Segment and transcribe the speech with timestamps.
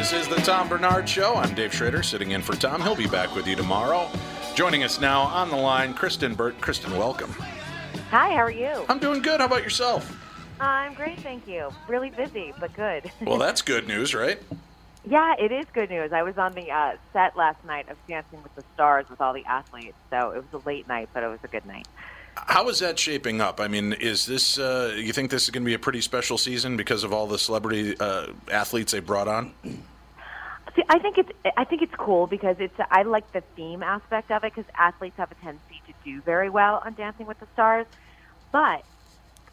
[0.00, 1.34] This is the Tom Barnard Show.
[1.34, 2.80] I'm Dave Schrader, sitting in for Tom.
[2.80, 4.08] He'll be back with you tomorrow.
[4.54, 6.58] Joining us now on the line, Kristyn Burtt.
[6.58, 7.30] Kristyn, welcome.
[8.08, 8.86] Hi, how are you?
[8.88, 9.40] I'm doing good.
[9.40, 10.10] How about yourself?
[10.58, 11.68] I'm great, thank you.
[11.86, 13.12] Really busy, but good.
[13.26, 14.38] Well, that's good news, right?
[15.04, 16.14] yeah, it is good news.
[16.14, 19.34] I was on the uh, set last night of Dancing with the Stars with all
[19.34, 21.86] the athletes, so it was a late night, but it was a good night.
[22.36, 23.60] How is that shaping up?
[23.60, 26.38] I mean, is this, uh, you think this is going to be a pretty special
[26.38, 29.52] season because of all the celebrity uh, athletes they brought on?
[30.76, 34.30] See, I think it's I think it's cool because it's I like the theme aspect
[34.30, 37.46] of it because athletes have a tendency to do very well on Dancing with the
[37.52, 37.86] Stars,
[38.52, 38.84] but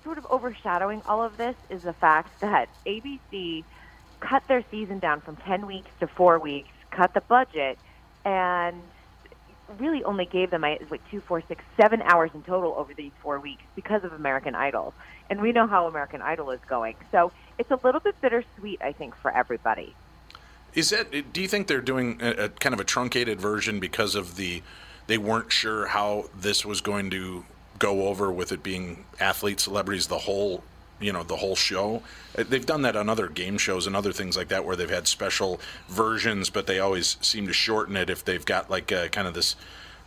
[0.04, 3.66] sort of overshadowing all of this is the fact that ABC
[4.20, 7.80] cut their season down from ten weeks to four weeks, cut the budget,
[8.24, 8.84] and
[9.80, 13.40] really only gave them like two, four, six, seven hours in total over these four
[13.40, 14.94] weeks because of American Idol,
[15.30, 16.96] and we know how American Idol is going.
[17.12, 19.96] So it's a little bit bittersweet, I think, for everybody.
[20.74, 21.34] Is that?
[21.34, 24.62] Do you think they're doing a, a kind of a truncated version because of the?
[25.08, 27.46] They weren't sure how this was going to
[27.80, 30.64] go over with it being athletes, celebrities, the whole,
[31.00, 32.04] you know, the whole show.
[32.38, 34.90] Uh, They've done that on other game shows and other things like that, where they've
[34.90, 39.08] had special versions, but they always seem to shorten it if they've got like a,
[39.10, 39.56] kind of this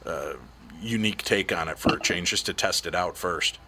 [0.05, 0.35] uh,
[0.83, 3.59] unique take on it for a change, just to test it out first.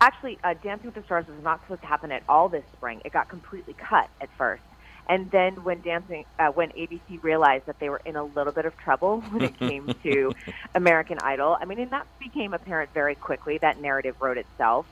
[0.00, 3.02] Actually, uh, Dancing with the Stars was not supposed to happen at all this spring.
[3.04, 4.62] It got completely cut at first.
[5.10, 8.64] And then when dancing, uh, when ABC realized that they were in a little bit
[8.64, 10.32] of trouble when it came to
[10.76, 13.58] American Idol, I mean, and that became apparent very quickly.
[13.60, 14.86] That narrative wrote itself.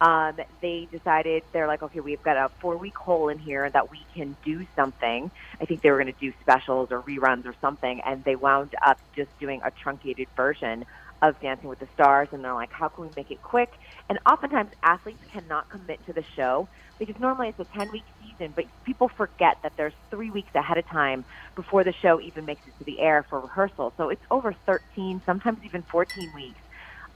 [0.00, 4.06] Um, they decided they're like, okay, we've got a four-week hole in here that we
[4.14, 5.30] can do something.
[5.60, 8.74] I think they were going to do specials or reruns or something, and they wound
[8.86, 10.84] up just doing a truncated version
[11.22, 12.28] of Dancing with the Stars.
[12.32, 13.70] And they're like, how can we make it quick?
[14.08, 16.68] And oftentimes, athletes cannot commit to the show
[16.98, 18.04] because normally it's a 10-week
[18.38, 21.24] season, but people forget that there's three weeks ahead of time
[21.56, 23.92] before the show even makes it to the air for rehearsal.
[23.96, 26.60] So it's over 13, sometimes even 14 weeks.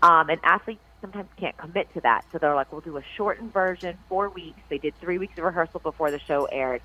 [0.03, 2.23] Um, and athletes sometimes can't commit to that.
[2.33, 4.61] So they're like, we'll do a shortened version, four weeks.
[4.69, 6.83] They did three weeks of rehearsal before the show aired.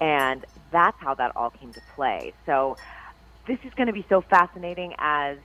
[0.00, 2.34] And that's how that all came to play.
[2.46, 2.76] So
[3.46, 5.38] this is going to be so fascinating as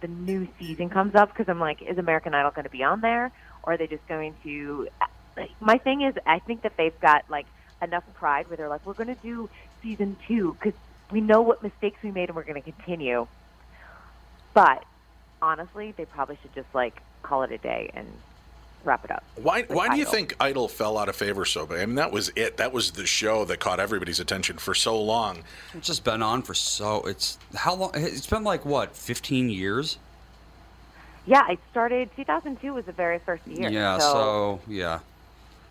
[0.00, 3.00] the new season comes up because I'm like, is American Idol going to be on
[3.00, 3.32] there?
[3.62, 4.88] Or are they just going to.
[5.60, 7.46] My thing is, I think that they've got like
[7.82, 9.48] enough pride where they're like, we're going to do
[9.82, 10.78] season two because
[11.10, 13.26] we know what mistakes we made and we're going to continue.
[14.54, 14.84] But
[15.42, 18.06] honestly, they probably should just like call it a day and
[18.84, 19.24] wrap it up.
[19.34, 19.62] Why?
[19.62, 21.80] with Why do you think Idol fell out of favor so bad?
[21.80, 22.56] I mean, that was it.
[22.56, 25.42] That was the show that caught everybody's attention for so long.
[25.74, 27.02] It's just been on for so.
[27.02, 27.90] It's how long?
[27.94, 29.98] It's been like what, 15 years?
[31.26, 33.68] Yeah, it started 2002 was the very first year.
[33.70, 33.98] Yeah.
[33.98, 35.00] So yeah.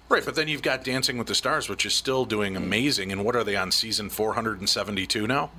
[0.07, 3.11] Right, but then you've got Dancing with the Stars, which is still doing amazing.
[3.11, 5.49] And what are they on season 472 now?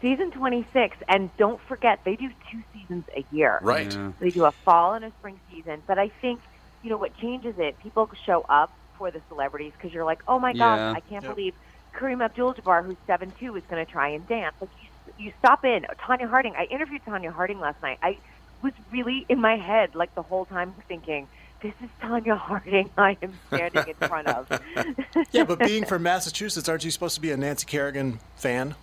[0.00, 3.58] season 26, and don't forget they do two seasons a year.
[3.62, 3.92] Right.
[3.92, 4.12] Yeah.
[4.18, 5.82] They do a fall and a spring season.
[5.86, 6.40] But I think,
[6.82, 10.38] you know, what changes it, people show up for the celebrities because you're like, oh
[10.38, 10.92] my gosh, Yeah.
[10.92, 11.54] I can't believe
[11.94, 14.54] Kareem Abdul-Jabbar, who's seven two, is going to try and dance.
[14.60, 15.86] Like you, you stop in.
[15.98, 16.54] Tonya Harding.
[16.56, 17.98] I interviewed Tonya Harding last night.
[18.02, 18.18] I
[18.62, 21.28] was really in my head like the whole time thinking.
[21.62, 24.60] This is Tonya Harding I am standing in front of.
[25.32, 28.74] Yeah, but being from Massachusetts, aren't you supposed to be a Nancy Kerrigan fan?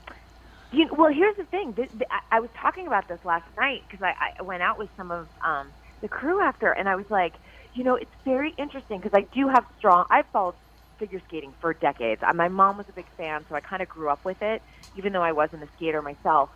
[0.71, 1.73] You know, well, here's the thing.
[1.73, 4.77] Th th I, I was talking about this last night because I, I went out
[4.77, 5.67] with some of um,
[6.01, 7.33] the crew after, and I was like,
[7.73, 10.05] you know, it's very interesting because I do have strong.
[10.09, 10.55] I've followed
[10.99, 12.21] figure skating for decades.
[12.23, 14.61] Uh, My mom was a big fan, so I kind of grew up with it,
[14.97, 16.49] even though I wasn't a skater myself.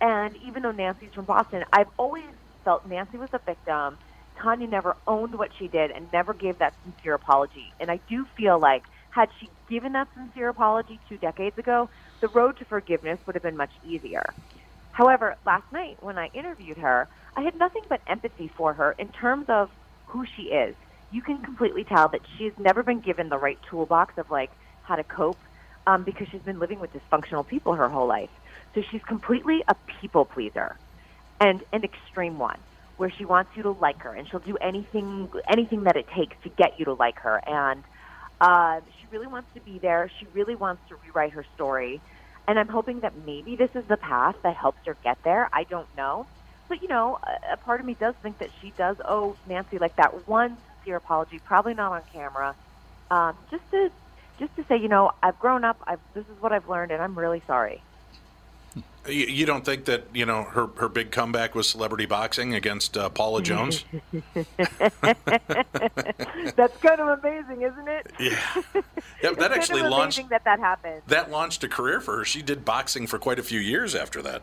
[0.00, 2.24] And even though Nancy's from Boston, I've always
[2.64, 3.98] felt Nancy was a victim.
[4.42, 7.74] Tonya never owned what she did and never gave that sincere apology.
[7.80, 11.88] And I do feel like had she given that sincere apology two decades ago,
[12.20, 14.34] the road to forgiveness would have been much easier.
[14.92, 19.08] However, last night when I interviewed her, I had nothing but empathy for her in
[19.12, 19.70] terms of
[20.06, 20.76] who she is.
[21.10, 24.50] You can completely tell that she's never been given the right toolbox of like
[24.82, 25.42] how to cope
[25.86, 28.30] um, because she's been living with dysfunctional people her whole life.
[28.74, 30.78] So she's completely a people pleaser
[31.40, 32.60] and an extreme one
[32.96, 36.36] where she wants you to like her and she'll do anything anything that it takes
[36.44, 37.40] to get you to like her.
[37.46, 37.84] And
[38.40, 40.10] uh, she really wants to be there.
[40.20, 42.02] She really wants to rewrite her story.
[42.48, 45.48] And i'm hoping that maybe this is the path that helps her get there.
[45.52, 46.28] I don't know.
[46.68, 47.18] But you know
[47.52, 50.96] a, part of me does think that she does owe nancy like that one sincere
[50.96, 52.56] apology probably not on camera
[53.10, 53.88] um, just to
[54.38, 55.78] just to say you know i've grown up.
[55.86, 57.84] I've, this is what i've learned and i'm really sorry
[59.06, 62.96] You, you don't think that you know her her big comeback was celebrity boxing against
[62.96, 63.84] uh, Paula Jones?
[66.56, 68.38] that's kind of amazing isn't it yeah,
[69.22, 69.32] yeah.
[69.32, 72.24] That actually kind of launched that that happened that launched a career for her.
[72.24, 74.42] She did boxing for quite a few years after that.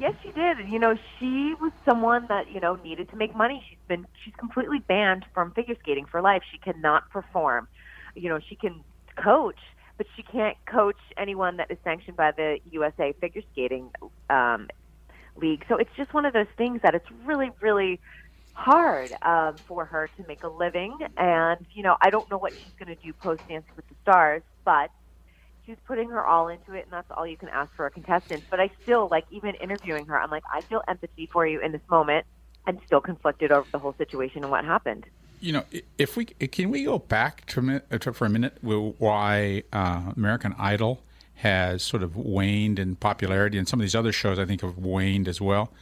[0.00, 0.58] Yes, she did.
[0.58, 3.62] And, You know, she was someone that you know needed to make money.
[3.68, 6.42] She's been she's completely banned from figure skating for life.
[6.50, 7.68] She cannot perform.
[8.14, 8.82] You know, she can
[9.16, 9.58] coach,
[10.00, 13.90] but she can't coach anyone that is sanctioned by the USA Figure Skating
[14.30, 14.66] um,
[15.36, 15.62] League.
[15.68, 18.00] So it's just one of those things that it's really, really
[18.52, 20.96] hard um, for her to make a living.
[21.18, 23.96] And you know, I don't know what she's going to do post Dancing with the
[24.00, 24.88] Stars, but
[25.66, 28.44] she's putting her all into it, and that's all you can ask for a contestant.
[28.50, 30.18] But I still like even interviewing her.
[30.18, 32.24] I'm like, I feel empathy for you in this moment.
[32.66, 35.04] I'm still conflicted over the whole situation and what happened.
[35.40, 35.64] You know,
[35.98, 41.02] if we can we go back to, to for a minute why uh, American Idol
[41.36, 44.76] has sort of waned in popularity, and some of these other shows I think have
[44.76, 45.72] waned as well.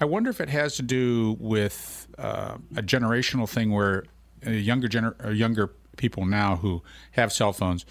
[0.00, 4.04] I wonder if it has to do with uh, a generational thing where
[4.44, 6.82] younger gener- younger people now who
[7.12, 7.84] have cell phones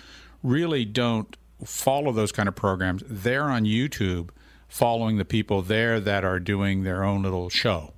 [0.44, 3.04] really don't follow those kind of programs.
[3.08, 4.30] They're on YouTube
[4.68, 7.94] following the people there that are doing their own little show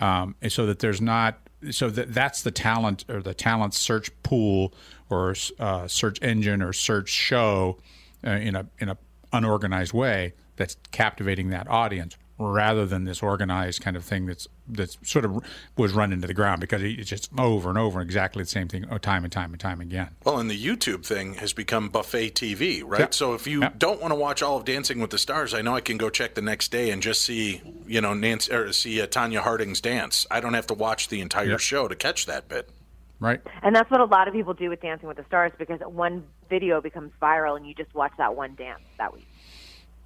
[0.00, 4.74] um, so that there's not so that that's the talent or the talent search pool
[5.10, 7.78] or uh, search engine or search show
[8.26, 8.96] uh, in a in a
[9.32, 14.98] unorganized way that's captivating that audience rather than this organized kind of thing that's that's
[15.02, 15.44] sort of
[15.76, 18.86] was run into the ground because it's just over and over exactly the same thing
[18.90, 20.08] oh, time and time and time again.
[20.24, 23.00] Well, and the YouTube thing has become buffet TV, right?
[23.00, 23.06] Yeah.
[23.10, 23.70] So if you Yeah.
[23.78, 26.10] don't want to watch all of Dancing with the Stars, I know I can go
[26.10, 29.80] check the next day and just see, you know, Nancy or see uh, Tonya Harding's
[29.80, 30.26] dance.
[30.30, 31.56] I don't have to watch the entire Yeah.
[31.58, 32.70] show to catch that bit.
[33.20, 33.40] Right?
[33.62, 36.24] And that's what a lot of people do with Dancing with the Stars because one
[36.50, 39.28] video becomes viral and you just watch that one dance that week.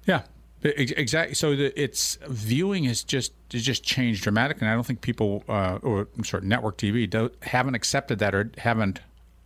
[0.05, 0.21] Yeah,
[0.63, 1.35] exactly.
[1.35, 4.65] So the, its viewing has just just changed dramatically.
[4.65, 8.33] And I don't think people uh, or I'm sorry, network TV don't, haven't accepted that
[8.33, 9.01] or haven't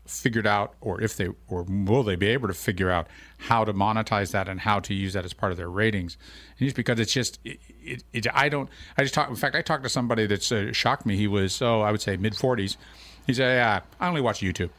[0.05, 3.73] figured out, or if they or will they be able to figure out how to
[3.73, 6.17] monetize that and how to use that as part of their ratings.
[6.59, 9.29] And just because it's just it, it, it I don't I just talk.
[9.29, 11.17] In fact, I talked to somebody that uh, shocked me.
[11.17, 12.77] He was oh I would say mid 40s.
[13.27, 14.71] He said, "Yeah, I only watch YouTube."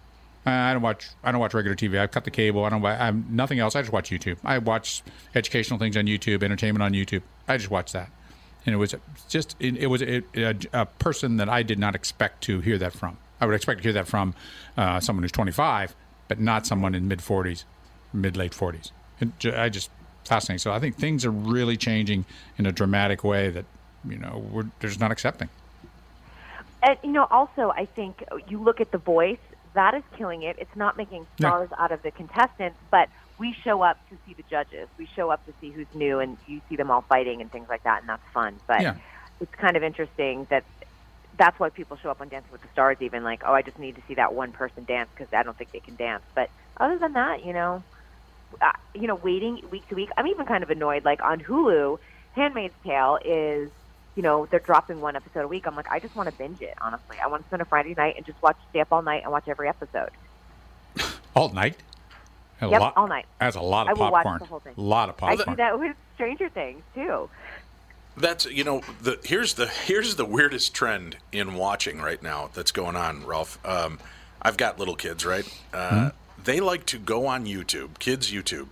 [0.44, 1.08] Uh, I don't watch.
[1.22, 2.00] I don't watch regular TV.
[2.00, 2.64] I cut the cable.
[2.64, 2.84] I don't.
[2.84, 3.76] I'm nothing else.
[3.76, 4.38] I just watch YouTube.
[4.44, 5.02] I watch
[5.34, 7.22] educational things on YouTube, entertainment on YouTube.
[7.46, 8.10] I just watch that,
[8.66, 8.94] and it was
[9.28, 9.54] just.
[9.60, 10.22] It, it was a,
[10.72, 13.18] a, person that I did not expect to hear that from.
[13.40, 14.34] I would expect to hear that from
[14.76, 15.94] uh, someone who's 25,
[16.26, 17.62] but not someone in mid 40s,
[18.12, 18.90] mid late 40s.
[19.20, 19.90] And ju- I just
[20.24, 20.58] fascinating.
[20.58, 22.24] So I think things are really changing
[22.58, 23.64] in a dramatic way that
[24.08, 25.48] you know we're just not accepting.
[26.82, 29.38] And you know, also, I think you look at the voice.
[29.74, 30.56] That is killing it.
[30.58, 34.44] It's not making stars out of the contestants, but we show up to see the
[34.48, 34.88] judges.
[34.98, 37.66] We show up to see who's new, and you see them all fighting and things
[37.68, 38.60] like that, and that's fun.
[38.68, 38.94] But Yeah.
[39.40, 40.64] it's kind of interesting that
[41.38, 42.98] that's why people show up on Dancing with the Stars.
[43.00, 45.56] Even like, oh, I just need to see that one person dance because I don't
[45.56, 46.22] think they can dance.
[46.34, 47.82] But other than that, you know,
[48.60, 50.10] uh, you know, waiting week to week.
[50.16, 51.04] I'm even kind of annoyed.
[51.04, 51.98] Like on Hulu,
[52.32, 53.70] Handmaid's Tale is,
[54.14, 55.66] you know, they're dropping one episode a week.
[55.66, 56.74] I'm like, I just want to binge it.
[56.80, 59.22] Honestly, I want to spend a Friday night and just watch, stay up all night
[59.22, 60.10] and watch every episode.
[61.34, 61.76] All night.
[62.60, 63.24] A Yep, lot- all night.
[63.40, 64.38] That's a lot of I of will watch popcorn.
[64.40, 64.74] the whole thing.
[64.76, 65.32] A lot of popcorn.
[65.32, 65.56] I popcorn.
[65.56, 67.28] do that with Stranger Things too.
[68.16, 72.70] That's you know the here's the here's the weirdest trend in watching right now that's
[72.70, 73.58] going on, Ralph.
[73.66, 73.98] Um,
[74.42, 75.48] I've got little kids, right?
[75.72, 76.10] Uh,
[76.44, 78.66] They like to go on YouTube, kids YouTube,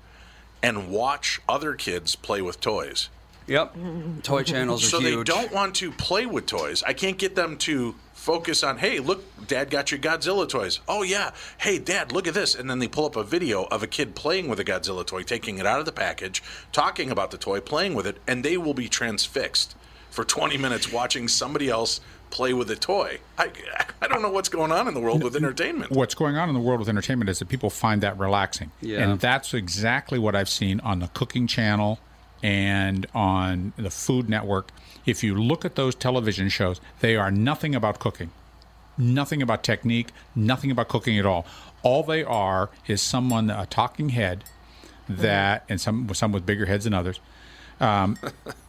[0.63, 3.09] and watch other kids play with toys.
[3.51, 3.77] Yep.
[4.23, 5.27] Toy channels are So huge.
[5.27, 6.83] they don't want to play with toys.
[6.87, 10.81] I can't get them to focus on, hey, look, Dad got your Godzilla toys.
[10.87, 13.83] Oh yeah, hey, Dad, look at this, and then they pull up a video of
[13.83, 17.31] a kid playing with a Godzilla toy, taking it out of the package, talking about
[17.33, 19.75] the toy, playing with it, and they will be transfixed
[20.11, 23.19] for 20 minutes watching somebody else play with a toy.
[23.39, 23.51] I,
[24.01, 25.91] I don't know what's going on in the world with entertainment.
[25.91, 28.71] What's going on in the world with entertainment is that people find that relaxing.
[28.81, 29.01] Yeah.
[29.01, 31.99] And that's exactly what I've seen on the cooking channel
[32.43, 34.71] and on the Food Network.
[35.07, 38.31] If you look at those television shows, they are nothing about cooking,
[38.97, 41.47] nothing about technique, nothing about cooking at all.
[41.83, 44.45] All they are is someone, a talking head
[45.09, 47.21] that, and some some with bigger heads than others,
[47.81, 48.19] um,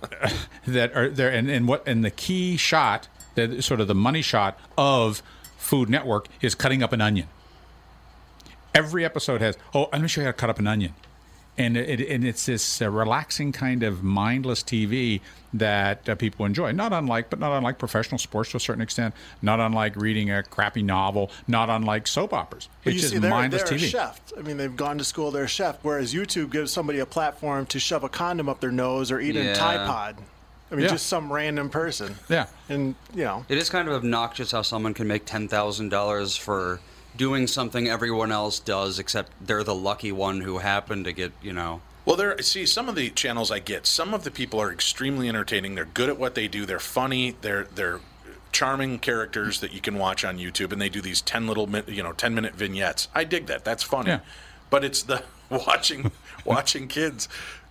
[0.68, 1.30] that are there.
[1.30, 5.22] And, and what and the key shot, that sort of the money shot of
[5.58, 7.28] Food Network is cutting up an onion.
[8.74, 10.94] Every episode has, oh, let me show you how to cut up an onion.
[11.58, 15.20] And, it, and it's this uh, relaxing kind of mindless TV
[15.54, 16.72] that uh, people enjoy.
[16.72, 19.14] Not unlike, but not unlike professional sports to a certain extent.
[19.42, 21.30] Not unlike reading a crappy novel.
[21.48, 22.70] Not unlike soap operas.
[22.84, 23.90] But It's you just see, they're, mindless they're a TV.
[23.92, 24.20] chef.
[24.38, 25.78] I mean, they've gone to school, they're a chef.
[25.82, 29.36] Whereas YouTube gives somebody a platform to shove a condom up their nose or eat
[29.36, 29.54] a Yeah.
[29.54, 30.18] Tide Pod.
[30.72, 30.92] I mean, Yeah.
[30.92, 32.16] just some random person.
[32.30, 32.46] Yeah.
[32.70, 36.38] And, you know, It is kind of obnoxious how someone can make ten thousand dollars
[36.38, 36.80] for
[37.16, 41.54] doing something everyone else does, except they're the lucky one who happened to get, you
[41.54, 41.82] know.
[42.06, 42.42] Well, there.
[42.42, 45.76] See, some of the channels I get, some of the people are extremely entertaining.
[45.76, 46.66] They're good at what they do.
[46.66, 47.36] They're funny.
[47.42, 48.00] They're they're
[48.52, 52.02] charming characters that you can watch on YouTube, and they do these ten little, you
[52.02, 53.08] know, ten minute vignettes.
[53.14, 53.64] I dig that.
[53.64, 54.10] That's funny.
[54.10, 54.20] Yeah.
[54.72, 56.12] But it's the watching
[56.44, 57.30] watching kids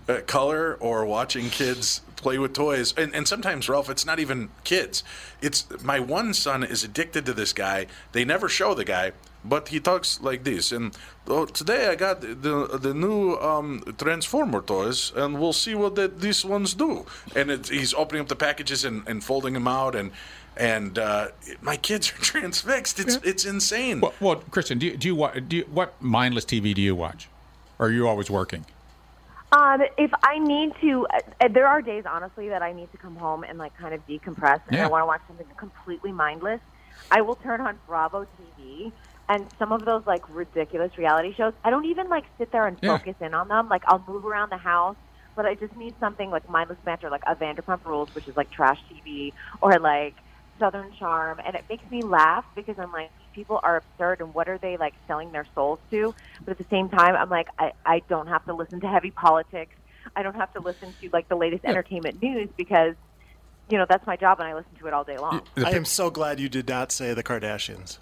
[0.09, 4.51] uh, color or watching kids play with toys, and and sometimes Ralph, it's not even
[4.65, 5.03] kids.
[5.41, 7.87] It's my one son is addicted to this guy.
[8.13, 9.13] They never show the guy.
[9.43, 10.95] But he talks like this, and
[11.27, 16.21] oh, today I got the the new um, Transformer toys, and we'll see what that
[16.21, 17.07] these ones do.
[17.35, 20.13] And it, he's opening up the packages and, and folding them out, and
[20.59, 21.29] and uh,
[21.63, 23.01] my kids are transfixed.
[23.01, 24.01] It's it's insane.
[24.01, 27.29] Well, well, Christian, do you, do you do you, what mindless TV do you watch?
[27.79, 28.67] Or are you always working?
[29.53, 33.17] Um, if I need to, uh, there are days, honestly, that I need to come
[33.17, 34.85] home and like kind of decompress, and Yeah.
[34.85, 36.61] I want to watch something completely mindless.
[37.11, 38.93] I will turn on Bravo TV,
[39.29, 41.53] and some of those like ridiculous reality shows.
[41.65, 42.99] I don't even like sit there and Yeah.
[42.99, 43.69] focus in on them.
[43.69, 44.97] Like I'll move around the house,
[45.35, 48.53] but I just need something like mindless banter, like a Vanderpump Rules, which is like
[48.53, 50.15] trash TV, or like
[50.61, 54.49] Southern Charm, and it makes me laugh because I'm like, people are absurd, and what
[54.49, 56.15] are they like selling their souls to?
[56.45, 59.11] But at the same time, I'm like, I, I don't have to listen to heavy
[59.11, 59.75] politics.
[60.15, 62.95] I don't have to listen to like the latest entertainment news because,
[63.71, 65.43] you know, that's my job, and I listen to it all day long.
[65.57, 67.99] I am so glad you did not say the Kardashians.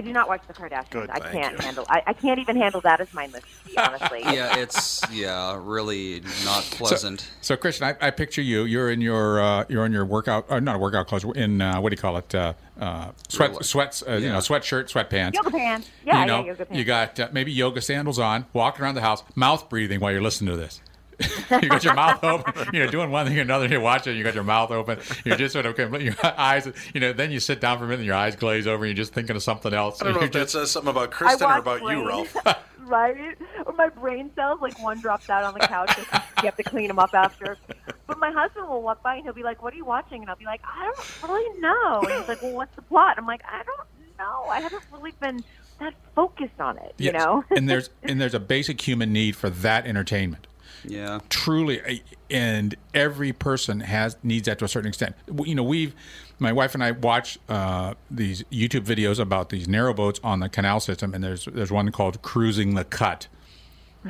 [0.00, 0.88] I do not watch the Kardashians.
[0.88, 1.62] Good, I can't you.
[1.62, 1.84] handle.
[1.90, 4.22] I, I can't even handle that as mindless TV, honestly.
[4.22, 7.28] Yeah, it's yeah, really not pleasant.
[7.42, 8.64] So, Christian, I, I picture you.
[8.64, 11.26] You're in your uh, you're in your workout, or not a workout clothes.
[11.36, 12.34] In uh, what do you call it?
[12.34, 14.02] Uh, uh, sweat, sweats.
[14.08, 15.34] Uh, You know, sweatshirt, sweatpants.
[15.34, 15.90] Yoga pants.
[16.06, 16.78] Yeah, you know, yeah, yoga pants.
[16.78, 20.22] you got uh, maybe yoga sandals on, walking around the house, mouth breathing while you're
[20.22, 20.80] listening to this.
[21.62, 22.68] you got your mouth open.
[22.72, 23.66] You know, doing one thing or another.
[23.66, 24.16] You're watching.
[24.16, 24.98] You got your mouth open.
[25.24, 26.70] You're just sort of your eyes.
[26.94, 28.90] You know, then you sit down for a minute, and your eyes glaze over, and
[28.90, 30.00] you're just thinking of something else.
[30.00, 32.08] I don't know You're if that just- says something about Kristyn or watch about you,
[32.08, 32.36] Ralph.
[32.90, 33.36] right?
[33.66, 36.06] Or my brain cells, like one drops out on the couch, and
[36.38, 37.56] you have to clean them up after.
[38.06, 40.30] But my husband will walk by and he'll be like, "What are you watching?" And
[40.30, 43.26] I'll be like, "I don't really know." And he's like, "Well, what's the plot?" I'm
[43.26, 44.44] like, "I don't know.
[44.48, 45.44] I haven't really been
[45.78, 47.44] that focused on it." You know?
[47.50, 50.46] and there's and there's a basic human need for that entertainment.
[50.84, 51.20] Yeah.
[51.28, 55.94] truly and every person has needs that to a certain extent you know we've
[56.38, 60.48] my wife and i watch uh, these youtube videos about these narrow boats on the
[60.48, 63.28] canal system and there's there's one called cruising the cut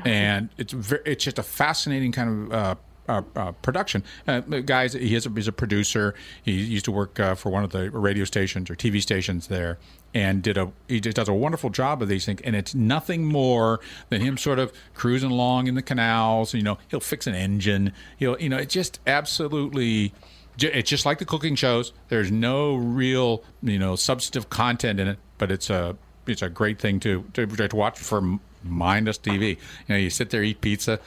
[0.04, 2.74] and it's very, it's just a fascinating kind of uh,
[3.08, 4.04] uh, uh, production.
[4.28, 6.14] Uh, guys, he is a, he's a producer.
[6.42, 9.78] He used to work uh, for one of the radio stations or TV stations there,
[10.14, 12.40] and did a he just does a wonderful job of these things.
[12.42, 16.54] And it's nothing more than him sort of cruising along in the canals.
[16.54, 17.92] You know, he'll fix an engine.
[18.16, 20.12] He'll you know, it's just absolutely.
[20.58, 21.92] It's just like the cooking shows.
[22.08, 26.78] There's no real, you know, substantive content in it, but it's a it's a great
[26.78, 29.50] thing to to, to watch for mindless TV.
[29.50, 29.56] You
[29.88, 31.00] know, you sit there, eat pizza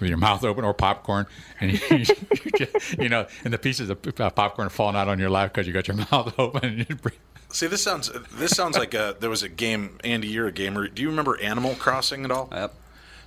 [0.00, 1.26] with your mouth open or popcorn,
[1.60, 2.06] and you,
[2.44, 4.02] you, just, you know, and the pieces of
[4.34, 6.86] popcorn are falling out on your lap because you got your mouth open.
[7.50, 9.98] See, this sounds this sounds like a, there was a game.
[10.04, 10.88] Andy, you're a gamer.
[10.88, 12.48] Do you remember Animal Crossing at all?
[12.52, 12.74] Yep.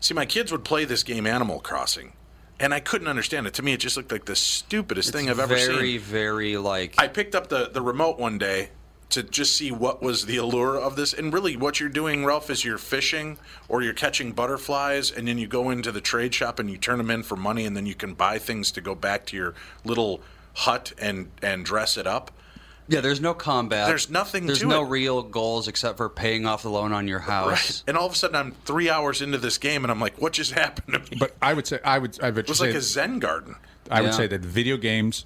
[0.02, 2.14] See, my kids would play this game, Animal Crossing,
[2.60, 3.54] and I couldn't understand it.
[3.56, 5.76] To me, it just looked like the stupidest It's thing I've ever very, seen.
[5.76, 6.96] very very like.
[6.98, 8.70] I picked up the, the remote one day
[9.10, 11.14] to just see what was the allure of this.
[11.14, 15.38] And really, what you're doing, Ralph, is you're fishing or you're catching butterflies, and then
[15.38, 17.86] you go into the trade shop and you turn them in for money, and then
[17.86, 20.22] you can buy things to go back to your little
[20.54, 22.32] hut and, and dress it up.
[22.90, 23.88] Yeah, there's no combat.
[23.88, 24.90] There's nothing There's to no it.
[24.90, 27.48] real goals except for paying off the loan on your house.
[27.48, 27.84] Right.
[27.88, 30.34] And all of a sudden, I'm three hours into this game, and I'm like, what
[30.34, 31.18] just happened to me?
[31.20, 33.56] But I would say I would I would it was say like a Zen garden.
[33.92, 35.26] I would say that video games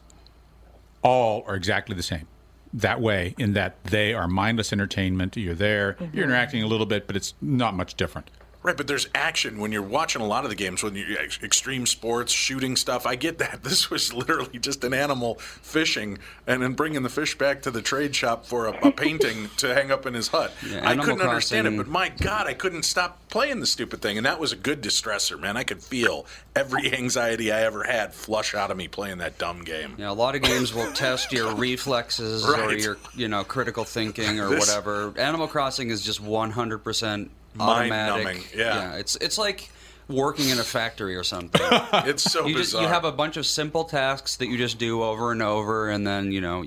[1.01, 2.27] all are exactly the same.
[2.73, 5.37] That way, in that they are mindless entertainment.
[5.37, 6.19] You're there, you're mm-hmm.
[6.19, 8.31] interacting a little bit, but it's not much different.
[8.63, 11.37] Right, but there's action when you're watching a lot of the games, when you ex-
[11.43, 13.05] extreme sports, shooting stuff.
[13.05, 13.59] I get that.
[13.73, 17.81] This was literally just an animal fishing and then bringing the fish back to the
[17.81, 20.53] trade shop for a, a painting to hang up in his hut.
[20.69, 24.17] Yeah, I couldn't understand it, but my God, I couldn't stop playing the stupid thing.
[24.17, 25.57] And that was a good distressor, man.
[25.57, 29.63] I could feel every anxiety I ever had flush out of me playing that dumb
[29.63, 29.95] game.
[29.97, 34.39] Know, a lot of games will test your reflexes or your, you know, critical thinking
[34.39, 35.13] or This- whatever.
[35.17, 37.29] Animal Crossing is just 100%
[37.59, 38.25] automatic.
[38.25, 38.95] Mind-numbing, yeah.
[38.95, 39.69] it's it's like
[40.07, 41.61] working in a factory or something.
[42.05, 45.03] It's so you just you have a bunch of simple tasks that you just do
[45.03, 46.65] over and over, and then you know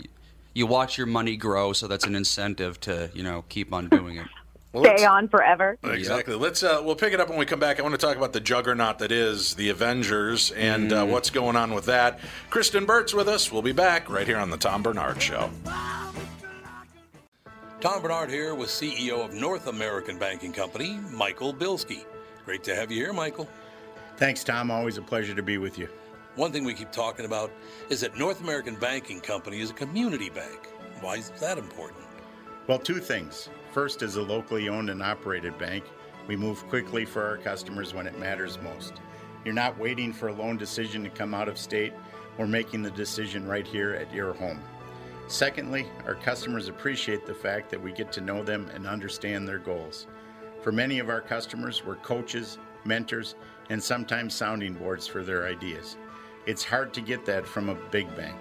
[0.55, 1.73] you watch your money grow.
[1.73, 4.27] So that's an incentive to you know keep on doing it.
[4.73, 5.79] Well, Stay on forever.
[5.85, 6.35] Exactly.
[6.35, 7.79] Let's uh, we'll pick it up when we come back.
[7.79, 11.57] I want to talk about the juggernaut that is the Avengers and uh, what's going
[11.57, 12.21] on with that.
[12.51, 13.51] Kristyn Burtt's with us.
[13.51, 15.51] We'll be back right here on the Tom Barnard Show.
[17.87, 22.05] Tom Barnard here with CEO of North American Banking Company, Michael Bilski.
[22.45, 23.49] Great to have you here, Michael.
[24.17, 24.73] Thanks, Tom.
[24.73, 25.89] Always a pleasure to be with you.
[26.35, 27.53] One thing we keep talking about
[27.89, 30.67] is that North American Banking Company is a community bank.
[31.01, 32.03] Why is that important?
[32.67, 33.51] Well, two things.
[33.71, 35.85] First, as a locally owned and operated bank,
[36.27, 38.95] we move quickly for our customers when it matters most.
[39.45, 41.93] You're not waiting for a loan decision to come out of state.
[42.37, 44.61] We're making the decision right here at your home.
[45.29, 49.59] Secondly, our customers appreciate the fact that we get to know them and understand their
[49.59, 50.07] goals.
[50.63, 53.35] For many of our customers, we're coaches, mentors,
[53.69, 55.97] and sometimes sounding boards for their ideas.
[56.47, 58.37] It's hard to get that from a big bank,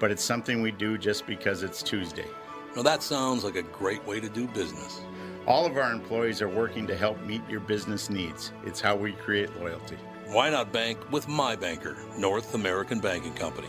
[0.00, 2.26] but it's something we do just because it's Tuesday.
[2.74, 5.02] Well, that sounds like a great way to do business.
[5.46, 8.52] All of our employees are working to help meet your business needs.
[8.64, 9.96] It's how we create loyalty.
[10.28, 13.68] Why not bank with my banker, North American Banking Company?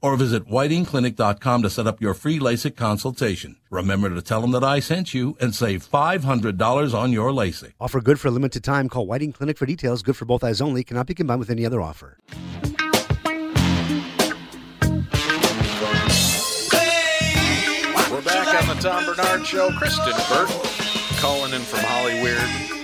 [0.00, 3.56] or visit whitingclinic.com to set up your free LASIK consultation.
[3.70, 7.72] Remember to tell them that I sent you and save $500 on your LASIK.
[7.80, 8.88] Offer good for a limited time.
[8.88, 10.02] Call Whiting Clinic for details.
[10.02, 10.84] Good for both eyes only.
[10.84, 12.18] Cannot be combined with any other offer.
[18.10, 19.70] We're back on the Tom Barnard Show.
[19.78, 20.50] Kristyn Burtt
[21.18, 22.74] calling in from Hollyweird.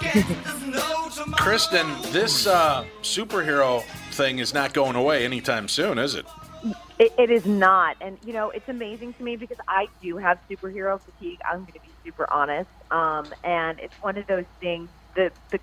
[1.36, 3.82] Kristyn, this uh, superhero
[4.12, 6.26] thing is not going away anytime soon, is it?
[7.00, 10.38] It, it is not, and you know it's amazing to me because I do have
[10.50, 11.38] superhero fatigue.
[11.50, 14.90] I'm going to be super honest, um, and it's one of those things.
[15.16, 15.60] The the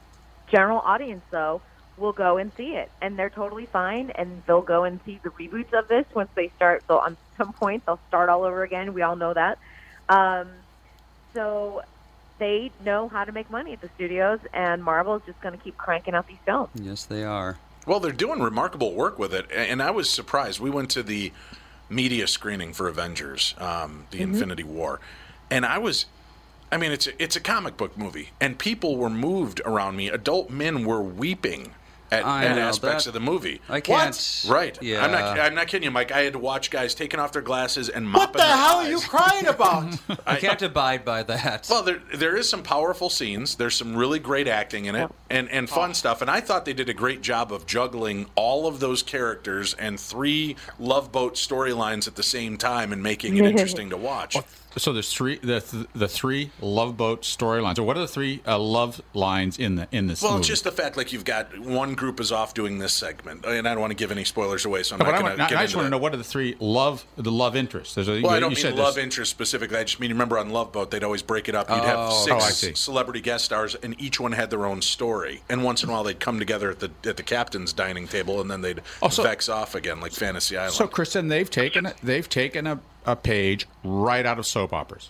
[0.52, 1.62] general audience, though,
[1.96, 5.30] will go and see it, and they're totally fine, and they'll go and see the
[5.30, 6.84] reboots of this once they start.
[6.88, 8.96] So on some point, they'll start all over again.
[8.96, 9.60] We all know that.
[10.10, 10.50] Um,
[11.36, 11.82] so
[12.40, 15.64] they know how to make money at the studios, and Marvel is just going to
[15.64, 16.72] keep cranking out these films.
[16.74, 17.58] Yes, they are.
[17.88, 20.60] Well, they're doing remarkable work with it, and I was surprised.
[20.60, 21.32] We went to the
[21.90, 24.34] media screening for Avengers, um, the Mm-hmm.
[24.34, 25.00] Infinity War,
[25.50, 26.06] and I was.
[26.70, 30.10] I mean, it's a, it's a comic book movie, and people were moved around me.
[30.10, 31.74] Adult men were weeping
[32.12, 33.62] at, I at know, aspects that- of the movie.
[33.70, 34.78] I can't- Right.
[34.82, 35.04] yeah.
[35.04, 35.40] I'm not.
[35.40, 36.12] I'm not kidding you, Mike.
[36.12, 38.20] I had to watch guys taking off their glasses and mopping.
[38.20, 39.98] What mopping the their hell are you crying about?
[40.26, 41.68] I can't abide by that.
[41.70, 43.56] Well, there there is some powerful scenes.
[43.56, 45.94] There's some really great acting in it, and and fun oh.
[45.94, 46.22] stuff.
[46.22, 50.00] And I thought they did a great job of juggling all of those characters and
[50.00, 54.36] three love boat storylines at the same time and making it interesting to watch.
[54.76, 57.80] So there's three the the three love boat storylines.
[57.80, 60.44] Or what are the three uh, love lines in the in this Well, movie?
[60.44, 63.72] just the fact like you've got one group is off doing this segment, and I
[63.72, 65.76] don't want to give any spoilers away, so I'm No, not going to I just
[65.76, 67.96] want to know what are the three love the love interests.
[67.96, 69.78] There's a, Well, I don't you mean love interest specifically.
[69.78, 71.70] I just mean remember on Love Boat they'd always break it up.
[71.70, 72.26] You'd have Oh.
[72.26, 75.42] six Oh, celebrity guest stars, and each one had their own story.
[75.50, 78.40] And once in a while they'd come together at the at the captain's dining table,
[78.42, 80.74] and then they'd Oh, so- vex off again like Fantasy Island.
[80.76, 85.10] So, Kristyn, they've taken they've taken a, a page right out of soap operas.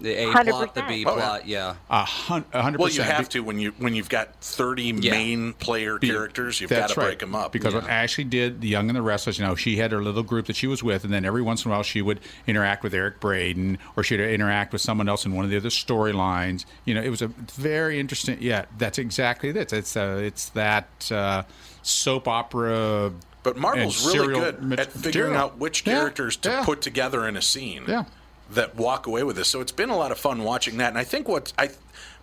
[0.00, 0.88] the A plot, the 100%.
[0.88, 1.20] B Oh, yeah.
[1.26, 1.74] plot, yeah.
[1.90, 5.10] A hun- a hundred well, you have to when you when you've got thirty Yeah.
[5.10, 7.06] main player characters, you've got to right.
[7.06, 7.50] break them up.
[7.50, 10.22] Because what Ashley did, The Young and the Restless, you know, she had her little
[10.22, 12.84] group that she was with, and then every once in a while she would interact
[12.84, 16.64] with Eric Braeden, or she'd interact with someone else in one of the other storylines.
[16.84, 18.38] You know, it was a very interesting.
[18.40, 19.72] Yeah, that's exactly this.
[19.72, 21.42] It's uh, it's that uh,
[21.82, 23.12] soap opera.
[23.52, 25.36] But Marvel's really good mat- at figuring material.
[25.36, 26.64] out which Yeah, characters to yeah.
[26.64, 27.84] put together in a scene.
[27.88, 28.04] Yeah.
[28.50, 29.48] That walk away with this.
[29.48, 30.88] So it's been a lot of fun watching that.
[30.88, 31.70] And I think what I,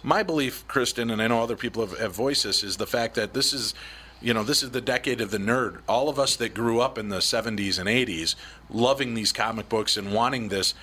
[0.03, 3.15] my belief, Kristyn, and I know other people have, have voiced this, is the fact
[3.15, 3.73] that this is,
[4.21, 5.79] you know, this is the decade of the nerd.
[5.87, 8.35] All of us that grew up in the 70s and 80s,
[8.69, 10.73] loving these comic books and wanting this,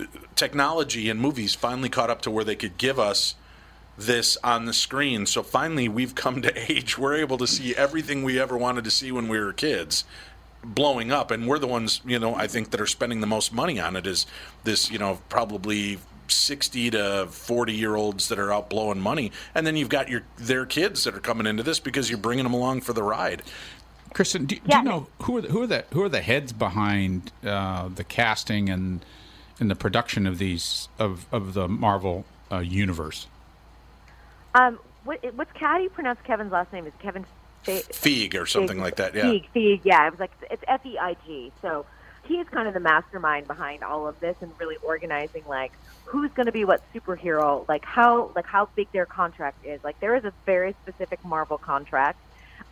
[0.00, 0.04] uh,
[0.34, 3.34] technology and movies finally caught up to where they could give us
[3.98, 5.26] this on the screen.
[5.26, 6.98] So finally, we've come to age.
[6.98, 10.04] We're able to see everything we ever wanted to see when we were kids
[10.64, 13.52] blowing up and we're the ones you know i think that are spending the most
[13.52, 14.26] money on it is
[14.64, 19.64] this you know probably 60 to 40 year olds that are out blowing money and
[19.64, 22.54] then you've got your their kids that are coming into this because you're bringing them
[22.54, 23.42] along for the ride
[24.16, 26.50] Kristyn, do, do you know who are the, who are the who are the heads
[26.50, 29.04] behind uh, the casting and
[29.60, 33.26] and the production of these of of the Marvel uh, universe?
[34.56, 36.86] Um, what, what's how do you pronounce Kevin's last name?
[36.86, 37.24] Is Kevin
[37.62, 38.82] Fe- feig or something Feig.
[38.82, 40.06] like that yeah Feig, Feig, yeah.
[40.06, 41.52] It was like it's F E I G.
[41.60, 41.84] So
[42.24, 45.72] he is kind of the mastermind behind all of this and really organizing like
[46.06, 49.84] who's going to be what superhero, like how like how big their contract is.
[49.84, 52.18] Like there is a very specific Marvel contract.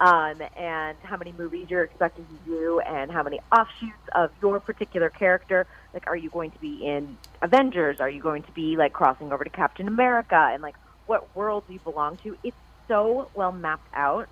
[0.00, 4.58] Um, and how many movies you're expected to do, and how many offshoots of your
[4.58, 5.68] particular character.
[5.92, 8.00] Like, are you going to be in Avengers?
[8.00, 10.50] Are you going to be like crossing over to Captain America?
[10.52, 10.74] And like,
[11.06, 12.36] what world do you belong to?
[12.42, 12.56] It's
[12.88, 14.28] so well mapped out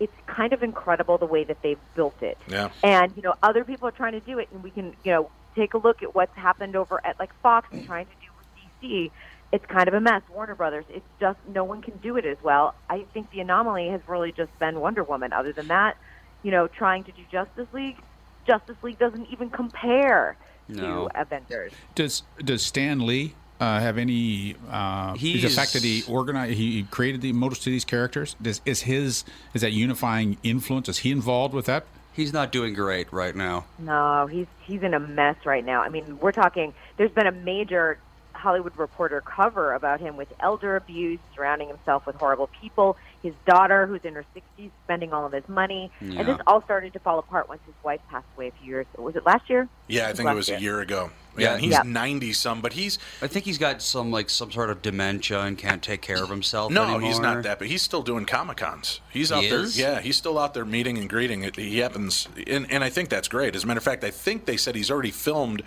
[0.00, 2.38] it's kind of incredible the way that they've built it.
[2.48, 2.70] Yeah.
[2.82, 5.30] And you know, other people are trying to do it, and we can you know
[5.54, 8.90] take a look at what's happened over at like Fox and trying to do with
[8.90, 9.10] DC.
[9.52, 10.22] It's kind of a mess.
[10.32, 10.86] Warner Brothers.
[10.88, 12.74] It's just no one can do it as well.
[12.88, 15.34] I think the anomaly has really just been Wonder Woman.
[15.34, 15.98] Other than that,
[16.42, 17.98] you know, trying to do Justice League,
[18.46, 20.34] Justice League doesn't even compare
[20.66, 21.08] No.
[21.10, 21.72] to Avengers.
[21.94, 26.84] Does does Stan Lee uh, have any uh, the He's- fact that he organized he
[26.84, 28.34] created the most of these characters?
[28.40, 30.88] Does is his is that unifying influence?
[30.88, 31.84] Is he involved with that?
[32.12, 33.66] He's not doing great right now.
[33.78, 35.82] No, he's he's in a mess right now.
[35.82, 36.74] I mean, we're talking.
[36.96, 37.98] There's been a major
[38.32, 42.96] Hollywood Reporter cover about him with elder abuse, surrounding himself with horrible people.
[43.22, 46.20] His daughter, who's in her 60s, spending all of his money, Yeah.
[46.20, 48.86] and this all started to fall apart once his wife passed away a few years.
[48.94, 49.02] Ago.
[49.02, 49.68] Was it last year?
[49.88, 51.52] yeah i think it last was a year ago yeah, Yeah.
[51.54, 51.82] and he's Yeah.
[51.84, 55.56] 90 some but he's I think he's got some like some sort of dementia and
[55.56, 57.00] can't take care of himself no anymore.
[57.02, 59.78] he's not that but he's still doing comic cons he's out He there is?
[59.78, 63.08] yeah he's still out there meeting and greeting it he happens and, and i think
[63.08, 65.62] that's great as a matter of fact i think they said he's already filmed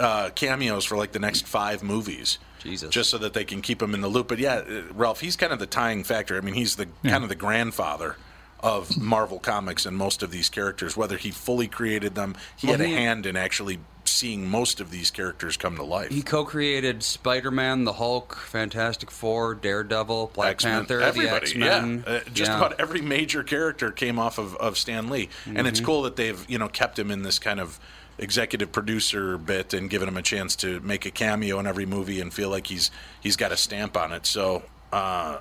[0.00, 2.90] uh, cameos for like the next five movies Jesus.
[2.90, 5.34] just so that they can keep him in the loop but yeah uh, ralph he's
[5.36, 8.16] kind of the tying factor i mean he's the kind of the grandfather
[8.60, 12.76] of marvel comics and most of these characters whether he fully created them he Well,
[12.78, 17.02] had a hand in actually seeing most of these characters come to life He co-created
[17.02, 22.04] Spider-Man, the Hulk, Fantastic Four, Daredevil, Black X-Men, Panther, everybody, the X-Men.
[22.06, 22.12] Yeah.
[22.12, 22.56] Uh, just Yeah.
[22.56, 25.66] about every major character came off of, of Stan Lee, and Mm-hmm.
[25.66, 27.78] it's cool that they've you know kept him in this kind of
[28.18, 32.20] executive producer bit and given him a chance to make a cameo in every movie
[32.20, 32.90] and feel like he's
[33.20, 34.26] he's got a stamp on it.
[34.26, 34.62] So.
[34.92, 35.38] Uh,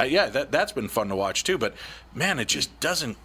[0.00, 1.58] uh, yeah, that that's been fun to watch too.
[1.58, 1.74] But
[2.14, 3.18] man, it just doesn't.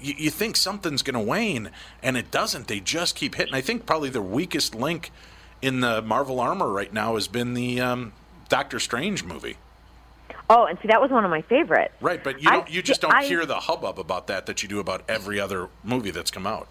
[0.00, 1.70] You, you think something's going to wane,
[2.02, 2.68] and it doesn't.
[2.68, 3.54] They just keep hitting.
[3.54, 5.10] I think probably the weakest link
[5.62, 8.12] in the Marvel armor right now has been the um,
[8.48, 9.56] Doctor Strange movie.
[10.48, 11.94] Oh, and see, that was one of my favorites.
[12.00, 12.68] Right, but you don't.
[12.68, 15.68] You just don't I- hear the hubbub about that that you do about every other
[15.84, 16.68] movie that's come out.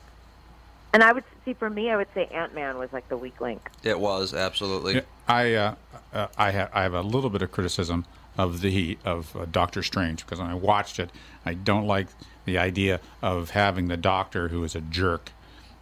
[0.92, 3.39] And I would see, for me, I would say Ant Man was like the weak
[3.39, 3.70] link.
[3.84, 4.96] It was absolutely.
[4.96, 5.76] Yeah, I uh,
[6.13, 8.06] uh, I have I have a little bit of criticism
[8.38, 11.12] of the of uh, Doctor Strange because when I watched it,
[11.46, 12.08] I don't like
[12.45, 15.32] the idea of having the Doctor who is a jerk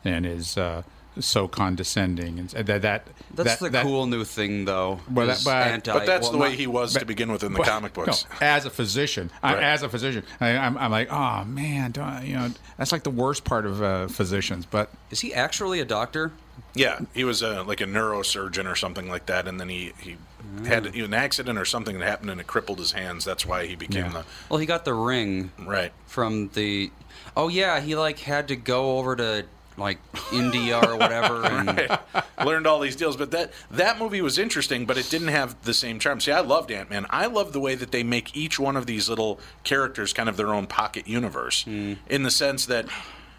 [0.04, 0.84] and is uh,
[1.20, 5.00] so condescending and that that That's that, the that- cool new thing, though.
[5.12, 7.32] Well, that- is but- anti- But that's well, the way not- he was to begin
[7.32, 8.26] with in the Well, comic books.
[8.30, 12.24] No, as a physician, I, as a physician, I, I'm, I'm like, oh man, don't,
[12.26, 14.66] you know, that's like the worst part of uh, physicians.
[14.66, 16.32] But Is he actually a doctor?
[16.76, 20.18] Yeah, he was a, like a neurosurgeon or something like that, and then he, he
[20.66, 23.26] had an accident or something that happened and it crippled his hands.
[23.26, 24.24] That's why he became Yeah.
[24.50, 25.92] Well, he got the ring right.
[26.06, 26.92] from the.
[27.36, 29.46] Oh yeah, he like had to go over to
[29.78, 30.00] like
[30.34, 32.00] India or whatever, and
[32.44, 35.74] Learned all these deals, but that that movie was interesting, but it didn't have the
[35.74, 36.20] same charm.
[36.20, 37.06] See, I loved Ant Man.
[37.10, 40.38] I love the way that they make each one of these little characters kind of
[40.38, 41.94] their own pocket universe, hmm.
[42.10, 42.86] in the sense that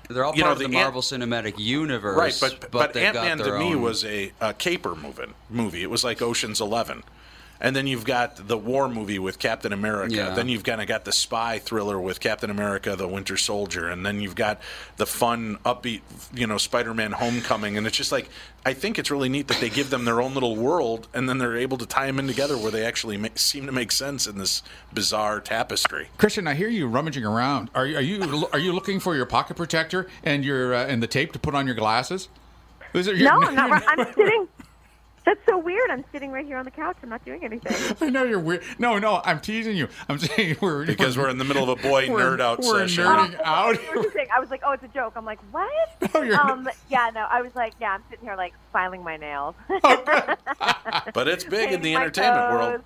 [0.09, 2.43] they're all part You know, of the, the Ant- Marvel Cinematic Universe.
[2.43, 5.25] right, but but, they've Ant Man to me was a, a caper movie.
[5.51, 5.83] Movie.
[5.83, 7.03] It was like Ocean's Eleven.
[7.61, 10.15] And then you've got the war movie with Captain America.
[10.15, 10.31] Yeah.
[10.35, 14.07] Then you've kind of got the spy thriller with Captain America, the Winter Soldier, and
[14.07, 14.61] then you've got
[14.97, 17.77] the fun, upbeat, you know, Spider-Man: Homecoming.
[17.77, 18.29] And it's just like
[18.65, 21.39] I think it's really neat that they give them their own little world, and then
[21.39, 24.27] they're able to tie them in together where they actually ma- seem to make sense
[24.29, 26.09] in this bizarre tapestry.
[26.17, 27.71] Christian, I hear you rummaging around.
[27.75, 31.03] Are, you- are you are you looking for your pocket protector and your uh, and
[31.03, 32.29] the tape to put on your glasses?
[32.95, 33.71] Is it your- No, I'm not.
[33.71, 34.49] right- I'm sitting.
[35.29, 35.91] That's so weird.
[35.91, 36.97] I'm sitting right here on the couch.
[37.03, 37.97] I'm not doing anything.
[38.01, 38.63] I know you're weird.
[38.79, 39.87] No, no, I'm teasing you.
[40.09, 43.05] I'm saying we're Because we're in the middle of a boy nerd out we're session.
[43.05, 43.77] nerding out.
[43.77, 44.29] What were you saying?
[44.35, 45.13] I was like, oh, it's a joke.
[45.17, 45.69] I'm like, what?
[46.15, 47.27] No, you're um, yeah, no.
[47.31, 49.55] I was like, yeah, I'm sitting here like filing my nails.
[49.69, 52.85] But it's big in the Painting my entertainment world.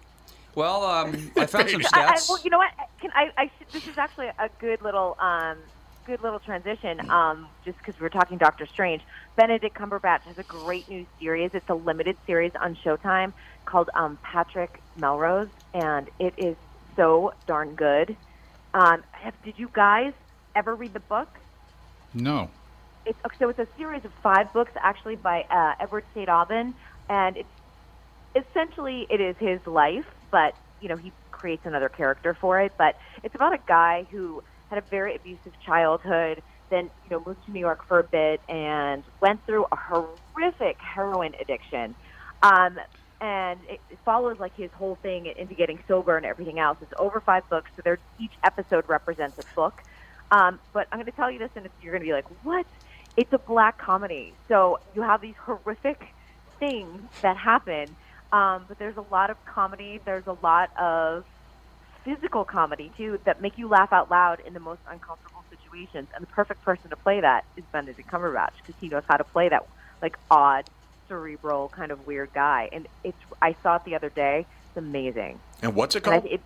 [0.57, 2.29] Well, um, I found some I, I, stats.
[2.29, 2.73] well, you know what?
[3.01, 3.31] Can I?
[3.39, 5.59] I should, this is actually a good little, um,
[6.07, 7.09] good little transition.
[7.09, 9.03] Um, just because we were talking Doctor Strange,
[9.37, 11.51] Benedict Cumberbatch has a great new series.
[11.55, 13.33] It's a limited series on Showtime
[13.67, 16.57] called um, Patrick Melrose, and it is
[16.97, 18.17] so darn good.
[18.75, 20.13] Um, have, did you guys
[20.55, 21.39] ever read the book?
[22.13, 22.51] No.
[23.05, 26.29] It's so it's a series of five books actually by uh, Edward St.
[26.29, 26.75] Aubyn,
[27.09, 27.49] and it's
[28.37, 32.73] essentially it is his life, but you know he creates another character for it.
[32.79, 36.43] But it's about a guy who had a very abusive childhood,
[36.73, 40.79] then you know moved to New York for a bit and went through a horrific
[40.79, 41.95] heroin addiction.
[42.43, 42.79] Um,
[43.21, 46.79] and it, follows like his whole thing into getting sober and everything else.
[46.83, 49.81] It's over five books, so they're, each episode represents a book.
[50.33, 52.67] Um, but I'm going to tell you this, and you're going to be like, "What?"
[53.17, 56.03] It's a black comedy, so you have these horrific
[56.59, 57.95] things that happen,
[58.33, 60.01] um, but there's a lot of comedy.
[60.05, 61.25] There's a lot of
[62.05, 65.32] physical comedy too that make you laugh out loud in the most uncomfortable
[65.73, 66.09] situations.
[66.15, 69.25] And the perfect person to play that is Benedict Cumberbatch because he knows how to
[69.25, 69.67] play that
[70.01, 70.65] like odd,
[71.09, 72.69] cerebral, kind of weird guy.
[72.73, 74.47] And it's I saw it the other day.
[74.69, 75.39] It's amazing.
[75.63, 76.25] And what's it called?
[76.27, 76.41] it,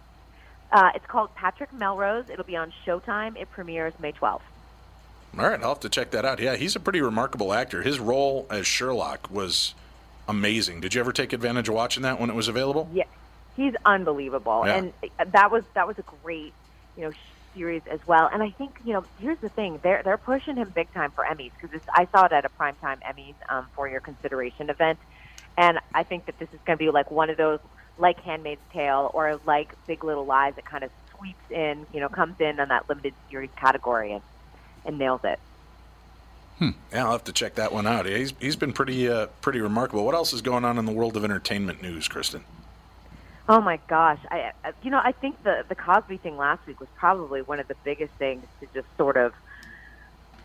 [0.73, 2.29] uh, it's called Patrick Melrose.
[2.31, 3.41] It'll be on Showtime.
[3.41, 4.41] It premieres May 12th.
[5.39, 6.41] All right, I'll have to check that out.
[6.41, 7.83] Yeah, he's a pretty remarkable actor.
[7.83, 9.75] His role as Sherlock was
[10.29, 10.81] amazing.
[10.81, 12.89] Did you ever take advantage of watching that when it was available?
[12.93, 13.05] Yeah,
[13.55, 14.77] he's unbelievable, Yeah.
[14.77, 16.53] and uh, that was that was a great
[16.97, 17.13] you know
[17.57, 18.29] series as well.
[18.33, 21.25] And I think you know here's the thing they're they're pushing him big time for
[21.25, 24.99] Emmys because I saw it at a primetime Emmys um, for your consideration event,
[25.57, 27.61] and I think that this is going to be like one of those
[27.99, 32.09] like Handmaid's Tale or like Big Little Lies that kind of sweeps in you know
[32.09, 34.23] comes in on that limited series category and
[34.85, 35.39] and nails it.
[36.59, 36.71] Hmm.
[36.91, 38.07] Yeah, I'll have to check that one out.
[38.07, 40.05] He's he's been pretty uh, pretty remarkable.
[40.05, 42.45] What else is going on in the world of entertainment news, Kristyn?
[43.49, 44.19] Oh my gosh!
[44.31, 44.51] I,
[44.83, 47.77] you know I think the the Cosby thing last week was probably one of the
[47.85, 49.33] biggest things to just sort of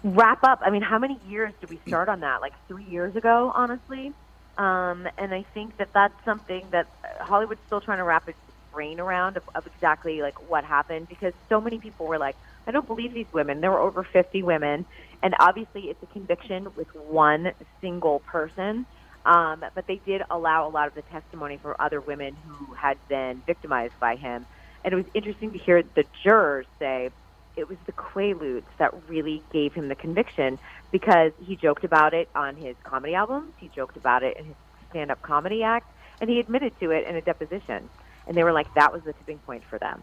[0.04, 0.60] wrap up.
[0.64, 2.42] I mean, how many years did we start on that?
[2.42, 4.12] Like three years ago, honestly.
[4.58, 6.88] Um, and I think that that's something that
[7.22, 8.38] Hollywood's still trying to wrap its
[8.72, 12.36] brain around of, of exactly like what happened because so many people were like,
[12.68, 13.62] I don't believe these women.
[13.62, 14.86] There were over 50 women,
[15.24, 17.48] and obviously it's a conviction with one
[17.82, 18.86] single person.
[19.26, 22.98] Um, but they did allow a lot of the testimony from other women who had
[23.08, 24.46] been victimized by him.
[24.84, 27.12] And it was interesting to hear the jurors say
[27.56, 30.58] it was the Quaaludes that really gave him the conviction
[30.92, 34.56] because he joked about it on his comedy albums, he joked about it in his
[34.90, 35.88] stand up comedy act,
[36.20, 37.90] and he admitted to it in a deposition.
[38.28, 40.02] And they were like, that was the tipping point for them.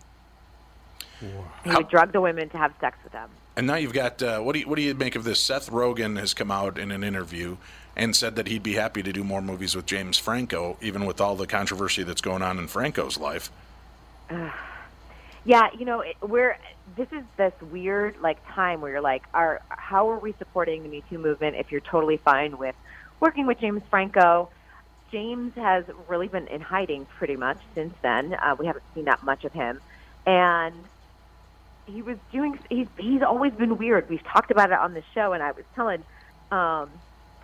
[1.21, 1.27] He
[1.65, 3.29] How- would drug the women to have sex with them.
[3.57, 5.41] And now you've got uh, what do you what do you make of this?
[5.41, 7.57] Seth Rogen has come out in an interview,
[7.99, 11.21] and said that he'd be happy to do more movies with James Franco, even with
[11.21, 13.51] all the controversy that's going on in Franco's life.
[15.45, 16.59] Yeah, you know, it, we're
[16.97, 20.91] this is this weird like time where you're like, are how are we supporting the
[20.91, 22.75] Me Too movement if you're totally fine with
[23.19, 24.51] working with James Franco?
[25.11, 28.35] James has really been in hiding pretty much since then.
[28.35, 29.81] Uh, we haven't seen that much of him,
[30.27, 30.75] and
[31.87, 32.59] he was doing.
[32.69, 34.11] He's he's always been weird.
[34.11, 36.05] We've talked about it on the show, and I was telling
[36.51, 36.91] um,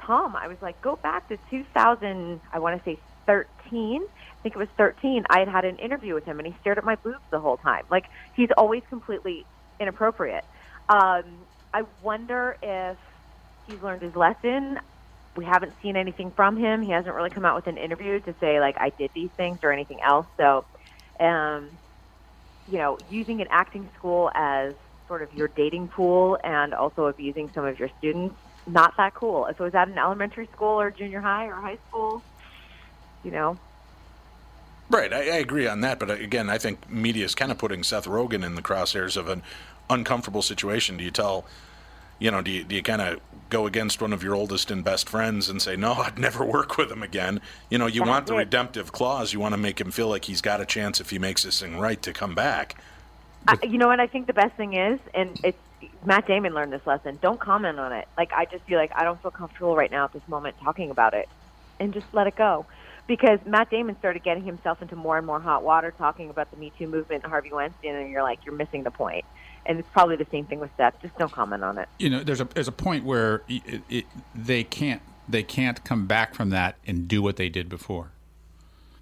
[0.07, 2.40] Tom, I was like, go back to 2000.
[2.53, 6.14] I want to say 13 I think it was 13, I had had an interview
[6.14, 7.85] with him and he stared at my boobs the whole time.
[7.90, 9.47] Like he's always completely
[9.81, 10.45] inappropriate.
[10.88, 12.99] Um, I wonder if
[13.67, 14.79] he's learned his lesson.
[15.37, 16.83] We haven't seen anything from him.
[16.83, 19.59] He hasn't really come out with an interview to say like I did these things
[19.62, 20.27] or anything else.
[20.38, 20.67] So,
[21.21, 21.79] um,
[22.67, 24.75] you know, using an acting school as
[25.09, 29.46] sort of your dating pool and also abusing some of your students, not that cool.
[29.46, 32.22] If it was at an elementary school or junior high or high school,
[33.22, 33.59] you know,
[34.90, 35.98] Right, I, I, agree on that.
[35.98, 39.16] But uh, again, I think media is kind of putting Seth Rogen in the crosshairs
[39.16, 39.42] of an
[39.88, 40.96] uncomfortable situation.
[40.98, 41.46] Do you tell,
[42.18, 44.85] you know, do you, do you kind of go against one of your oldest and
[44.85, 47.40] best friends and say, no, I'd never work with him again?
[47.70, 49.33] You know, you That's want the redemptive clause.
[49.33, 51.61] You want to make him feel like he's got a chance if he makes this
[51.61, 52.77] thing right to come back.
[53.46, 55.59] I, you know what I think the best thing is, and it's
[56.05, 57.18] Matt Damon learned this lesson.
[57.20, 58.09] Don't comment on it.
[58.16, 60.90] Like I just feel like I don't feel comfortable right now at this moment talking
[60.90, 61.29] about it,
[61.81, 62.66] and just let it go
[63.07, 66.57] because Matt Damon started getting himself into more and more hot water talking about the
[66.57, 69.25] Me Too movement and Harvey Weinstein, and you're like, you're missing the point.
[69.66, 71.01] And it's probably the same thing with Seth.
[71.01, 71.88] Just don't comment on it.
[71.99, 76.07] You know, there's a there's a point where it, it, they can't they can't come
[76.07, 78.11] back from that and do what they did before.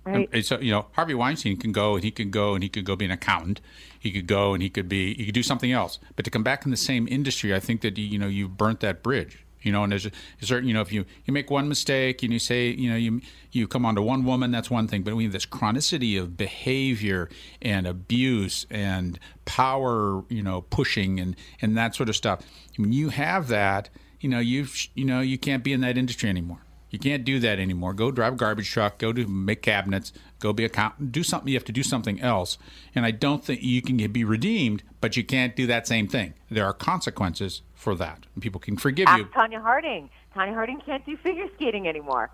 [0.05, 0.29] Right.
[0.33, 2.69] And so uh, you know, Harvey Weinstein can go and he could go and he
[2.69, 3.61] could go be an accountant.
[3.99, 5.99] He could go and he could be he could do something else.
[6.17, 8.81] But to come back in the same industry, I think that you know you've burnt
[8.81, 10.11] that bridge you know and there's a,
[10.41, 13.21] certain you know if you you make one mistake and you say you know you
[13.53, 17.29] you come onto one woman that's one thing but we have this chronicity of behavior
[17.61, 22.41] and abuse and power you know pushing and and that sort of stuff
[22.77, 23.89] when you have that
[24.21, 26.61] you know you you know you can't be in that industry anymore
[26.93, 27.95] you can't do that anymore.
[27.95, 28.99] Go drive a garbage truck.
[28.99, 30.13] Go to make cabinets.
[30.39, 31.11] Go be a accountant.
[31.11, 31.49] Do something.
[31.49, 32.59] You have to do something else.
[32.95, 36.35] And I don't think you can be redeemed, but you can't do that same thing.
[36.51, 38.27] There are consequences for that.
[38.35, 39.25] And people can forgive Ask you.
[39.25, 40.11] Tonya Harding.
[40.37, 42.31] Tonya Harding can't do figure skating anymore.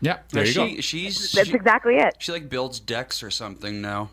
[0.00, 0.80] Yeah, there no, you she, go.
[0.80, 2.16] She's that's she, exactly it.
[2.18, 4.10] She like builds decks or something now.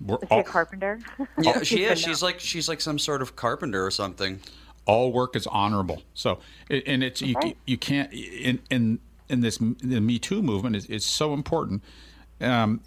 [0.00, 1.00] We're Is she all, a carpenter?
[1.40, 2.00] Yeah, she is.
[2.00, 4.40] She's like she's like some sort of carpenter or something.
[4.86, 6.02] All work is honorable.
[6.14, 7.56] So, and it's you, Right.
[7.66, 11.82] you can't in in in this the Me Too movement is, is so important.
[12.40, 12.80] Um,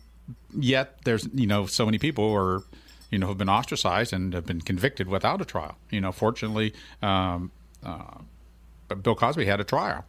[0.55, 2.63] yet there's you know so many people who are
[3.09, 5.77] you know have been ostracized and have been convicted without a trial.
[5.89, 7.51] You know, fortunately, um,
[7.83, 8.19] uh,
[8.87, 10.05] but Bill Cosby had a trial.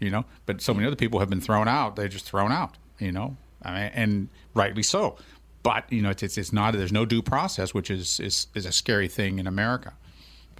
[0.00, 1.94] You know, but so many other people have been thrown out.
[1.96, 2.78] They're just thrown out.
[2.98, 5.16] You know, I mean, and rightly so.
[5.62, 6.72] But you know, it's, it's it's not.
[6.72, 9.92] There's no due process, which is is, is a scary thing in America.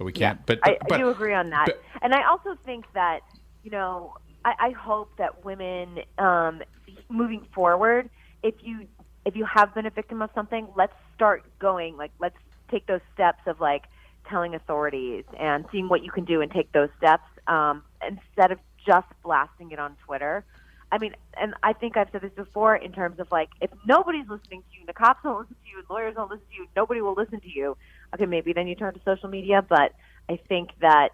[0.01, 0.43] But we can't.
[0.47, 1.67] But, I, but I do agree on that.
[1.67, 3.19] but- and I also think that,
[3.63, 6.63] you know, I, I hope that women, um,
[7.07, 8.09] moving forward,
[8.41, 8.87] if you
[9.25, 11.97] if you have been a victim of something, let's start going.
[11.97, 12.35] Like, let's
[12.71, 13.83] take those steps of like
[14.27, 18.57] telling authorities and seeing what you can do and take those steps um, instead of
[18.83, 20.43] just blasting it on Twitter.
[20.91, 24.27] I mean, and I think I've said this before in terms of like, if nobody's
[24.27, 27.01] listening to you, the cops don't listen to you, lawyers don't listen to you, nobody
[27.01, 27.77] will listen to you.
[28.13, 29.93] Okay, maybe then you turn to social media, but
[30.29, 31.09] I think that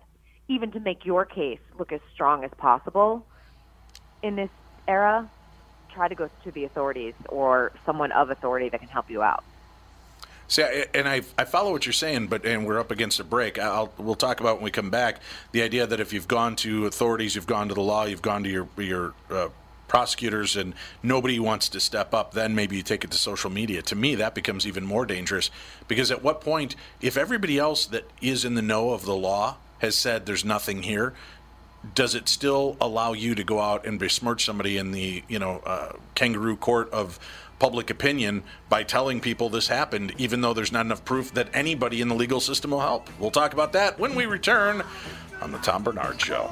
[0.47, 3.25] even to make your case look as strong as possible
[4.23, 4.49] in this
[4.87, 5.29] era,
[5.93, 9.43] try to go to the authorities or someone of authority that can help you out.
[10.49, 13.59] See, and I, I follow what you're saying, but and we're up against a break.
[13.59, 15.19] I'll we'll talk about when we come back
[15.51, 18.43] the idea that if you've gone to authorities, you've gone to the law, you've gone
[18.43, 19.49] to your your uh,
[19.87, 23.81] prosecutors, and nobody wants to step up, then maybe you take it to social media.
[23.83, 25.49] To me, that becomes even more dangerous
[25.87, 29.57] because at what point, if everybody else that is in the know of the law
[29.79, 31.13] has said there's nothing here,
[31.95, 35.61] does it still allow you to go out and besmirch somebody in the you know
[35.65, 37.19] uh, kangaroo court of
[37.59, 42.01] public opinion by telling people this happened, even though there's not enough proof that anybody
[42.01, 43.09] in the legal system will help?
[43.19, 44.83] We'll talk about that when we return
[45.41, 46.51] on the Tom Barnard Show.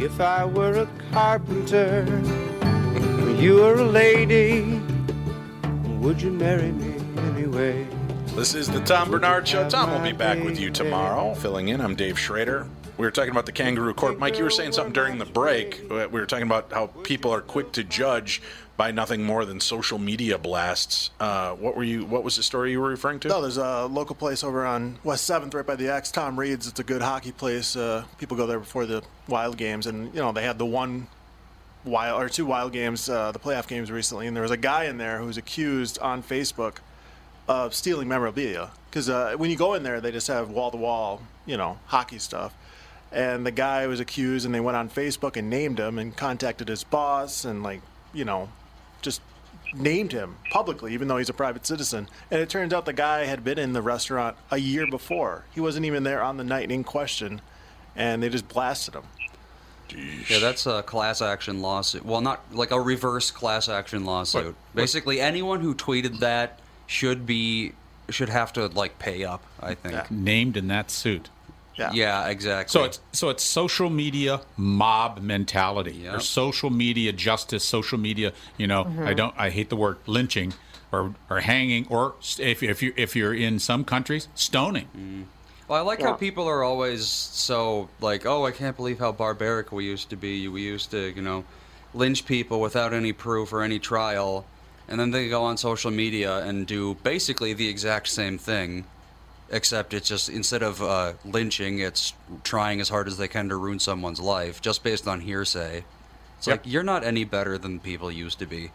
[0.00, 2.06] If I were a carpenter,
[2.62, 4.80] and you were a lady,
[5.98, 6.94] would you marry me
[7.30, 7.84] anyway?
[8.36, 9.68] This is the Tom Barnard Show.
[9.68, 11.34] Tom will be back with you tomorrow.
[11.34, 12.68] Filling in, I'm Dave Schrader.
[12.96, 14.20] We were talking about the kangaroo court.
[14.20, 15.82] Mike, you were saying something during the break.
[15.90, 18.40] We were talking about how people are quick to judge
[18.78, 21.10] by nothing more than social media blasts.
[21.18, 22.06] Uh, what were you?
[22.06, 23.28] What was the story you were referring to?
[23.28, 26.12] No, there's a local place over on West Seventh, right by the X.
[26.12, 26.68] Tom Reid's.
[26.68, 27.74] It's a good hockey place.
[27.76, 31.08] Uh, people go there before the Wild games, and you know they had the one
[31.84, 34.84] wild or two Wild games, uh, the playoff games recently, and there was a guy
[34.84, 36.76] in there who was accused on Facebook
[37.48, 38.70] of stealing memorabilia.
[38.88, 41.78] Because uh, when you go in there, they just have wall to wall, you know,
[41.86, 42.54] hockey stuff.
[43.10, 46.68] And the guy was accused, and they went on Facebook and named him and contacted
[46.68, 47.80] his boss and like,
[48.12, 48.50] you know,
[49.02, 49.20] just
[49.74, 52.08] named him publicly, even though he's a private citizen.
[52.30, 55.44] And it turns out the guy had been in the restaurant a year before.
[55.54, 57.40] He wasn't even there on the night in question,
[57.94, 59.02] and they just blasted him.
[60.28, 62.04] Yeah, that's a class action lawsuit.
[62.04, 64.44] Well, not like a reverse class action lawsuit.
[64.46, 67.72] What- Basically, anyone who tweeted that should be
[68.10, 69.42] should have to like pay up.
[69.60, 70.10] I think.
[70.10, 71.28] Named in that suit.
[71.78, 72.28] Yeah.
[72.28, 72.72] exactly.
[72.72, 78.32] So it's so it's social media mob mentality or social media justice, social media.
[78.56, 79.06] You know, Mhm.
[79.06, 79.34] I don't.
[79.36, 80.54] I hate the word lynching
[80.92, 85.26] or or hanging or if if you if you're in some countries stoning.
[85.68, 89.70] Well, I like how people are always so like, oh, I can't believe how barbaric
[89.70, 90.48] we used to be.
[90.48, 91.44] We used to, you know,
[91.92, 94.46] lynch people without any proof or any trial,
[94.88, 98.84] and then they go on social media and do basically the exact same thing,
[99.50, 102.12] except it's just instead of uh, lynching, it's
[102.44, 105.84] trying as hard as they can to ruin someone's life just based on hearsay.
[106.38, 106.58] It's Yep.
[106.64, 108.70] like you're not any better than people used to be.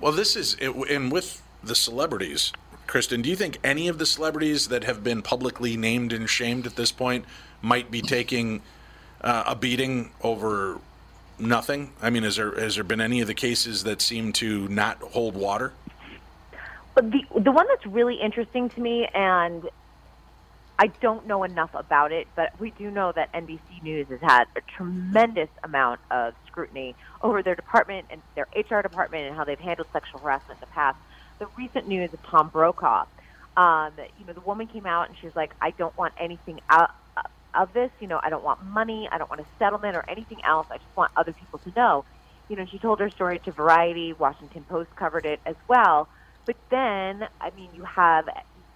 [0.00, 2.52] Well, this is, it, and with the celebrities,
[2.86, 6.66] Kristyn, do you think any of the celebrities that have been publicly named and shamed
[6.66, 7.24] at this point
[7.62, 8.62] might be taking
[9.20, 10.80] uh, a beating over
[11.38, 11.92] nothing?
[12.02, 14.98] I mean, has there has there been any of the cases that seem to not
[15.00, 15.72] hold water?
[16.94, 19.68] But the the one that's really interesting to me, and
[20.78, 24.44] I don't know enough about it, but we do know that NBC News has had
[24.56, 29.58] a tremendous amount of scrutiny over their department and their HR department and how they've
[29.58, 30.98] handled sexual harassment in the past.
[31.38, 33.06] The recent news of Tom Brokaw,
[33.56, 36.60] um, you know, the woman came out and she was like, "I don't want anything
[36.68, 36.90] out
[37.54, 37.90] of this.
[38.00, 39.08] You know, I don't want money.
[39.10, 40.66] I don't want a settlement or anything else.
[40.70, 42.04] I just want other people to know."
[42.48, 44.12] You know, she told her story to Variety.
[44.12, 46.08] Washington Post covered it as well.
[46.46, 48.26] But then, I mean, you have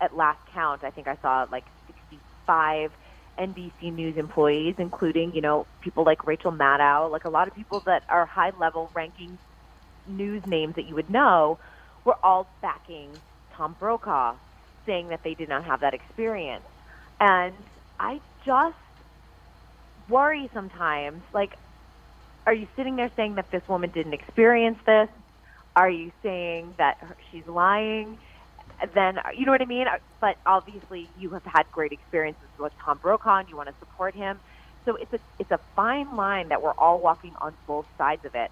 [0.01, 2.93] at last count, I think I saw like 65
[3.39, 7.83] NBC News employees, including you know people like Rachel Maddow, like a lot of people
[7.87, 9.39] that are high level ranking
[10.07, 11.59] news names that you would know,
[12.05, 13.23] were all backing
[13.57, 14.37] Tom Brokaw,
[14.87, 16.67] saying that they did not have that experience.
[17.21, 17.57] And
[17.99, 18.77] I just
[20.09, 21.53] worry sometimes, like,
[22.47, 25.09] are you sitting there saying that this woman didn't experience this?
[25.77, 26.97] Are you saying that
[27.31, 28.19] she's lying?
[28.95, 29.87] Then you know what I mean.
[30.21, 34.15] But obviously, you have had great experiences with Tom Brokaw, and you want to support
[34.17, 34.41] him.
[34.87, 38.33] So it's a it's a fine line that we're all walking on both sides of
[38.35, 38.51] it.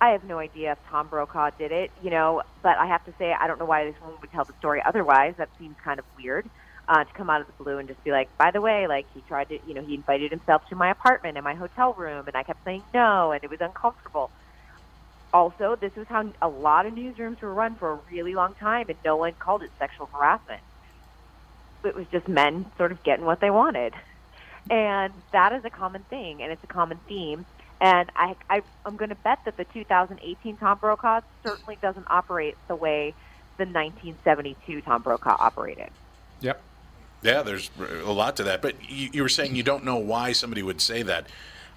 [0.00, 3.14] I have no idea if Tom Brokaw did it, you know, but I have to
[3.18, 5.34] say I don't know why this woman would tell the story otherwise.
[5.38, 6.50] That seems kind of weird
[6.88, 9.06] uh, to come out of the blue and just be like, by the way, like
[9.12, 12.26] he tried to, you know, he invited himself to my apartment and my hotel room,
[12.28, 14.32] and I kept saying no, and it was uncomfortable.
[15.36, 18.86] Also, this was how a lot of newsrooms were run for a really long time,
[18.88, 20.62] and no one called it sexual harassment.
[21.84, 23.92] It was just men sort of getting what they wanted.
[24.70, 27.44] And that is a common thing, and it's a common theme.
[27.82, 32.56] And I, I, I'm going to bet that the 2018 Tom Brokaw certainly doesn't operate
[32.66, 33.12] the way
[33.58, 35.90] the 1972 Tom Brokaw operated.
[36.40, 36.62] Yep.
[37.20, 38.62] Yeah, there's a lot to that.
[38.62, 41.26] But you, you were saying you don't know why somebody would say that.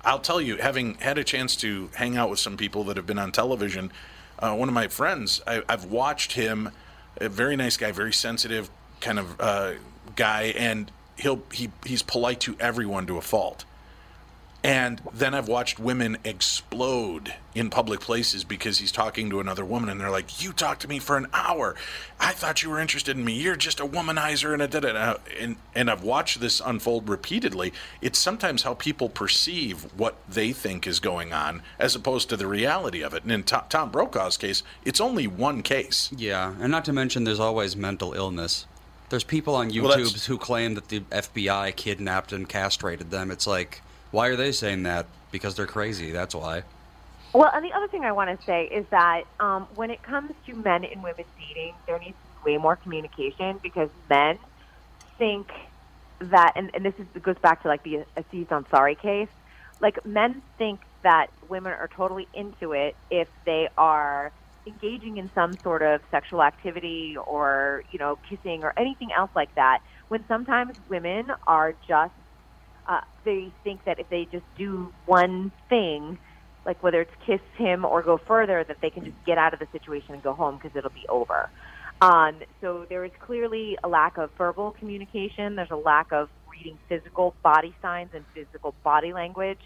[0.04, 3.06] I'll tell you, having had a chance to hang out with some people that have
[3.06, 3.92] been on television,
[4.40, 6.72] uh, one of my friends, I, I've watched him,
[7.18, 8.70] a very nice guy, very sensitive
[9.02, 9.74] kind of uh,
[10.16, 13.66] guy, and he'll he he's polite to everyone to a fault.
[14.62, 19.90] And then I've watched women explode in public places because he's talking to another woman,
[19.90, 21.76] and they're like, "You talked to me for an hour.
[22.20, 23.34] I thought you were interested in me.
[23.34, 25.16] You're just a womanizer." And a da da da.
[25.40, 27.72] And and I've watched this unfold repeatedly.
[28.02, 32.48] It's sometimes how people perceive what they think is going on, as opposed to the
[32.48, 33.24] reality of it.
[33.24, 36.10] And in Tom, Tom Brokaw's case, it's only one case.
[36.16, 38.66] Yeah, and not to mention, there's always mental illness.
[39.10, 43.32] There's people on Well, YouTube who claim that the FBI kidnapped and castrated them.
[43.32, 43.82] It's like,
[44.12, 45.08] why are they saying that?
[45.32, 46.12] Because they're crazy.
[46.12, 46.64] That's why.
[47.34, 50.32] Well, and the other thing I want to say is that um, when it comes
[50.48, 54.40] to men and women dating, there needs to be way more communication because men
[55.20, 55.48] think
[56.20, 59.30] that, and, and this is goes back to like the Aziz Ansari case.
[59.80, 64.34] Like men think that women are totally into it if they are
[64.68, 69.54] engaging in some sort of sexual activity or you know kissing or anything else like
[69.56, 69.80] that.
[70.08, 72.14] When sometimes women are just
[72.90, 76.18] uh, they think that if they just do one thing,
[76.66, 79.60] like whether it's kiss him or go further, that they can just get out of
[79.60, 81.50] the situation and go home because it'll be over.
[82.02, 85.56] Um, so there is clearly a lack of verbal communication.
[85.56, 89.62] There's a lack of reading physical body signs and physical body language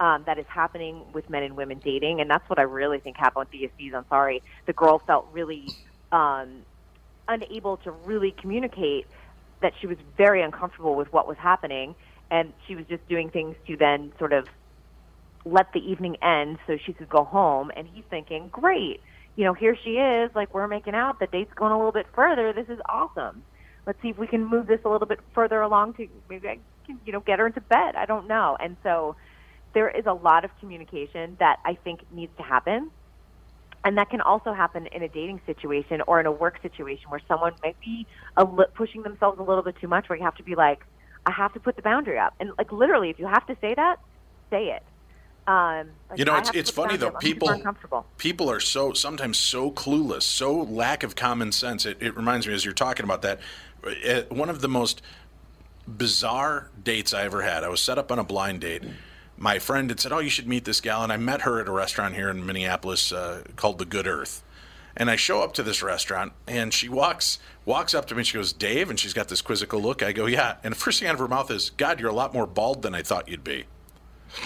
[0.00, 3.16] um, that is happening with men and women dating, and that's what I really think
[3.16, 5.66] happened with I'm sorry, The girl felt really
[6.10, 6.62] um,
[7.28, 9.06] unable to really communicate
[9.60, 11.94] that she was very uncomfortable with what was happening,
[12.32, 14.48] and she was just doing things to then sort of
[15.44, 17.70] let the evening end so she could go home.
[17.76, 19.00] And he's thinking, great,
[19.36, 22.06] you know, here she is, like we're making out, the date's going a little bit
[22.14, 22.54] further.
[22.54, 23.42] This is awesome.
[23.86, 26.58] Let's see if we can move this a little bit further along to maybe I
[26.86, 27.96] can, you know, get her into bed.
[27.96, 28.56] I don't know.
[28.58, 29.14] And so
[29.74, 32.90] there is a lot of communication that I think needs to happen.
[33.84, 37.20] And that can also happen in a dating situation or in a work situation where
[37.28, 38.06] someone might be
[38.38, 40.78] a li- pushing themselves a little bit too much, where you have to be like,
[41.26, 42.34] I have to put the boundary up.
[42.40, 43.98] And like literally, if you have to say that,
[44.50, 44.82] say it.
[45.46, 47.08] Um, like, you know, it's it's funny though.
[47.08, 47.14] up.
[47.16, 51.84] I'm super People people are so sometimes so clueless, so lack of common sense.
[51.84, 53.40] It, it reminds me as you're talking about that.
[53.84, 55.02] uh, One of the most
[55.88, 57.64] bizarre dates I ever had.
[57.64, 58.84] I was set up on a blind date.
[59.36, 61.66] My friend had said, "Oh, you should meet this gal," and I met her at
[61.66, 64.44] a restaurant here in Minneapolis uh, called the Good Earth.
[64.96, 68.20] And I show up to this restaurant, and she walks walks up to me.
[68.20, 70.02] and She goes, "Dave," and she's got this quizzical look.
[70.02, 72.14] I go, "Yeah." And the first thing out of her mouth is, "God, you're a
[72.14, 73.64] lot more bald than I thought you'd be."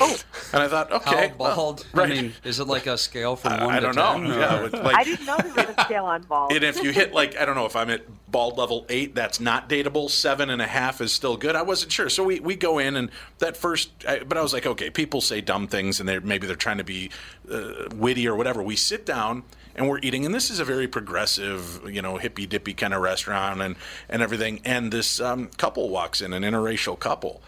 [0.01, 0.17] Oh,
[0.53, 1.87] and I thought, okay, How well, bald?
[1.95, 2.11] right.
[2.11, 4.13] I mean, is it like a scale from I- one I to don't know.
[4.15, 4.27] 10?
[4.41, 6.51] Yeah, with, like- I didn't know there was a scale on bald.
[6.53, 9.39] And if you hit like I don't know if I'm at bald level eight, that's
[9.39, 10.11] not dateable.
[10.11, 11.55] Seven and a half is still good.
[11.55, 14.53] I wasn't sure, so we, we go in and that first, I, but I was
[14.53, 17.11] like, okay, people say dumb things and they maybe they're trying to be
[17.49, 18.65] uh, witty or whatever.
[18.65, 19.45] We sit down
[19.77, 23.03] and we're eating, and this is a very progressive, you know, hippy dippy kind of
[23.03, 23.77] restaurant and
[24.09, 24.61] and everything.
[24.65, 27.43] And this um, couple walks in, an interracial couple.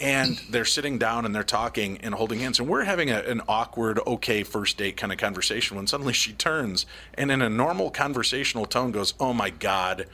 [0.00, 3.42] And they're sitting down and they're talking and holding hands, and we're having a, an
[3.46, 5.76] awkward, okay, first date kind of conversation.
[5.76, 10.06] When suddenly she turns and, in a normal conversational tone, goes, "Oh my god,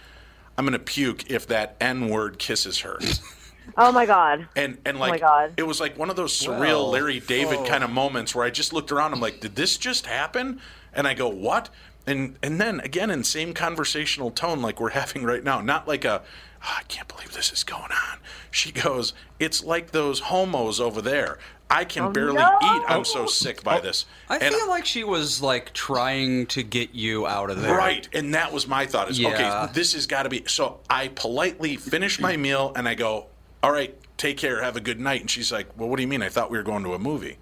[0.58, 2.98] I'm gonna puke if that N word kisses her."
[3.76, 4.48] oh my god.
[4.56, 5.54] And and Oh my like God.
[5.56, 7.64] it was like one of those surreal Well, Larry David oh.
[7.64, 9.14] kind of moments where I just looked around.
[9.14, 10.60] I'm like, did this just happen?
[10.92, 11.68] And I go, what?
[12.06, 16.04] And and then again in same conversational tone like we're having right now, not like
[16.04, 16.22] a
[16.62, 18.18] "Oh, I can't believe this is going on.
[18.50, 21.38] She goes, it's like those homos over there.
[21.72, 22.58] I can Oh, barely no.
[22.62, 22.82] eat.
[22.88, 24.06] I'm so sick by this.
[24.28, 27.76] I And- feel like she was like trying to get you out of there.
[27.76, 29.08] Right, and that was my thought.
[29.10, 29.28] Is Yeah.
[29.28, 30.42] okay, this has got to be.
[30.48, 33.26] So I politely finish my meal and I go,
[33.62, 36.08] "All right, take care, have a good night." And she's like, "Well, what do you
[36.08, 36.22] mean?
[36.22, 37.36] I thought we were going to a movie."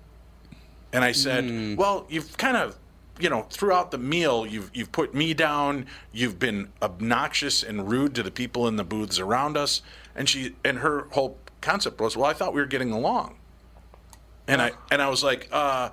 [0.93, 1.77] And I said, Hmm.
[1.77, 2.77] "Well, you've kind of."
[3.19, 5.87] You know, throughout the meal, you've you've put me down.
[6.13, 9.83] You've been obnoxious and rude to the people in the booths around us.
[10.15, 13.37] And she and her whole concept was, well, I thought we were getting along.
[14.47, 15.91] And I and I was like, uh,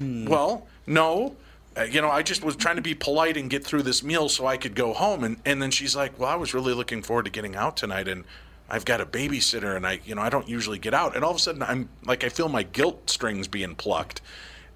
[0.00, 1.36] well, no.
[1.76, 4.28] Uh, you know, I just was trying to be polite and get through this meal
[4.28, 5.22] so I could go home.
[5.22, 8.08] And, and then she's like, well, I was really looking forward to getting out tonight.
[8.08, 8.24] And
[8.68, 11.14] I've got a babysitter and I, you know, I don't usually get out.
[11.14, 14.20] And all of a sudden I'm like, I feel my guilt strings being plucked.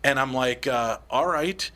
[0.04, 1.70] And I'm like, uh, all right,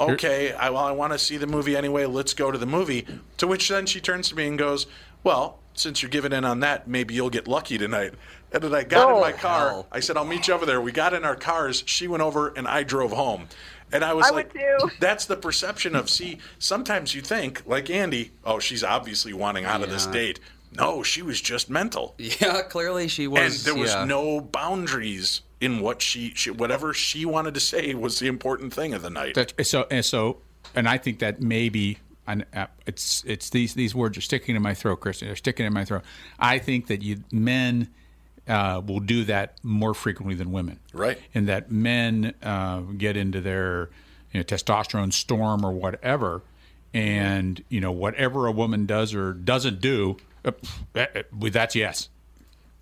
[0.00, 2.06] okay, I, well, I want to see the movie anyway.
[2.06, 3.06] Let's go to the movie.
[3.38, 4.86] To which then she turns to me and goes,
[5.24, 8.14] well, since you're giving in on that, maybe you'll get lucky tonight.
[8.52, 9.20] And then I got in Oh.
[9.20, 9.68] my car.
[9.70, 9.86] Hell.
[9.92, 10.80] I said, I'll meet you over there.
[10.80, 11.82] We got in our cars.
[11.86, 13.48] She went over and I drove home.
[13.92, 14.56] And I was I like,
[15.00, 19.82] that's the perception of, see, sometimes you think, like Andy, oh, she's obviously wanting out
[19.82, 20.40] of this date.
[20.72, 22.14] No, she was just mental.
[22.18, 23.40] Yeah, clearly she was.
[23.40, 24.04] and there was yeah.
[24.04, 28.94] no boundaries in what she, she, whatever she wanted to say was the important thing
[28.94, 29.34] of the night.
[29.34, 30.38] That's, so and so,
[30.74, 34.62] and I think that maybe and uh, it's it's these these words are sticking in
[34.62, 35.28] my throat, Kristyn.
[35.28, 36.02] They're sticking in my throat.
[36.38, 37.88] I think that you men
[38.48, 40.80] uh, will do that more frequently than women.
[40.92, 41.18] Right.
[41.34, 43.90] And that men uh, get into their
[44.32, 46.42] you know, testosterone storm or whatever,
[46.92, 50.52] and you know whatever a woman does or doesn't do, uh,
[50.94, 52.08] uh, that's yes.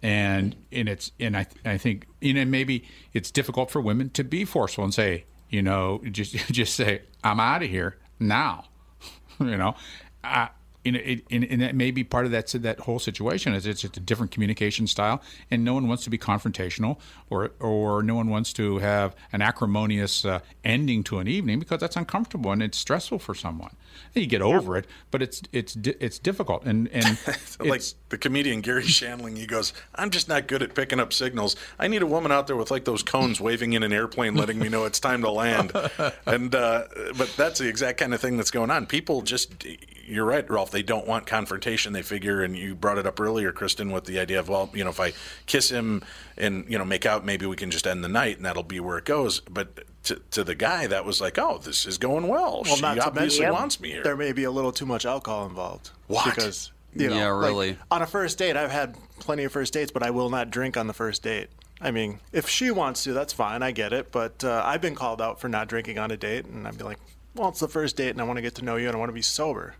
[0.04, 2.84] And and it's and I I think you know maybe
[3.14, 7.40] it's difficult for women to be forceful and say you know just just say I'm
[7.40, 8.66] out of here now,
[9.40, 9.74] you know.
[10.22, 10.50] I,
[10.84, 13.80] and, it, and, and that may be part of that that whole situation is it's
[13.80, 16.98] just a different communication style, and no one wants to be confrontational,
[17.30, 21.80] or or no one wants to have an acrimonious uh, ending to an evening because
[21.80, 23.70] that's uncomfortable and it's stressful for someone.
[24.14, 27.18] And you get over it, but it's it's it's difficult, and and
[27.60, 31.56] like the comedian Garry Shandling, he goes, "I'm just not good at picking up signals.
[31.78, 34.58] I need a woman out there with like those cones waving in an airplane, letting
[34.58, 35.72] me know it's time to land."
[36.26, 36.84] And uh,
[37.16, 38.86] but that's the exact kind of thing that's going on.
[38.86, 39.64] People just,
[40.06, 40.70] you're right, Rolf.
[40.70, 41.92] They don't want confrontation.
[41.92, 44.84] They figure, and you brought it up earlier, Kristyn, with the idea of, well, you
[44.84, 45.12] know, if I
[45.46, 46.02] kiss him
[46.36, 48.80] and you know make out, maybe we can just end the night, and that'll be
[48.80, 49.40] where it goes.
[49.40, 52.62] But to, to the guy, that was like, oh, this is going well.
[52.64, 54.02] Well, she not obviously mention, wants me here.
[54.02, 55.90] There may be a little too much alcohol involved.
[56.06, 56.24] What?
[56.26, 57.78] Because you know, Yeah, like, really.
[57.90, 60.76] on a first date, I've had plenty of first dates, but I will not drink
[60.76, 61.48] on the first date.
[61.80, 63.62] I mean, if she wants to, that's fine.
[63.62, 64.12] I get it.
[64.12, 66.84] But uh, I've been called out for not drinking on a date, and I'd be
[66.84, 66.98] like,
[67.34, 68.98] well, it's the first date, and I want to get to know you, and I
[68.98, 69.74] want to be sober.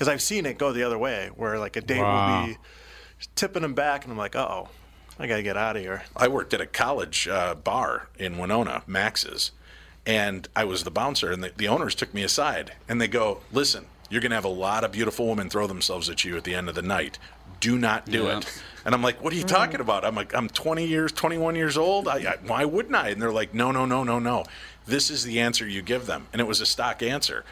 [0.00, 2.26] Because I've seen it go the other way, where like a date Wow.
[2.26, 2.56] will be
[3.36, 4.68] tipping them back, and I'm like, uh oh,
[5.18, 6.04] I got to get out of here.
[6.16, 9.50] I worked at a college uh, bar in Winona, Max's,
[10.06, 13.42] and I was the bouncer, and the, the owners took me aside, and they go,
[13.52, 16.44] "Listen, you're going to have a lot of beautiful women throw themselves at you at
[16.44, 17.18] the end of the night.
[17.60, 18.38] Do not do Yeah.
[18.38, 21.56] it." And I'm like, "What are you talking about?" I'm like, "I'm 20 years, 21
[21.56, 22.08] years old.
[22.08, 24.44] I, I, why wouldn't I?" And they're like, "No, no, no, no, no.
[24.86, 27.44] This is the answer you give them," and it was a stock answer.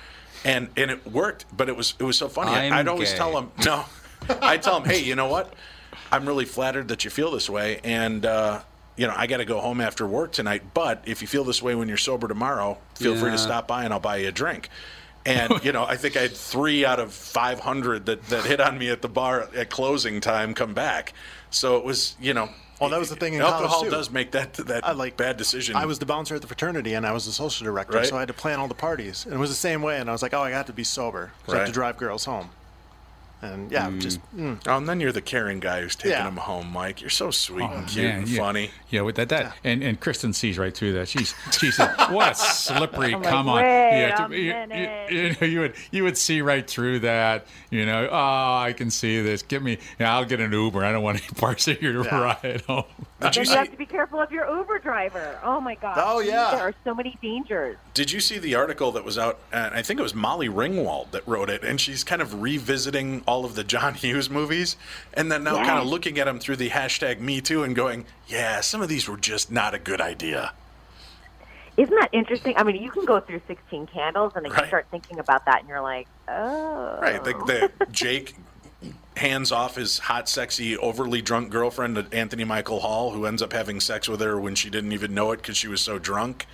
[0.45, 2.53] And, and it worked, but it was it was so funny.
[2.53, 3.19] I'm I'd always gay.
[3.19, 3.85] tell them, no,
[4.41, 5.53] I tell them, hey, you know what?
[6.11, 8.61] I'm really flattered that you feel this way, and uh,
[8.97, 10.63] you know I got to go home after work tonight.
[10.75, 13.85] But if you feel this way when you're sober tomorrow, feel free to stop by
[13.85, 14.69] and I'll buy you a drink.
[15.27, 18.79] And you know, I think I had three out of 500 that that hit on
[18.79, 21.13] me at the bar at closing time come back.
[21.51, 22.49] So it was, you know.
[22.81, 23.97] Well, that was the thing in alcohol college, too.
[23.97, 25.75] does make that that I like bad decision.
[25.77, 28.07] I was the bouncer at the fraternity, and I was the social director, Right.
[28.07, 29.25] so I had to plan all the parties.
[29.25, 29.99] And it was the same way.
[29.99, 31.67] And I was like, oh, I got to be sober because I have Right.
[31.67, 32.51] to drive girls home.
[33.41, 34.61] And yeah, just mm.
[34.67, 36.25] Oh, and then you're the caring guy who's taking Yeah.
[36.25, 37.01] them home, Mike.
[37.01, 38.39] You're so sweet Oh, and cute man, and yeah.
[38.43, 38.71] funny.
[38.91, 41.07] Yeah, with that, that and, and Kristyn sees right through that.
[41.09, 44.39] She's she said, "What a slippery I'm like, come on!" Yeah, a you,
[45.09, 47.47] you- you you would you would see right through that.
[47.71, 48.15] You know, oh,
[48.57, 49.43] I can see this.
[49.43, 50.85] Give me, yeah, I'll get an Uber.
[50.85, 52.21] I don't want any parts of your Yeah.
[52.43, 52.85] ride home.
[53.21, 53.57] Did you Then you see?
[53.57, 55.41] have to be careful of your Uber driver.
[55.43, 55.99] Oh my god.
[56.01, 56.53] Oh, yeah.
[56.53, 57.77] There are so many dangers.
[57.93, 59.41] Did you see the article that was out?
[59.53, 63.23] And I think it was Molly Ringwald that wrote it, and she's kind of revisiting
[63.27, 64.77] all of the John Hughes movies,
[65.15, 65.67] and then now Yes.
[65.67, 68.89] kind of looking at them through the hashtag Me Too and going, "Yeah, some of
[68.89, 70.53] these were just not a good idea."
[71.77, 72.55] Isn't that interesting?
[72.57, 74.63] I mean, you can go through 16 candles and then Right.
[74.63, 76.99] you start thinking about that and you're like, oh.
[77.01, 77.23] Right?
[77.23, 78.35] The, the Jake
[79.19, 83.81] hands off his hot, sexy, overly drunk girlfriend Anthony Michael Hall, who ends up having
[83.81, 86.47] sex with her when she didn't even know it because she was so drunk.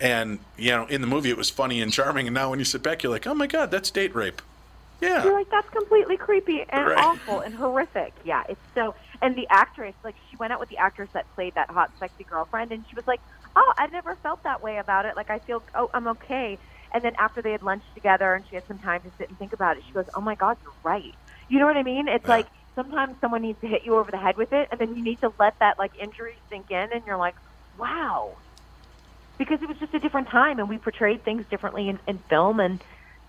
[0.00, 2.64] And you know, in the movie, it was funny and charming, and now when you
[2.64, 4.42] sit back, you're like, "Oh my god, that's date rape."
[5.00, 5.24] Yeah.
[5.24, 6.96] You're like, that's completely creepy and Right.
[7.04, 8.14] awful and horrific.
[8.24, 8.94] Yeah, it's so.
[9.20, 12.22] And the actress, like, she went out with the actress that played that hot, sexy
[12.22, 13.20] girlfriend, and she was like,
[13.56, 15.16] "Oh, I never felt that way about it.
[15.16, 16.56] Like, I feel, oh, I'm okay."
[16.94, 19.36] And then after they had lunch together and she had some time to sit and
[19.38, 21.16] think about it, she goes, "Oh my God, you're right."
[21.48, 22.08] You know what I mean?
[22.08, 22.36] It's Yeah.
[22.36, 25.02] like sometimes someone needs to hit you over the head with it, and then you
[25.02, 27.36] need to let that like injury sink in, and you're like,
[27.76, 28.38] "Wow."
[29.38, 32.60] Because it was just a different time, and we portrayed things differently in, in film,
[32.60, 32.82] and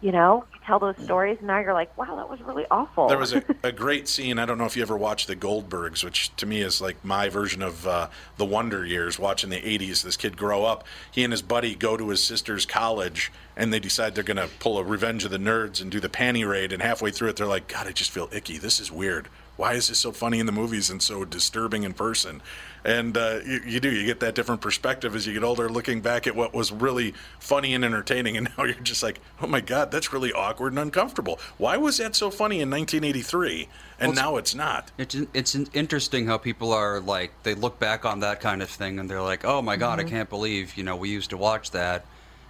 [0.04, 3.08] you know, you tell those stories, and now you're like, "Wow, that was really awful."
[3.08, 4.38] There was a, a great scene.
[4.38, 7.30] I don't know if you ever watched The Goldbergs, which to me is like my
[7.30, 10.84] version of uh, the Wonder Years, watching the 80s, this kid grow up.
[11.10, 14.50] He and his buddy go to his sister's college, and they decide they're going to
[14.60, 16.74] pull a Revenge of the Nerds and do the panty raid.
[16.74, 18.58] And halfway through it, they're like, God, I just feel icky.
[18.58, 19.30] This is weird.
[19.56, 22.42] Why is this so funny in the movies and so disturbing in person?
[22.84, 23.90] And uh, you, you do.
[23.90, 27.14] You get that different perspective as you get older, looking back at what was really
[27.40, 28.36] funny and entertaining.
[28.36, 31.40] And now you're just like, oh my God, that's really awkward and uncomfortable.
[31.58, 34.92] Why was that so funny in 1983 and now it's not?
[34.98, 39.00] It's it's interesting how people are like they look back on that kind of thing
[39.00, 41.72] and they're like, "Oh my god, I can't believe, you know, we used to watch
[41.72, 42.06] that."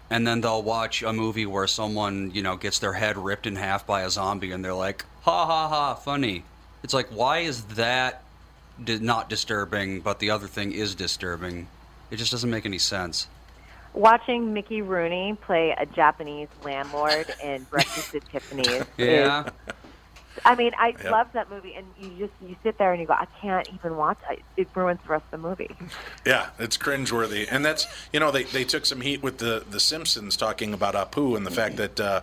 [0.10, 3.56] And then they'll watch a movie where someone, you know, gets their head ripped in
[3.56, 6.44] half by a zombie and they're like, "Ha ha ha, funny."
[6.84, 8.24] It's like, why is that
[8.84, 11.68] di- not disturbing but the other thing is disturbing?
[12.12, 13.28] It just doesn't make any sense.
[13.94, 19.46] Watching Mickey Rooney play a Japanese landlord in Breakfast at Tiffany's Yeah.
[19.48, 19.54] is
[20.46, 21.12] I mean, I Yep.
[21.12, 23.96] love that movie, and you just you sit there and you go, I can't even
[23.98, 24.44] watch it.
[24.58, 25.78] It ruins the rest of the movie.
[26.26, 29.80] Yeah, it's cringeworthy, and that's you know they, they took some heat with the the
[29.80, 32.22] Simpsons talking about Apu and the fact that uh,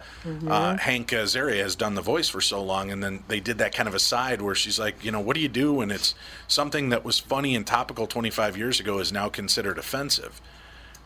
[0.49, 3.75] uh, Hank Azaria has done the voice for so long, and then they did that
[3.75, 6.15] kind of aside where she's like, you know, what do you do when it's
[6.49, 10.41] something that was funny and topical 25 years ago is now considered offensive,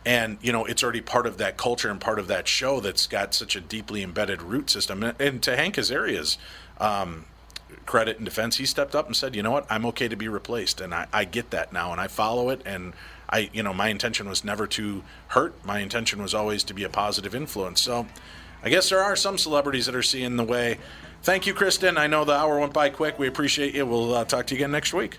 [0.07, 3.07] and you know it's already part of that culture and part of that show that's
[3.07, 6.39] got such a deeply embedded root system, and, and to Hank Azaria's.
[6.79, 7.27] Um,
[7.87, 9.67] credit and defense, he stepped up and said, "You know what?
[9.71, 12.63] I'm okay to be replaced, and I, I get that now, and I follow it.
[12.65, 12.95] And
[13.29, 15.55] I, you know, my intention was never to hurt.
[15.65, 17.81] My intention was always to be a positive influence.
[17.81, 18.07] So,
[18.63, 20.79] I guess there are some celebrities that are seeing the way.
[21.23, 21.97] Thank you, Kristyn.
[21.97, 23.19] I know the hour went by quick.
[23.19, 23.87] We appreciate you.
[23.87, 25.19] We'll uh, talk to you again next week.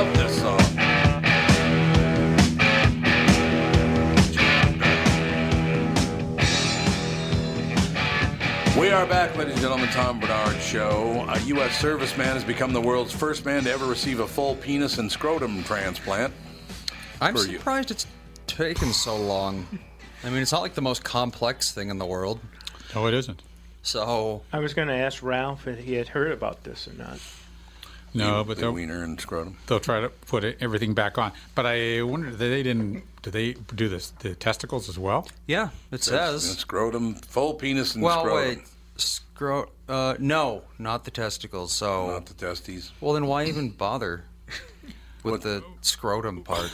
[0.00, 0.56] Love this song.
[8.80, 9.90] We are back, ladies and gentlemen.
[9.90, 11.26] Tom Barnard Show.
[11.28, 11.82] A U.S.
[11.82, 15.62] serviceman has become the world's first man to ever receive a full penis and scrotum
[15.64, 16.32] transplant.
[17.20, 17.58] I'm For you.
[17.58, 18.06] surprised it's
[18.46, 19.66] taken so long.
[20.24, 22.40] I mean, it's not like the most complex thing in the world.
[22.94, 23.42] No, it isn't.
[23.82, 27.20] So I was going to ask Ralph if he had heard about this or not.
[28.12, 29.56] No, The- but the they'll, wiener and scrotum.
[29.66, 31.32] they'll try to put it, everything back on.
[31.54, 33.02] But I wonder, they didn't.
[33.22, 35.28] Do they do this the testicles as well?
[35.46, 36.56] yeah, it says.
[36.58, 38.48] scrotum, full penis and well, scrotum.
[38.58, 39.68] wait, scro.
[39.88, 41.72] Uh, no, not the testicles.
[41.72, 42.92] So Not the testes.
[43.00, 44.24] well, then why even bother
[45.22, 46.70] with the scrotum part?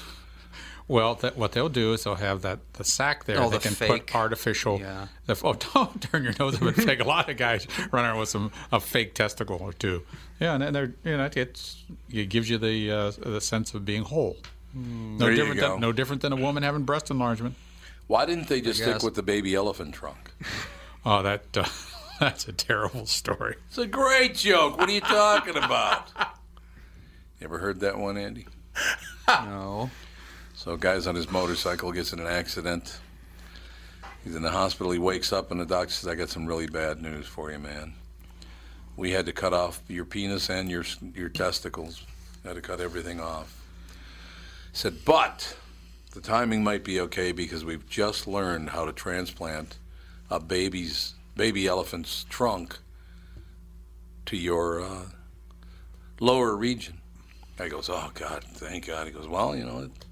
[0.88, 3.40] Well, that, what they'll do is they'll have that the sack there.
[3.40, 4.06] Oh, they the can fake.
[4.06, 4.78] put artificial.
[4.78, 5.08] Yeah.
[5.26, 7.00] The, oh, don't turn your nose up and fake.
[7.00, 10.04] A lot of guys run around with some a fake testicle or two.
[10.38, 13.84] Yeah, and then they're you know it's it gives you the uh, the sense of
[13.84, 14.36] being whole.
[14.74, 15.18] No.
[15.18, 15.70] There you different go.
[15.72, 17.56] than no different than a woman having breast enlargement.
[18.06, 20.32] Why didn't they just stick with the baby elephant trunk?
[21.08, 21.64] Oh, that uh,
[22.20, 23.54] that's a terrible story.
[23.68, 24.76] It's a great joke.
[24.76, 26.08] What are you talking about?
[27.38, 28.48] You ever heard that one, Andy?
[29.28, 29.88] No.
[30.66, 32.98] So, guy's on his motorcycle, gets in an accident.
[34.24, 34.90] He's in the hospital.
[34.90, 37.60] He wakes up, and the doctor says, "I got some really bad news for you,
[37.60, 37.94] man.
[38.96, 42.02] We had to cut off your penis and your your testicles.
[42.42, 43.54] Had to cut everything off."
[44.72, 45.56] He said, "But
[46.10, 49.78] the timing might be okay because we've just learned how to transplant
[50.30, 52.76] a baby's baby elephant's trunk
[54.24, 55.10] to your uh,
[56.18, 57.00] lower region."
[57.56, 60.05] Guy goes, "Oh God, thank God." He goes, "Well, you know." It,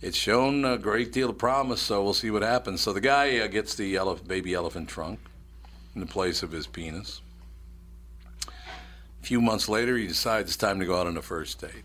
[0.00, 2.80] it's shown a great deal of promise, so we'll see what happens.
[2.80, 5.18] So the guy uh, gets the elef- baby elephant trunk
[5.94, 7.20] in the place of his penis.
[8.46, 11.84] A few months later, he decides it's time to go out on a first date.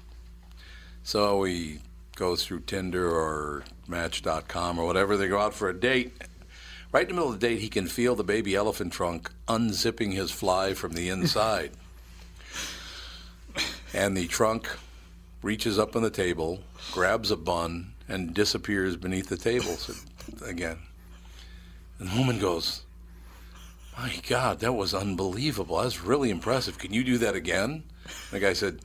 [1.02, 1.80] So he
[2.16, 5.18] goes through Tinder or Match.com or whatever.
[5.18, 6.14] They go out for a date.
[6.92, 10.14] Right in the middle of the date, he can feel the baby elephant trunk unzipping
[10.14, 11.72] his fly from the inside.
[13.94, 14.70] and the trunk
[15.42, 16.60] reaches up on the table,
[16.92, 19.78] grabs a bun, and disappears beneath the table
[20.48, 20.78] again.
[22.00, 22.84] And the woman goes,
[23.98, 25.82] My God, that was unbelievable.
[25.82, 26.78] That's really impressive.
[26.78, 27.84] Can you do that again?
[28.32, 28.80] The guy said,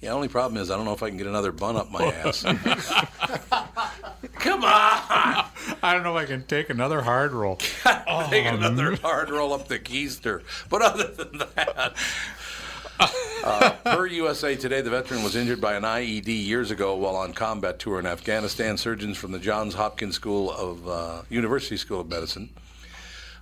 [0.00, 2.04] Yeah, only problem is I don't know if I can get another bun up my
[2.04, 2.42] ass.
[4.34, 5.46] Come on!
[5.82, 7.56] I don't know if I can take another hard roll.
[7.56, 10.42] Take oh, another hard roll up the keister.
[10.68, 11.94] But other than that,
[13.00, 17.32] uh, per USA Today, the veteran was injured by an IED years ago while on
[17.32, 18.76] combat tour in Afghanistan.
[18.76, 22.50] Surgeons from the Johns Hopkins School of uh, University School of Medicine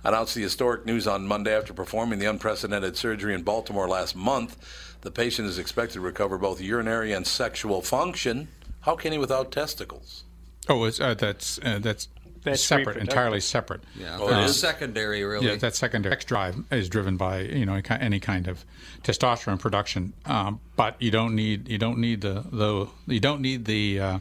[0.03, 4.57] announced the historic news on Monday after performing the unprecedented surgery in Baltimore last month.
[5.01, 8.49] The patient is expected to recover both urinary and sexual function.
[8.81, 10.23] How can he without testicles?
[10.69, 12.07] Oh, uh, that's uh, that's,
[12.43, 13.81] That's separate, entirely separate.
[13.95, 15.47] Yeah, Oh, it that's secondary, really.
[15.47, 18.65] Yeah, that secondary sex drive is driven by you know any kind of
[19.03, 23.65] testosterone production, um, but you don't need you don't need the the you don't need
[23.65, 24.19] the uh,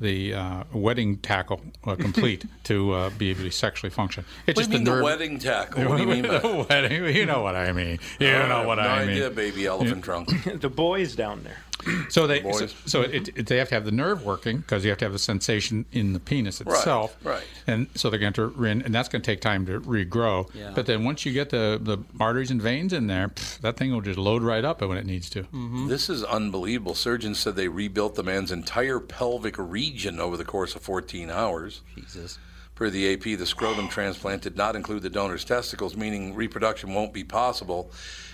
[0.00, 4.24] the uh, wedding tackle uh, complete to uh, be able to sexually function.
[4.46, 5.84] It's What just do you mean the the wedding tackle?
[5.88, 6.42] What do you mean by that?
[6.42, 7.16] the wedding?
[7.16, 7.98] You know what I mean.
[8.20, 9.10] You I know have what no I mean.
[9.10, 10.30] idea, baby elephant trunk.
[10.60, 11.56] the boys down there.
[12.10, 12.74] So they so, Boys.
[12.86, 15.12] so it, it, they have to have the nerve working because you have to have
[15.12, 17.16] the sensation in the penis itself.
[17.22, 17.34] right.
[17.34, 17.44] right.
[17.66, 20.48] And so they're going to rin, and that's going to take time to regrow.
[20.54, 20.72] Yeah.
[20.74, 23.92] But then once you get the, the arteries and veins in there, pff, that thing
[23.92, 25.42] will just load right up when it needs to.
[25.44, 25.88] Mm-hmm.
[25.88, 26.94] This is unbelievable.
[26.94, 31.82] Surgeons said they rebuilt the man's entire pelvic region over the course of 14 hours.
[31.94, 32.38] Jesus.
[32.74, 37.12] Per the AP, the scrotum transplant did not include the donor's testicles, meaning reproduction won't
[37.12, 37.90] be possible.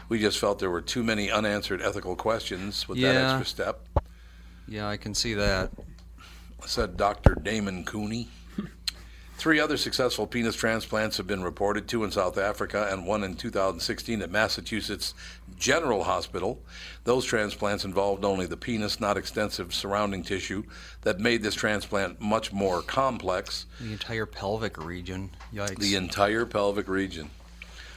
[0.09, 3.31] We just felt there were too many unanswered ethical questions with that Yeah.
[3.37, 3.89] extra step,
[4.69, 5.71] Yeah, I can see that.
[6.67, 7.35] said Dr.
[7.35, 8.29] Damon Cooney.
[9.37, 13.35] Three other successful penis transplants have been reported, two in South Africa and one in
[13.37, 15.13] 2016 at Massachusetts
[15.59, 16.63] General Hospital.
[17.03, 20.63] Those transplants involved only the penis, not extensive surrounding tissue,
[21.03, 23.67] that made this transplant much more complex.
[23.81, 25.31] The entire pelvic region.
[25.53, 25.79] Yikes.
[25.79, 27.29] The entire pelvic region.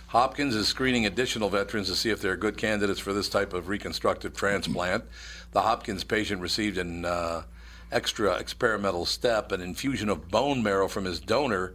[0.07, 3.67] Hopkins is screening additional veterans to see if they're good candidates for this type of
[3.67, 5.03] reconstructive transplant.
[5.51, 7.43] The Hopkins patient received an uh,
[7.91, 11.73] extra experimental step, an infusion of bone marrow from his donor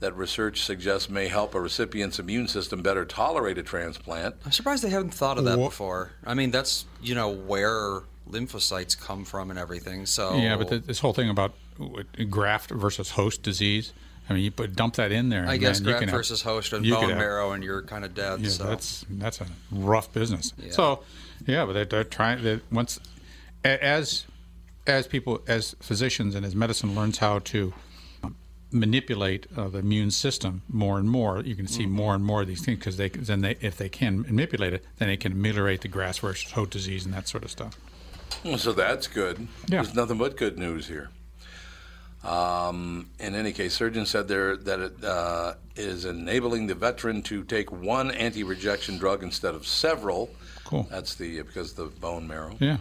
[0.00, 4.36] that research suggests may help a recipient's immune system better tolerate a transplant.
[4.44, 6.12] I'm surprised they haven't thought of that Wha- before.
[6.24, 10.06] I mean, that's you know where lymphocytes come from and everything.
[10.06, 11.54] So Yeah, but this whole thing about
[12.28, 13.92] graft versus host disease.
[14.30, 15.46] I mean, you put dump that in there.
[15.46, 17.18] I and guess then you graft can have- versus host and you could bone have-
[17.18, 18.40] marrow, and you're kind of dead.
[18.40, 20.52] Yeah, so that's that's a rough business.
[20.58, 20.72] Yeah.
[20.72, 21.02] So,
[21.46, 22.42] yeah, but they're, they're trying.
[22.44, 23.00] They, once,
[23.64, 24.26] as
[24.86, 27.72] as people, as physicians, and as medicine learns how to
[28.70, 31.92] manipulate uh, the immune system more and more, you can see Mm-hmm.
[31.92, 34.84] more and more of these things because they then they if they can manipulate it,
[34.98, 37.76] then they can ameliorate the graft versus host disease and that sort of stuff.
[38.58, 39.48] So that's good.
[39.68, 39.82] Yeah.
[39.82, 41.08] There's nothing but good news here.
[42.24, 47.44] Um, in any case, surgeons said there that it uh, is enabling the veteran to
[47.44, 50.30] take one anti-rejection drug instead of several.
[50.64, 50.86] Cool.
[50.90, 52.56] That's the because the bone marrow.
[52.58, 52.78] Yeah.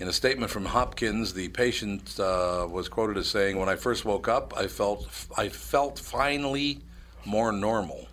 [0.00, 4.04] In a statement from Hopkins, the patient uh, was quoted as saying, "When I first
[4.04, 6.80] woke up, I felt I felt finally
[7.24, 8.08] more normal."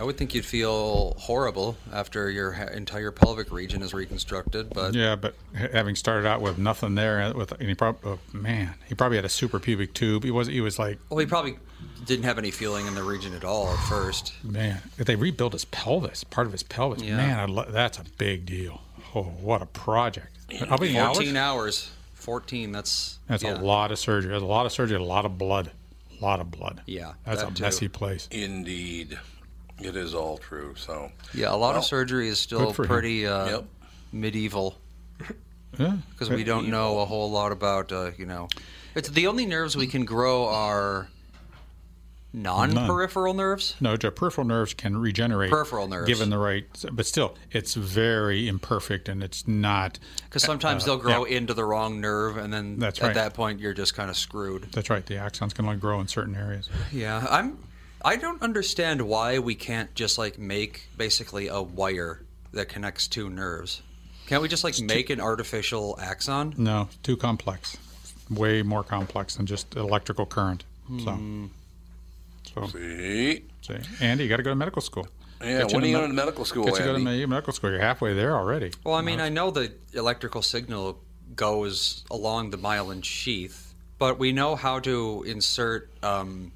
[0.00, 4.94] I would think you'd feel horrible after your ha- entire pelvic region is reconstructed, but
[4.94, 8.76] Yeah, but having started out with nothing there, uh, with and he probably oh, man,
[8.88, 10.24] he probably had a suprapubic tube.
[10.24, 11.58] He was he was like well, he probably
[12.06, 14.32] didn't have any feeling in the region at all at first.
[14.42, 17.18] Man, if they rebuilt his pelvis, part of his pelvis, Yeah.
[17.18, 18.80] man, I'd lo- that's a big deal.
[19.14, 20.34] Oh, what a project!
[20.66, 21.16] How many hours?
[21.18, 21.90] Fourteen hours.
[22.14, 22.72] Fourteen.
[22.72, 23.58] That's That's yeah.
[23.58, 24.30] a lot of surgery.
[24.32, 24.96] That's a lot of surgery.
[24.96, 25.72] A lot of blood.
[26.18, 26.80] A lot of blood.
[26.86, 27.62] Yeah, that's that a too.
[27.64, 28.28] messy place.
[28.30, 29.18] Indeed,
[29.82, 30.74] it is all true.
[30.76, 32.88] So Yeah, a lot Well, of surgery is still good for him.
[32.88, 33.64] pretty uh, Yep.
[34.12, 34.78] medieval
[35.78, 38.48] Yeah, because we don't know a whole lot about uh, you know.
[38.94, 41.08] It's the only nerves we can grow are
[42.32, 43.74] non-peripheral nerves.
[43.80, 45.50] No, the peripheral nerves can regenerate.
[45.50, 46.06] Peripheral nerves.
[46.08, 49.98] given the right, but still, it's very imperfect, and it's not.
[50.24, 51.36] Because sometimes uh, they'll grow yeah.
[51.38, 53.14] into the wrong nerve, and then That's at right.
[53.14, 54.68] that point you're just kind of screwed.
[54.72, 55.04] That's right.
[55.04, 56.68] The axons can only grow in certain areas.
[56.92, 57.58] Yeah, I'm.
[58.02, 62.22] I don't understand why we can't just like make basically a wire
[62.52, 63.82] that connects two nerves.
[64.26, 66.54] Can't we just like make an artificial axon?
[66.56, 67.76] No, too complex.
[68.30, 70.64] Way more complex than just electrical current.
[71.04, 71.46] So, Hmm.
[72.54, 73.74] so see, see.
[74.00, 75.06] Andy, you got to go to medical school.
[75.40, 76.84] Yeah, Get you when to are you me- going to medical school, Get you to
[76.84, 77.20] go to Andy?
[77.20, 77.70] me- medical school.
[77.70, 78.72] You're halfway there already.
[78.84, 80.98] Well, I mean, I know the electrical signal
[81.36, 86.52] goes along the myelin sheath, but we know how to insert um,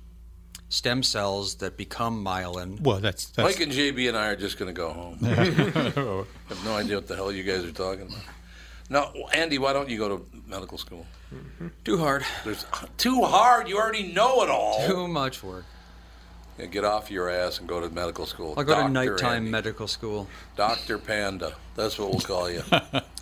[0.69, 2.81] stem cells that become myelin.
[2.81, 3.47] Well, that's that's.
[3.47, 5.19] Mike and JB and I are just going to go home.
[5.23, 5.27] I
[6.49, 8.23] have no idea what the hell you guys are talking about.
[8.91, 11.07] No, Andy, why don't you go to medical school?
[11.85, 12.25] Too hard.
[12.45, 13.69] There's too hard.
[13.69, 14.87] You already know it all.
[14.87, 15.65] Too much work.
[16.59, 18.55] Yeah, get off your ass and go to medical school.
[18.57, 18.91] I'll go to Dr.
[18.91, 19.51] nighttime Andy.
[19.51, 20.29] medical school.
[20.55, 21.55] Doctor Panda.
[21.75, 22.63] That's what we'll call you.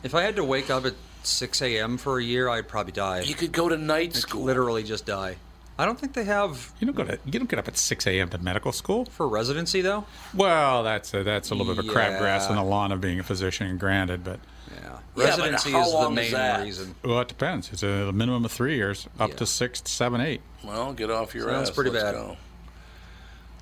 [0.02, 1.96] If I had to wake up at 6 a.m.
[1.96, 3.20] for a year, I'd probably die.
[3.20, 4.42] You could go to night school.
[4.42, 5.36] Literally just die.
[5.78, 6.72] I don't think they have.
[6.80, 7.18] You don't go to.
[7.24, 8.28] You don't get up at six a.m.
[8.30, 10.04] to medical school for residency, though.
[10.34, 13.18] Well, that's a, that's a little bit of a crabgrass in the lawn of being
[13.18, 14.38] a physician, granted, but
[14.70, 16.62] yeah, but Residency how is the long is main that?
[16.62, 16.94] reason.
[17.04, 17.72] Well, it depends.
[17.72, 20.40] It's a minimum of three years, up to six, seven, eight.
[20.62, 21.74] Well, get off your Sounds ass.
[21.74, 22.12] pretty Let's bad.
[22.14, 22.36] go.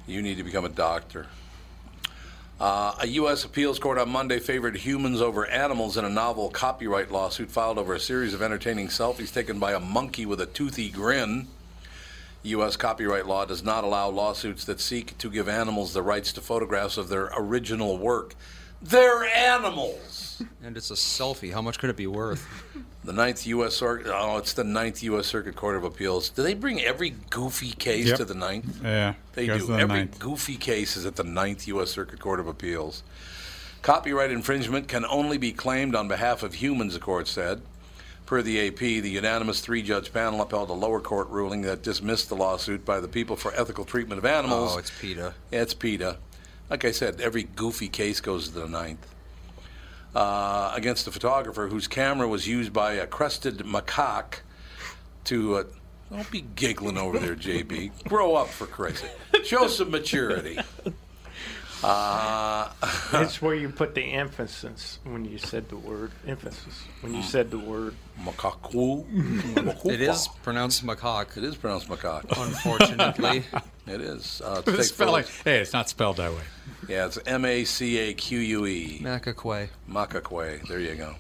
[0.06, 1.26] You need to become a doctor.
[2.58, 3.44] Uh, a U.S.
[3.44, 7.94] appeals court on Monday favored humans over animals in a novel copyright lawsuit filed over
[7.94, 11.48] a series of entertaining selfies taken by a monkey with a toothy grin.
[12.42, 12.76] U.S.
[12.76, 16.96] copyright law does not allow lawsuits that seek to give animals the rights to photographs
[16.96, 18.34] of their original work.
[18.82, 20.26] They're animals!
[20.64, 21.52] And it's a selfie.
[21.52, 22.46] How much could it be worth?
[23.04, 23.74] The Ninth U.S.
[23.76, 24.10] Circuit.
[24.10, 25.26] Oh, it's the Ninth U.S.
[25.26, 26.30] Circuit Court of Appeals.
[26.30, 28.16] Do they bring every goofy case Yep.
[28.18, 28.80] to the Ninth?
[28.82, 29.58] Yeah, They do.
[29.66, 30.18] the Every ninth.
[30.18, 31.90] goofy case is at the Ninth U.S.
[31.90, 33.02] Circuit Court of Appeals.
[33.82, 37.60] Copyright infringement can only be claimed on behalf of humans, the court said.
[38.30, 42.28] Per the AP, the unanimous three judge panel upheld a lower court ruling that dismissed
[42.28, 44.76] the lawsuit by the People for Ethical Treatment of Animals.
[44.76, 45.34] Oh, it's PETA.
[45.50, 46.16] It's PETA.
[46.70, 49.04] Like I said, every goofy case goes to the ninth.
[50.14, 54.42] Uh, against the photographer whose camera was used by a crested macaque
[55.24, 55.56] to.
[55.56, 55.64] Uh,
[56.12, 58.04] don't be giggling over there, JB.
[58.04, 59.44] Grow up, for Christ's sake.
[59.44, 60.56] Show some maturity.
[61.82, 62.68] Uh,
[63.12, 66.84] It's where you put the emphasis when you said the word emphasis.
[67.00, 69.04] When you said the word macaque.
[69.90, 71.36] It is pronounced macaque.
[71.36, 72.24] It is pronounced macaque.
[72.40, 73.44] Unfortunately.
[73.86, 74.40] it is.
[74.44, 76.42] Uh, to The spelling- hey, it's not spelled that way.
[76.88, 79.00] Yeah, it's M A C A Q U E.
[79.02, 79.68] Macaque.
[79.88, 80.66] Macaque.
[80.68, 81.14] There you go.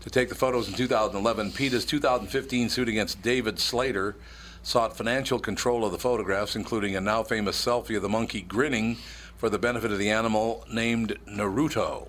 [0.00, 4.16] To take the photos in 2011, PETA's 2015 suit against David Slater
[4.62, 8.96] sought financial control of the photographs, including a now famous selfie of the monkey grinning
[9.40, 12.08] for the benefit of the animal named Naruto.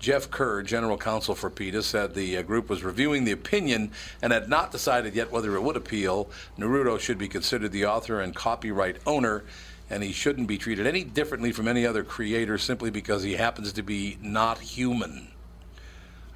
[0.00, 3.90] Jeff Kerr, general counsel for PETA, said the uh, group was reviewing the opinion
[4.22, 6.30] and had not decided yet whether it would appeal.
[6.58, 9.44] Naruto should be considered the author and copyright owner,
[9.90, 13.74] and he shouldn't be treated any differently from any other creator simply because he happens
[13.74, 15.28] to be not human.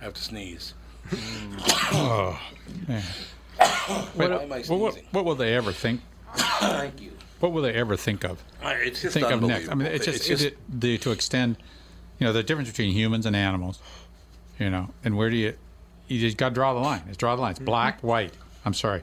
[0.03, 0.75] I have to sneeze.
[1.95, 2.39] Oh,
[4.17, 6.03] what, what, what will they ever think?
[6.37, 7.13] Thank you.
[7.45, 8.43] What will they ever think of?
[8.63, 9.69] It's just think of next.
[9.69, 11.59] I mean, it's just, It's just- it the, to extend,
[12.19, 13.81] you know, the difference between humans and animals,
[14.59, 15.53] you know, and where do you,
[16.09, 17.03] you just got to draw the line.
[17.07, 17.59] Just draw the lines.
[17.59, 17.67] Mm-hmm.
[17.67, 18.33] Black, white.
[18.65, 19.03] I'm sorry,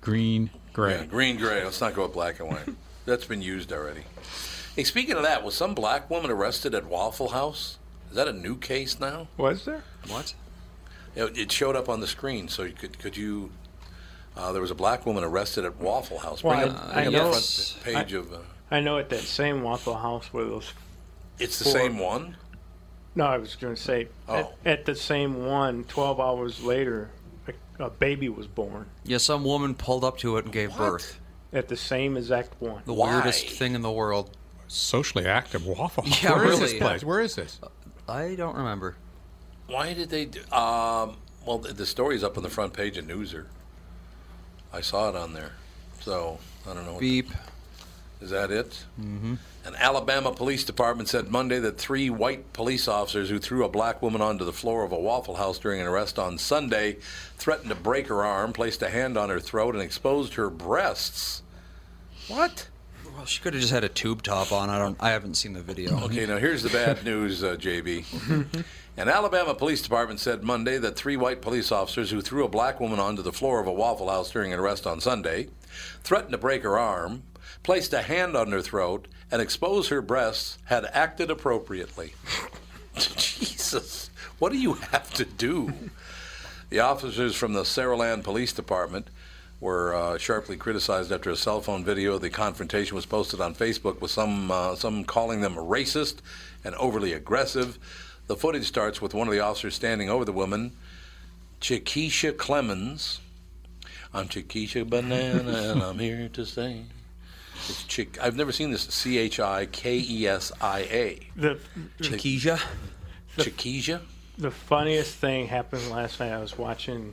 [0.00, 0.92] green, gray.
[0.92, 1.64] Yeah, green, gray.
[1.64, 2.68] Let's not go with black and white.
[3.04, 4.04] That's been used already.
[4.76, 7.78] Hey, speaking of that, was some black woman arrested at Waffle House?
[8.10, 9.26] Is that a new case now?
[9.36, 9.82] Was there?
[10.06, 10.34] What?
[11.16, 13.50] It, it showed up on the screen, so you could could you?
[14.36, 16.42] Uh, there was a black woman arrested at Waffle House.
[16.42, 18.32] Bring Well, up, I- bring I up know- the front page I- of.
[18.32, 18.36] Uh,
[18.70, 20.72] I know at that same Waffle House where those.
[21.38, 22.36] it's the four- same one.
[23.14, 24.36] No, I was going to say Oh.
[24.36, 27.10] at, at the same one, 12 hours later,
[27.78, 31.18] a, a baby was born Yeah, some woman pulled up to it and gave birth.
[31.52, 32.80] at the same exact one.
[32.86, 34.30] The weirdest thing in the world.
[34.68, 36.22] Socially active Waffle House.
[36.22, 36.72] Yeah, Where is really.
[36.72, 37.04] this place?
[37.04, 37.60] Where is this?
[38.08, 38.96] I don't remember.
[39.66, 40.40] Why did they do?
[40.50, 43.46] Um, well, the, the story's up on the front page of Newser.
[44.72, 45.52] I saw it on there,
[46.00, 46.98] so I don't know.
[46.98, 47.30] Beep.
[48.20, 48.84] Is that it?
[49.00, 49.34] Mm-hmm.
[49.64, 54.00] An Alabama police department said Monday that three white police officers who threw a black
[54.00, 56.98] woman onto the floor of a Waffle House during an arrest on Sunday
[57.36, 61.42] threatened to break her arm, placed a hand on her throat, and exposed her breasts.
[62.28, 62.68] What?
[63.16, 64.70] Well, she could have just had a tube top on.
[64.70, 64.96] I don't.
[65.00, 65.98] I haven't seen the video.
[66.04, 68.64] Okay, now here's the bad news, uh, JB.
[68.94, 72.78] An Alabama police department said Monday that three white police officers who threw a black
[72.78, 75.48] woman onto the floor of a Waffle House during an arrest on Sunday
[76.04, 77.22] threatened to break her arm,
[77.62, 82.12] placed a hand on her throat, and exposed her breasts had acted appropriately.
[82.98, 85.72] Jesus, what do you have to do?
[86.68, 89.08] The officers from the Saraland Police Department
[89.58, 93.54] were uh, sharply criticized after a cell phone video of the confrontation was posted on
[93.54, 96.16] Facebook with some uh, some calling them racist
[96.62, 97.78] and overly aggressive.
[98.32, 100.72] The footage starts with one of the officers standing over the woman,
[101.60, 103.18] Chikesia Clemons.
[104.14, 106.84] I'm Chiquisha Banana and I'm here to stay.
[107.68, 108.18] It's Chick.
[108.22, 108.84] I've never seen this.
[108.84, 111.18] C H I K E S I A.
[111.36, 111.58] The,
[112.00, 112.58] Chiquisha.
[113.36, 114.00] Chiquisha.
[114.38, 116.32] The funniest thing happened last night.
[116.32, 117.12] I was watching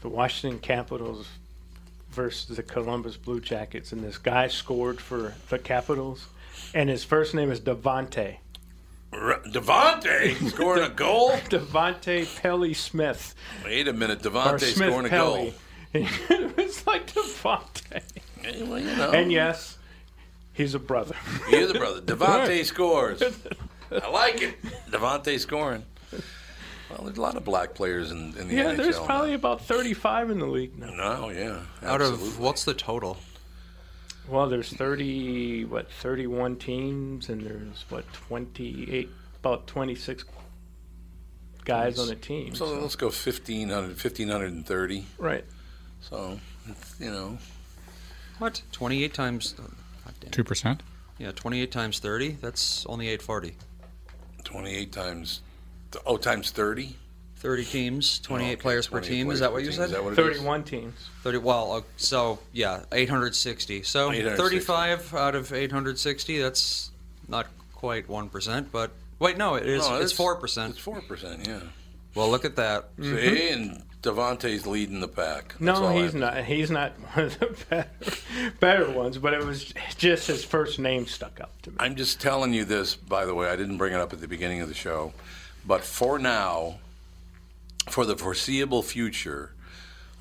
[0.00, 1.26] the Washington Capitals
[2.12, 6.28] versus the Columbus Blue Jackets, and this guy scored for the Capitals,
[6.72, 8.36] and his first name is Devante.
[9.12, 11.30] Devante scoring a goal.
[11.48, 13.34] Devante Pelly Smith.
[13.64, 15.54] Wait a minute, Or Devante Smith scoring a Pelly.
[15.92, 16.06] goal.
[16.30, 18.02] it was like Devante.
[18.68, 19.10] Well, you know.
[19.12, 19.76] And yes,
[20.54, 21.14] he's a brother.
[21.48, 22.00] He is a brother.
[22.02, 23.22] Devante scores.
[23.90, 24.54] I like it.
[24.90, 25.84] Devante scoring.
[26.90, 28.70] Well, there's a lot of black players in, in the yeah, NHL.
[28.70, 29.06] Yeah, there's now.
[29.06, 30.90] probably about 35 in the league now.
[30.90, 31.60] No, yeah.
[31.82, 33.16] Out of what's the total?
[34.28, 39.08] Well, there's 30, what, 31 teams, and there's, what, 28,
[39.40, 40.24] about 26
[41.64, 42.54] guys on a team.
[42.54, 45.06] So so- let's go 1,500, 1,530.
[45.18, 45.44] Right.
[46.00, 47.38] So, it's, you know.
[48.38, 48.62] What?
[48.72, 49.54] 28 times.
[49.60, 49.64] Oh,
[50.30, 50.82] Two percent.
[51.18, 52.38] Yeah, 28 times 30.
[52.40, 53.54] That's only 840.
[54.44, 55.40] 28 times,
[56.06, 56.96] oh, times 30?
[57.42, 59.26] 30 teams, 28 okay, players per team.
[59.26, 59.76] players Is that what you team.
[59.76, 59.84] said?
[59.86, 60.36] Is that what it is?
[60.36, 60.94] 31 teams.
[61.24, 61.38] 30.
[61.38, 63.82] Well, uh, so yeah, 860.
[63.82, 64.60] So 860.
[64.60, 66.38] 35 out of 860.
[66.40, 66.92] That's
[67.26, 69.80] not quite one percent, but wait, no, it is.
[69.88, 70.76] No, it's it's- four percent.
[70.76, 71.58] It's 4%, yeah.
[72.14, 72.90] Well, look at that.
[73.00, 75.48] See, and Devante's leading the pack.
[75.58, 76.44] That's No, he's not.
[76.44, 77.90] He's not one of the better,
[78.60, 81.76] better ones, but it was just his first name stuck out to me.
[81.80, 83.48] I'm just telling you this, by the way.
[83.48, 85.12] I didn't bring it up at the beginning of the show,
[85.66, 86.78] but for now,
[87.88, 89.52] for the foreseeable future,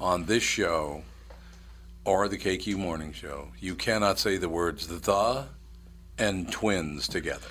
[0.01, 1.03] on this show
[2.03, 5.45] or the KQ Morning Show, you cannot say the words "the"
[6.17, 7.47] and "twins" together.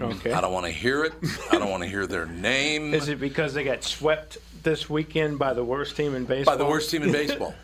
[0.00, 0.32] Okay.
[0.32, 1.14] I don't want to hear it.
[1.50, 2.94] I don't want to hear their name.
[2.94, 6.54] Is it because they got swept this weekend by the worst team in baseball?
[6.54, 7.54] by the worst team in baseball.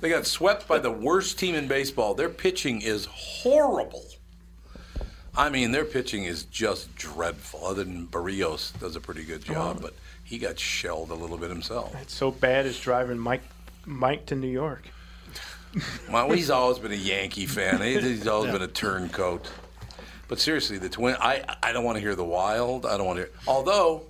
[0.00, 2.14] they got swept by the worst team in baseball.
[2.14, 4.04] Their pitching is horrible.
[5.36, 7.64] I mean, their pitching is just dreadful.
[7.64, 9.78] Other than Berrios does a pretty good job, uh-huh.
[9.82, 9.94] but
[10.26, 11.94] he got shelled a little bit himself.
[12.02, 13.42] It's so bad it's driving Mike
[13.86, 14.88] Mike to New York.
[16.10, 17.82] Well, he's always been a Yankee fan.
[17.82, 19.46] He's always been a turncoat.
[20.26, 21.16] But seriously, the twin.
[21.20, 22.86] I I don't want to hear the Wild.
[22.86, 23.24] I don't want to.
[23.26, 24.04] hear Although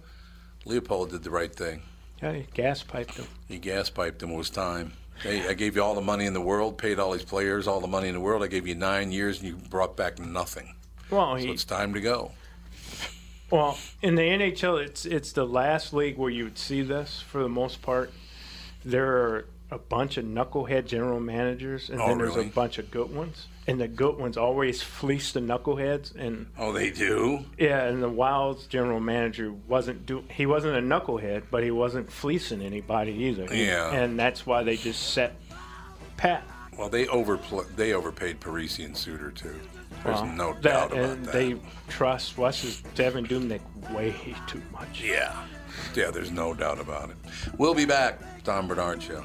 [0.65, 1.83] Leipold did the right thing.
[2.23, 3.27] Yeah, he gas piped him.
[3.49, 4.31] He gas piped him.
[4.31, 4.93] It was time.
[5.23, 7.81] Hey, I gave you all the money in the world, paid all these players all
[7.81, 8.45] the money in the world.
[8.45, 10.75] I gave you nine years, and you brought back nothing.
[11.11, 12.31] Well, So he, it's time to go.
[13.51, 17.43] Well, in the NHL, it's it's the last league where you would see this for
[17.43, 18.13] the most part.
[18.85, 22.47] There are a bunch of knucklehead general managers, and Oh, then there's really?
[22.49, 23.49] a bunch of good ones.
[23.69, 27.45] And the good ones always fleece the knuckleheads, and Oh, they do.
[27.59, 32.11] yeah, and the Wild's general manager wasn't do he wasn't a knucklehead, but he wasn't
[32.13, 33.53] fleecing anybody either.
[33.55, 33.93] Yeah.
[33.93, 35.35] and that's why they just set
[36.17, 36.45] pat.
[36.77, 39.59] Well, they overpl- they overpaid Parise and Suter too.
[40.07, 41.33] There's Well, no that, doubt about and that.
[41.33, 41.57] They
[41.89, 43.61] trust what's his Devan Dubnyk
[43.93, 44.15] way
[44.47, 45.03] too much.
[45.03, 45.35] Yeah.
[45.95, 47.17] Yeah, there's no doubt about it.
[47.59, 48.21] We'll be back.
[48.45, 49.25] Tom Barnard Show.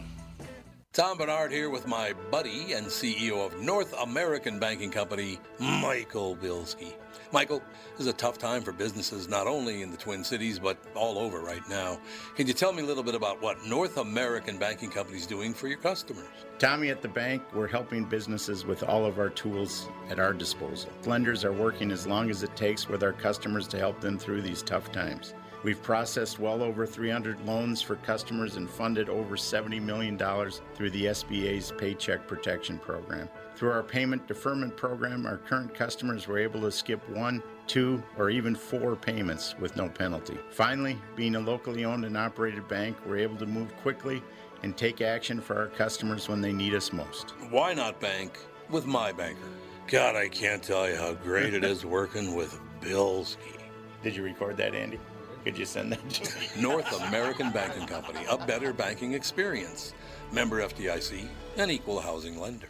[0.93, 6.93] Tom Barnard here with my buddy and CEO of North American Banking Company, Michael Bilski.
[7.33, 7.61] Michael,
[7.91, 11.17] this is a tough time for businesses not only in the Twin Cities, but all
[11.17, 11.97] over right now.
[12.35, 15.53] Can you tell me a little bit about what North American Banking Company is doing
[15.53, 16.27] for your customers?
[16.59, 20.91] Tommy at the bank, we're helping businesses with all of our tools at our disposal.
[21.05, 24.41] Lenders are working as long as it takes with our customers to help them through
[24.41, 25.33] these tough times.
[25.63, 31.05] We've processed well over 300 loans for customers and funded over $70 million through the
[31.05, 33.29] SBA's Paycheck Protection Program.
[33.61, 38.31] Through our payment deferment program, our current customers were able to skip one, two, or
[38.31, 40.39] even four payments with no penalty.
[40.49, 44.23] Finally, being a locally owned and operated bank, we're able to move quickly
[44.63, 47.35] and take action for our customers when they need us most.
[47.51, 48.39] Why not bank
[48.71, 49.37] with my banker?
[49.85, 53.59] God, I can't tell you how great it is working with Bilski.
[54.01, 54.99] Did you record that, Andy?
[55.43, 56.47] Could you send that to me?
[56.59, 59.93] North American Banking Company, a better banking experience.
[60.31, 61.27] Member FDIC,
[61.57, 62.69] an equal housing lender.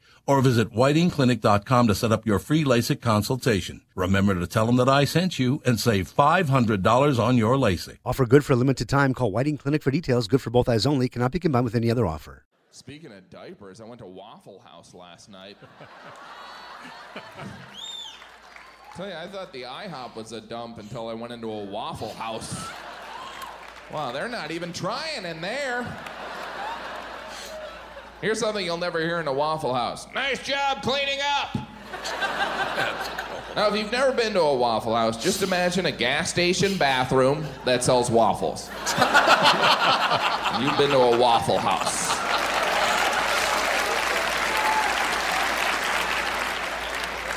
[0.31, 3.81] or visit whitingclinic.com to set up your free LASIK consultation.
[3.95, 7.97] Remember to tell them that I sent you and save $500 on your LASIK.
[8.05, 9.13] Offer good for a limited time.
[9.13, 10.29] Call Whiting Clinic for details.
[10.29, 11.09] Good for both eyes only.
[11.09, 12.45] Cannot be combined with any other offer.
[12.71, 15.57] Speaking of diapers, I went to Waffle House last night.
[18.95, 22.13] Tell you, I thought the IHOP was a dump until I went into a Waffle
[22.13, 22.69] House.
[23.91, 25.85] Wow, they're not even trying in there.
[28.21, 30.07] Here's something you'll never hear in a Waffle House.
[30.13, 31.55] Nice job cleaning up.
[33.55, 37.45] Now, if you've never been to a Waffle House, just imagine a gas station bathroom
[37.65, 38.69] that sells waffles.
[40.61, 42.09] you've been to a Waffle House.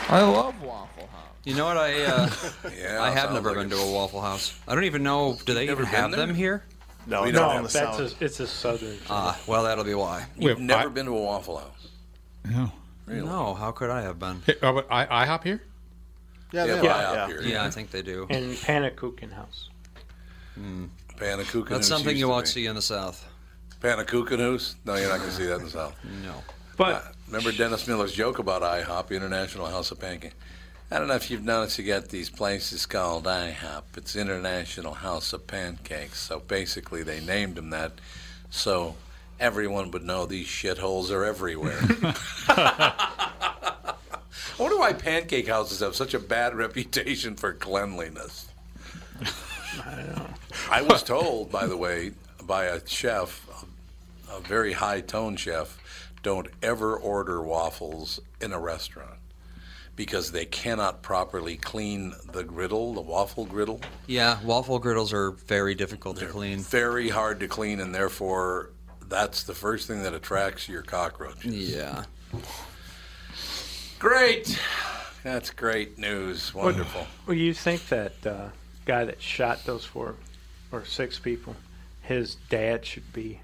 [0.07, 1.23] I love Waffle House.
[1.45, 1.79] You know what?
[1.79, 2.31] I uh,
[2.79, 3.71] Yeah, I have never like been it.
[3.71, 4.57] to a Waffle House.
[4.69, 5.39] I don't even know.
[5.47, 6.65] Do they even been have them here?
[7.07, 8.21] No, We no, don't in have the That's south.
[8.21, 8.97] a, it's a southern.
[9.11, 10.27] Ah, well, that'll be why.
[10.39, 11.89] You've Well, never I- been to a Waffle House.
[12.49, 12.73] No.
[13.07, 13.27] Really?
[13.27, 14.43] No, how could I have been?
[14.47, 15.63] Hey, oh, but I, IHOP here?
[16.53, 17.27] Yeah, Yeah, they but have- yeah.
[17.27, 17.43] here.
[17.43, 18.27] Yeah, I think they do.
[18.31, 19.69] and Panakuchen House.
[21.19, 23.27] Panakucanoose That's something used you to won't see in the South.
[23.81, 24.77] Panakucanoose?
[24.85, 25.95] No, you're not going to see that in the South.
[26.23, 26.35] No.
[26.77, 30.33] But Remember Dennis Miller's joke about IHOP, International House of Pancake?
[30.91, 33.83] I don't know if you've noticed you got these places called IHOP.
[33.97, 36.21] It's International House of Pancakes.
[36.21, 37.93] So basically, they named them that
[38.51, 38.95] so
[39.41, 41.81] everyone would know these shitholes are everywhere.
[42.49, 43.95] I
[44.59, 48.49] wonder why pancake houses have such a bad reputation for cleanliness.
[50.71, 52.13] I was told, by the way,
[52.45, 53.49] by a chef,
[54.31, 55.79] a, a very high tone chef,
[56.23, 59.19] don't ever order waffles in a restaurant
[59.97, 63.81] because they cannot properly clean the griddle, the waffle griddle.
[64.07, 66.59] Yeah, waffle griddles are very difficult to clean.
[66.61, 68.71] Very hard to clean, and therefore,
[69.09, 71.55] that's the first thing that attracts your cockroaches.
[71.55, 72.05] Yeah.
[73.99, 74.61] Great.
[75.23, 76.53] That's great news.
[76.53, 77.07] Wonderful.
[77.27, 78.49] well, you think that uh,
[78.85, 80.17] guy that shot those four
[80.71, 81.57] or six people,
[82.03, 83.41] his dad should be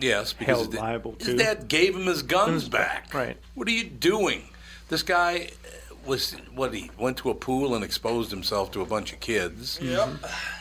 [0.00, 3.12] Yes, because held his, liable his dad gave him his guns Guns back.
[3.12, 3.36] Right.
[3.54, 4.48] What are you doing?
[4.88, 5.50] This guy
[6.08, 9.78] was what he went to a pool and exposed himself to a bunch of kids.
[9.80, 10.08] Yep.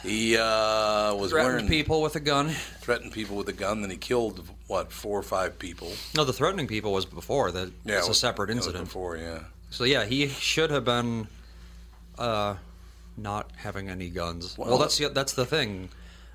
[0.03, 2.49] He uh, was Threatened wearing people with a gun.
[2.81, 3.81] threatened people with a gun.
[3.81, 5.91] Then he killed what four or five people.
[6.15, 7.51] No, the threatening people was before.
[7.51, 8.85] That Yeah, it's it a was- separate it was incident.
[8.85, 9.39] before, yeah.
[9.69, 11.27] So yeah, he should have been
[12.17, 12.55] uh,
[13.17, 14.57] not having any guns.
[14.57, 15.89] Well, Well- that's the, that's the thing.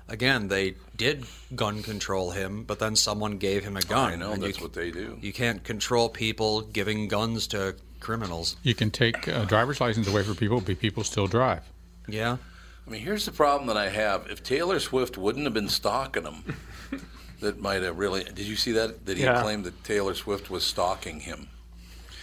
[0.09, 1.23] Again, they did
[1.55, 4.11] gun control him, but then someone gave him a gun.
[4.11, 5.17] I know and that's you, what they do.
[5.21, 8.57] You can't control people giving guns to criminals.
[8.63, 11.63] You can take a driver's license away from people, but people still drive.
[12.07, 12.37] Yeah.
[12.85, 14.27] I mean, here's the problem that I have.
[14.29, 16.43] If Taylor Swift wouldn't have been stalking him,
[17.39, 18.23] that might have really.
[18.25, 19.05] Did you see that?
[19.05, 19.41] That he Yeah.
[19.41, 21.47] claimed that Taylor Swift was stalking him.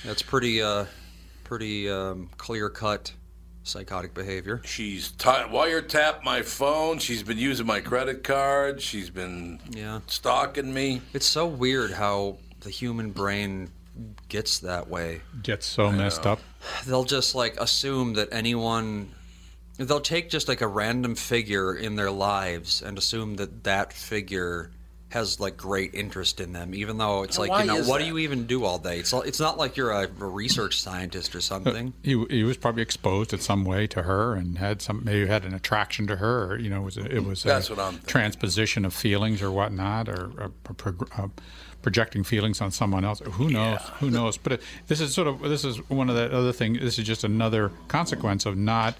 [0.04, 0.84] That's pretty uh,
[1.44, 3.12] pretty um, clear cut
[3.62, 4.60] psychotic behavior.
[4.64, 6.98] She's t- wiretapped my phone.
[6.98, 8.80] She's been using my credit card.
[8.82, 11.00] She's been yeah stalking me.
[11.14, 13.70] It's so weird how the human brain
[14.28, 15.20] gets that way.
[15.42, 16.40] Gets so messed up.
[16.86, 19.12] They'll just like assume that anyone
[19.76, 24.70] they'll take just like a random figure in their lives and assume that that figure
[25.10, 27.98] has like great interest in them even though it's like why you know is what
[27.98, 28.04] that?
[28.04, 31.34] do you even do all day it's, it's not like you're a, a research scientist
[31.34, 35.04] or something He, he was probably exposed in some way to her and had some
[35.04, 36.52] maybe had an attraction to her.
[36.52, 39.42] Or, you know, it was a, it was That's a what I'm transposition of feelings
[39.42, 41.28] or whatnot, or, or pro- uh,
[41.82, 43.20] projecting feelings on someone else.
[43.20, 43.80] Who knows?
[44.00, 44.36] Who knows?
[44.36, 46.74] But it, this is sort of this is one of the other thing.
[46.74, 48.94] This is just another consequence of not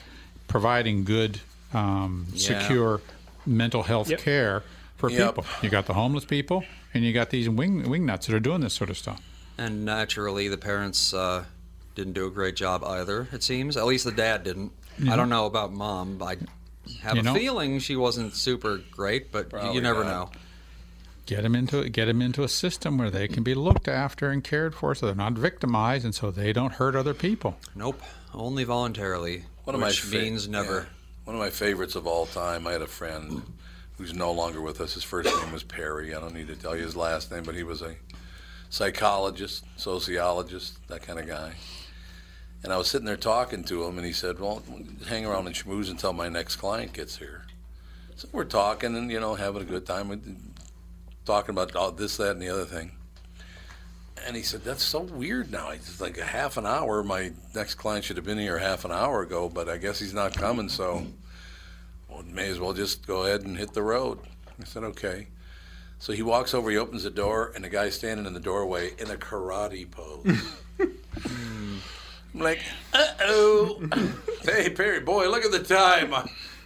[0.49, 1.41] providing good,
[1.73, 2.61] um, Yeah.
[2.61, 3.01] secure
[3.47, 4.21] mental health Yep.
[4.21, 4.63] care
[5.01, 5.35] for Yep.
[5.37, 5.45] people.
[5.63, 6.65] You got the homeless people,
[6.95, 9.21] and you got these wing wingnuts that are doing this sort of stuff.
[9.59, 11.45] and naturally the parents uh,
[11.95, 15.13] didn't do a great job either it seems at least the dad didn't Yeah.
[15.13, 16.37] i don't know about mom i
[17.03, 20.11] have You a know- feeling she wasn't super great but you never not.
[20.11, 20.31] know
[21.27, 24.43] Get them into get them into a system where they can be looked after and
[24.43, 27.57] cared for, so they're not victimized, and so they don't hurt other people.
[27.77, 28.01] Nope,
[28.35, 29.45] only voluntarily.
[29.65, 30.75] One of which my fa- means never.
[30.81, 30.85] yeah.
[31.27, 32.67] One of my favorites of all time.
[32.67, 33.43] I had a friend
[34.01, 34.95] who's no longer with us.
[34.95, 36.15] His first name was Perry.
[36.15, 37.97] I don't need to tell you his last name, but he was a
[38.71, 41.53] psychologist, sociologist, that kind of guy.
[42.63, 44.63] And I was sitting there talking to him, and he said, "Well,
[45.07, 47.45] hang around and schmooze until my next client gets here."
[48.17, 50.25] So we're talking and you know having a good time, with
[51.27, 52.93] talking about all this, that, and the other thing.
[54.27, 55.71] And he said, "That's so weird now.
[55.71, 57.03] It's like a half an hour.
[57.03, 60.15] My next client should have been here half an hour ago, but I guess he's
[60.15, 60.69] not coming.
[60.69, 61.07] So,
[62.23, 64.19] well, may as well just go ahead and hit the road."
[64.61, 65.29] I said, "Okay."
[65.99, 66.71] So he walks over.
[66.71, 70.27] He opens the door, and the guy's standing in the doorway in a karate pose.
[70.81, 72.61] I'm like,
[72.93, 73.89] "Uh oh."
[74.43, 76.15] hey Perry, boy, look at the time.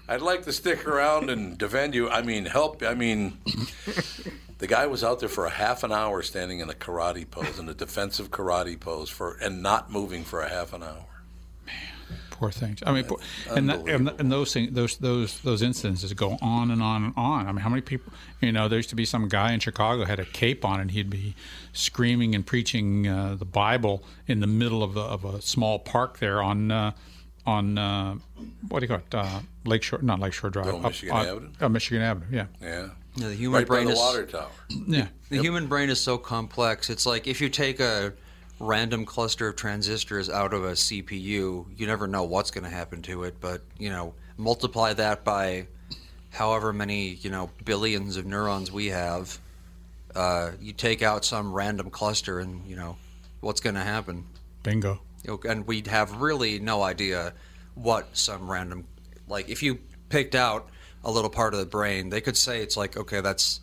[0.06, 2.10] I'd like to stick around and defend you.
[2.10, 2.82] I mean, help.
[2.82, 3.38] I mean.
[4.58, 7.58] The guy was out there for a half an hour standing in a karate pose,
[7.58, 11.13] in a defensive karate pose, for and not moving for a half an hour.
[12.34, 12.82] Poor things.
[12.84, 13.18] I mean, poor,
[13.54, 17.14] and, that, and and those things, those those those instances go on and on and
[17.16, 17.46] on.
[17.46, 18.12] I mean, how many people?
[18.40, 20.90] You know, there used to be some guy in Chicago had a cape on, and
[20.90, 21.36] he'd be
[21.72, 26.18] screaming and preaching uh, the Bible in the middle of, the, of a small park
[26.18, 26.90] there on uh,
[27.46, 28.16] on uh,
[28.68, 29.14] what do you call it?
[29.14, 30.66] Uh, Lakeshore, not Lakeshore Drive.
[30.74, 31.48] Oh, up Michigan on- Avenue?
[31.60, 32.26] uh, Michigan Avenue.
[32.32, 32.46] Yeah.
[32.60, 32.88] Yeah.
[33.16, 34.50] Yeah, the human right brain by the is water tower.
[34.88, 35.06] Yeah.
[35.30, 36.90] The human brain is so complex.
[36.90, 38.12] It's like if you take a
[38.58, 43.02] random cluster of transistors out of a CPU, you never know what's going to happen
[43.02, 43.36] to it.
[43.40, 45.66] But you know, multiply that by
[46.30, 49.38] however many you know billions of neurons we have.
[50.14, 52.96] Uh, you take out some random cluster, and you know
[53.40, 54.24] what's going to happen.
[54.62, 55.00] Bingo.
[55.48, 57.32] And we'd have really no idea
[57.74, 58.84] what some random
[59.28, 59.78] like if you
[60.08, 60.68] picked out
[61.02, 63.60] a little part of the brain they could say it's like okay that's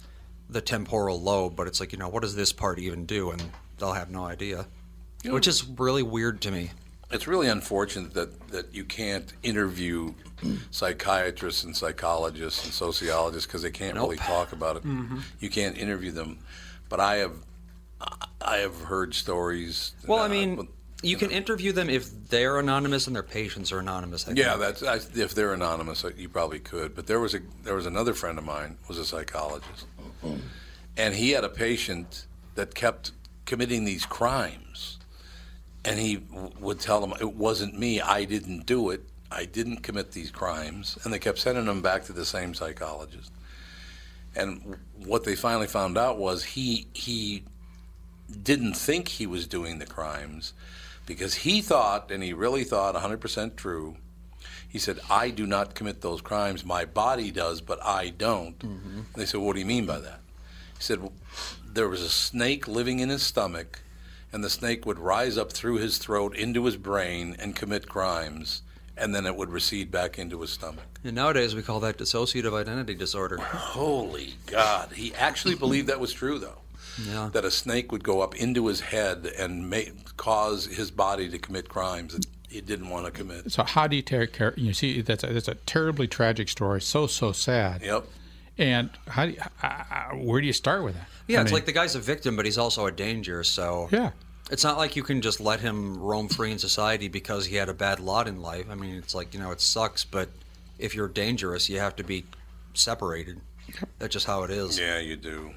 [0.49, 3.41] the temporal lobe but it's like you know what does this part even do and
[3.77, 4.65] they'll have no idea
[5.29, 6.71] which is really weird to me
[7.11, 10.13] It's really unfortunate that, that you can't interview
[10.71, 14.83] psychiatrists and psychologists and sociologists because they can't really talk about it.
[14.83, 15.21] Mhm.
[15.39, 16.39] You can't interview them.
[16.89, 17.33] But I have
[18.41, 19.93] I have heard stories.
[20.07, 20.67] well i uh, mean
[21.03, 24.59] you can interview them if they're anonymous and their patients are anonymous I Yeah, think.
[24.79, 26.95] that's I, if they're anonymous, you probably could.
[26.95, 29.85] But there was a there was another friend of mine was a psychologist,
[30.97, 32.25] and he had a patient
[32.55, 33.11] that kept
[33.45, 34.60] committing these crimes,
[35.85, 39.01] and he w- would tell them it wasn't me, I didn't do it,
[39.31, 43.31] I didn't commit these crimes, and they kept sending him back to the same psychologist.
[44.35, 47.43] And w- what they finally found out was he he
[48.43, 50.53] didn't think he was doing the crimes
[51.05, 53.97] because he thought, and he really thought 100% true,
[54.69, 56.63] he said, I do not commit those crimes.
[56.63, 58.55] My body does, but I don't.
[58.63, 60.21] And they said, What do you mean by that?
[60.77, 61.11] He said, well,
[61.65, 63.81] There was a snake living in his stomach,
[64.33, 68.61] and the snake would rise up through his throat into his brain and commit crimes,
[68.97, 70.85] and then it would recede back into his stomach.
[71.03, 74.91] and nowadays we call that dissociative identity disorder Holy God.
[74.93, 76.57] He actually believed that was true, though.
[77.07, 77.29] Yeah.
[77.31, 79.77] That a snake would go up into his head and ma-
[80.17, 83.49] cause his body to commit crimes that he didn't want to commit.
[83.51, 84.53] So how do you take care?
[84.57, 86.81] You see, that's a, that's a terribly tragic story.
[86.81, 87.81] So so sad.
[87.81, 88.05] Yep.
[88.57, 91.07] And how do you, uh, uh, where do you start with that?
[91.31, 93.43] Yeah, I it's mean, like the guy's a victim, but he's also a danger.
[93.43, 94.11] So Yeah.
[94.49, 97.69] it's not like you can just let him roam free in society because he had
[97.69, 98.65] a bad lot in life.
[98.69, 100.29] I mean, it's like you know, it sucks, but
[100.79, 102.25] if you're dangerous, you have to be
[102.73, 103.39] separated.
[103.99, 104.77] That's just how it is.
[104.79, 105.51] Yeah, you do.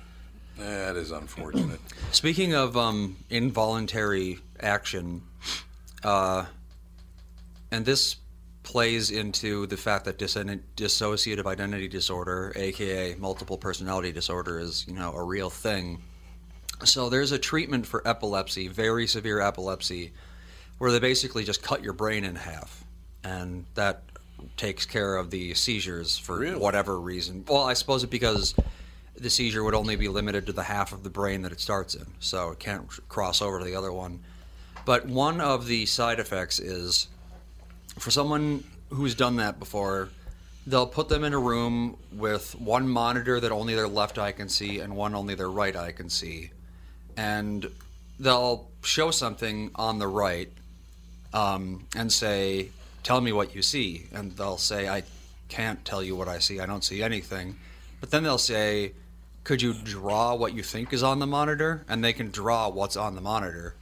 [0.58, 1.80] That is unfortunate.
[2.12, 5.22] Speaking of um, involuntary action,
[6.04, 6.44] uh,
[7.72, 8.16] and this
[8.74, 15.12] plays into the fact that dissociative identity disorder, aka multiple personality disorder, is you know
[15.12, 16.02] a real thing.
[16.82, 20.12] So there's a treatment for epilepsy, very severe epilepsy,
[20.78, 22.82] where they basically just cut your brain in half,
[23.22, 24.02] and that
[24.56, 27.44] takes care of the seizures for whatever reason.
[27.46, 28.56] Well, I suppose it because
[29.14, 31.94] the seizure would only be limited to the half of the brain that it starts
[31.94, 34.24] in, so it can't cross over to the other one.
[34.84, 37.06] But one of the side effects is
[37.98, 40.10] for someone who's done that before,
[40.66, 44.48] they'll put them in a room with one monitor that only their left eye can
[44.48, 46.50] see and one only their right eye can see.
[47.16, 47.70] And
[48.18, 50.50] they'll show something on the right
[51.32, 52.68] um, and say,
[53.02, 54.06] Tell me what you see.
[54.12, 55.02] And they'll say, I
[55.48, 56.58] can't tell you what I see.
[56.58, 57.56] I don't see anything.
[58.00, 58.92] But then they'll say,
[59.44, 61.84] Could you draw what you think is on the monitor?
[61.88, 63.74] And they can draw what's on the monitor.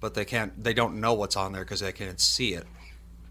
[0.00, 2.66] But they can't, they don't know what's on there because they can't see it.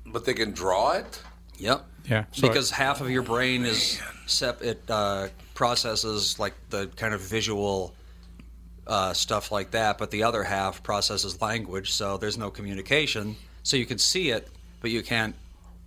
[0.05, 1.21] But they can draw it?
[1.57, 1.85] Yep.
[2.09, 2.25] Yeah.
[2.31, 7.21] So because half of your brain is sep- it uh, processes like the kind of
[7.21, 7.93] visual
[8.87, 11.91] uh, stuff like that, but the other half processes language.
[11.91, 13.35] So there's no communication.
[13.63, 14.47] So you can see it,
[14.81, 15.35] but you can't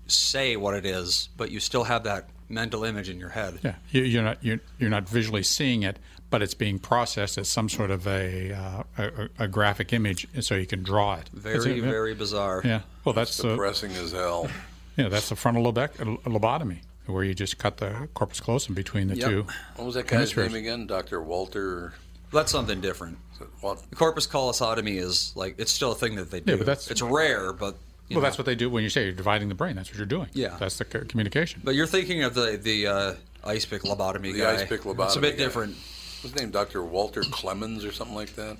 [0.07, 1.29] say what it is.
[1.37, 3.59] But you still have that mental image in your head.
[3.63, 5.99] Yeah, you, you're not you're, you're not visually seeing it,
[6.35, 10.57] but it's being processed as some sort of a uh, a, a graphic image, so
[10.57, 11.29] you can draw it.
[11.33, 11.83] Very, It's a- yeah.
[11.83, 12.61] very bizarre.
[12.65, 12.81] Yeah.
[13.05, 14.49] Well, that's the depressing as hell.
[14.97, 19.17] Yeah, that's the frontal lobec- lobotomy, where you just cut the corpus callosum between the
[19.17, 19.29] Yep.
[19.31, 19.47] two.
[19.77, 20.53] What was that guy's hemispheres.
[20.53, 20.87] name again?
[20.89, 21.21] Dr.
[21.23, 21.95] Walter.
[22.33, 23.19] That's something different.
[23.39, 26.53] The corpus callosotomy is like it's still a thing that they do.
[26.53, 27.77] Yeah, but that's- it's rare, but
[28.09, 28.27] you Well, know.
[28.27, 29.77] that's what they do when you say you're dividing the brain.
[29.77, 30.29] That's what you're doing.
[30.33, 30.57] Yeah.
[30.59, 31.61] That's the communication.
[31.65, 34.53] But you're thinking of the the uh, ice pick lobotomy The guy.
[34.63, 35.07] ice pick lobotomy.
[35.07, 35.45] It's a bit guy.
[35.45, 35.77] different.
[36.25, 36.51] What's his name?
[36.53, 36.83] Dr.
[36.83, 38.57] Walter Clemens or something like that?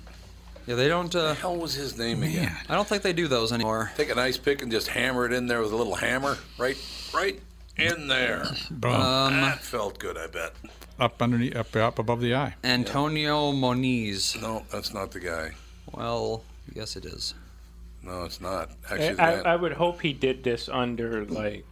[0.67, 1.13] Yeah, they don't.
[1.15, 2.55] Uh, the hell was his name again?
[2.69, 3.91] I don't think they do those anymore.
[3.97, 6.77] Take an ice pick and just hammer it in there with a little hammer, right,
[7.11, 7.41] right
[7.75, 8.45] in there.
[8.69, 8.91] Boom.
[8.93, 10.53] Um, that felt good, I bet.
[10.99, 12.53] Up underneath, up up above the eye.
[12.63, 14.39] Antonio Moniz.
[14.39, 15.53] No, that's not the guy.
[15.91, 16.43] Well,
[16.75, 17.33] yes, it is.
[18.03, 18.69] No, it's not.
[18.91, 21.65] Actually, I, that- I would hope he did this under like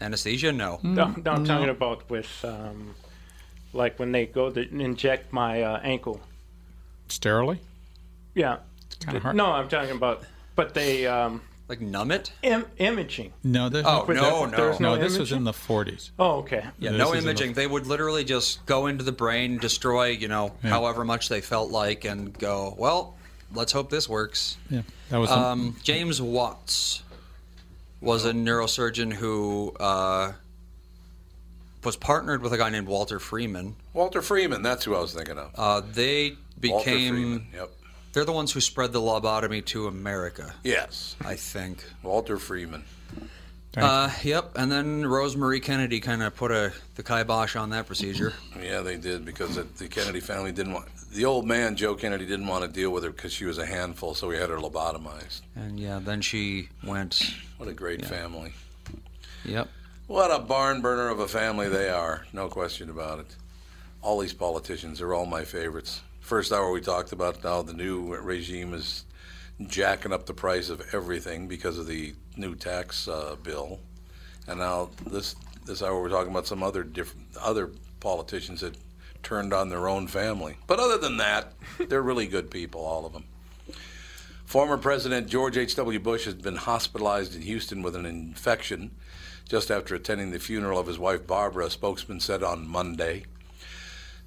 [0.00, 0.52] Anesthesia?
[0.52, 0.78] No.
[0.84, 1.44] No, no, I'm No.
[1.44, 2.94] talking about with um,
[3.74, 6.20] like when they go to inject my uh, ankle.
[7.08, 7.60] Sterilely?
[8.34, 8.58] Yeah.
[8.86, 9.36] It's kinda hard.
[9.36, 10.24] No, I'm talking about,
[10.56, 12.32] but they um, like numb it.
[12.42, 13.32] Im- imaging.
[13.42, 14.56] No, there's Oh, Was no, that- no.
[14.56, 14.94] there's no.
[14.96, 15.20] This imaging?
[15.20, 16.10] was in the 40s.
[16.18, 16.64] Oh, okay.
[16.78, 17.52] Yeah, This no is in the- imaging.
[17.54, 20.70] They would literally just go into the brain, destroy, you know, Yeah.
[20.70, 23.16] however much they felt like, and go, well,
[23.54, 24.56] let's hope this works.
[24.70, 27.02] Yeah, that was Um, James Watts
[28.00, 30.32] was a neurosurgeon who uh,
[31.84, 33.76] was partnered with a guy named Walter Freeman.
[33.92, 34.62] Walter Freeman.
[34.62, 35.50] That's who I was thinking of.
[35.54, 37.14] Uh, they Walter became.
[37.14, 37.46] Freeman.
[37.54, 37.70] Yep.
[38.12, 40.54] They're the ones who spread the lobotomy to America.
[40.62, 41.16] Yes.
[41.24, 41.84] I think.
[42.02, 42.84] Walter Freeman.
[43.76, 48.32] Uh, yep, and then Rosemary Kennedy kind of put a the kibosh on that procedure.
[48.62, 52.26] Yeah, they did because it, the Kennedy family didn't want the old man Joe Kennedy
[52.26, 54.58] didn't want to deal with her because she was a handful, so he had her
[54.58, 55.42] lobotomized.
[55.54, 57.34] And yeah, then she went.
[57.56, 58.52] What a great family.
[59.44, 59.68] Yep.
[60.06, 63.36] What a barn burner of a family they are, no question about it.
[64.02, 66.02] All these politicians are all my favorites.
[66.20, 69.06] First hour we talked about how the new regime is
[69.66, 73.80] jacking up the price of everything because of the new tax uh, bill,
[74.46, 77.70] and now this this hour we're talking about some other different other
[78.00, 78.76] politicians that
[79.22, 80.58] turned on their own family.
[80.66, 81.54] But other than that,
[81.88, 83.24] they're really good people, all of them.
[84.44, 85.98] Former President George H.W.
[86.00, 88.90] Bush has been hospitalized in Houston with an infection
[89.48, 93.24] just after attending the funeral of his wife Barbara, a spokesman said on Monday.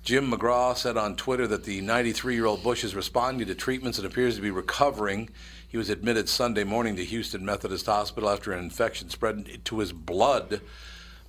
[0.04, 3.98] Jim McGrath said on Twitter that the 93 year old Bush is responding to treatments
[3.98, 5.30] and appears to be recovering.
[5.68, 9.92] He was admitted Sunday morning to Houston Methodist Hospital after an infection spread to his
[9.92, 10.62] blood,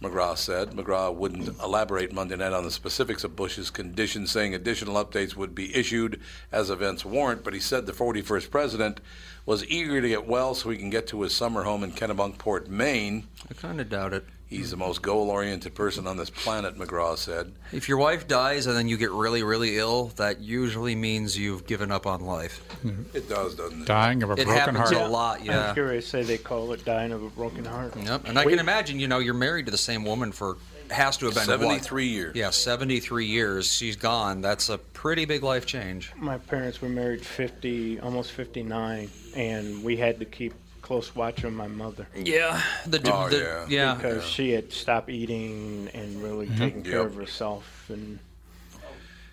[0.03, 0.71] McGrath said.
[0.71, 5.55] McGrath wouldn't elaborate Monday night on the specifics of Bush's condition, saying additional updates would
[5.55, 6.21] be issued
[6.53, 9.01] as events warrant, but he said the 41st president
[9.45, 12.69] was eager to get well so he can get to his summer home in Kennebunkport,
[12.69, 13.27] Maine.
[13.51, 14.25] I kind of doubt it.
[14.49, 17.53] He's the most goal oriented person on this planet, McGrath said.
[17.71, 21.67] If your wife dies and then you get really, really ill, that usually means you've
[21.67, 22.63] given up on life.
[22.83, 23.15] Mm-hmm.
[23.15, 23.87] It does, doesn't it?
[23.87, 24.95] Dying of a It broken happens heart.
[24.95, 25.69] a lot, yeah.
[25.69, 26.09] I'm curious.
[26.09, 27.95] Say they call it dying of a broken heart.
[27.97, 28.27] Yep.
[28.27, 30.57] And I Wait, can imagine, you know, you're married to the same woman for
[30.91, 31.61] has to have been what?
[31.61, 32.35] 73 years.
[32.35, 33.71] Yeah, 73 years.
[33.71, 34.41] She's gone.
[34.41, 36.13] That's a pretty big life change.
[36.17, 40.55] My parents were married 50, almost 59, and we had to keep
[40.89, 42.07] close watch on my mother.
[42.17, 42.63] Yeah.
[42.87, 43.67] The, Oh, the- yeah.
[43.69, 43.95] yeah.
[43.95, 46.57] Because she had stopped eating and really Mhm.
[46.57, 47.85] taking care of herself.
[47.91, 48.19] And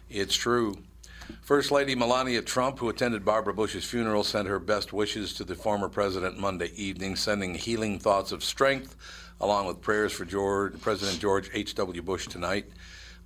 [0.09, 0.77] It's true.
[1.41, 5.55] First Lady Melania Trump, who attended Barbara Bush's funeral, sent her best wishes to the
[5.55, 8.97] former president Monday evening, sending healing thoughts of strength
[9.39, 12.01] along with prayers for George, President George H.W.
[12.01, 12.65] Bush tonight.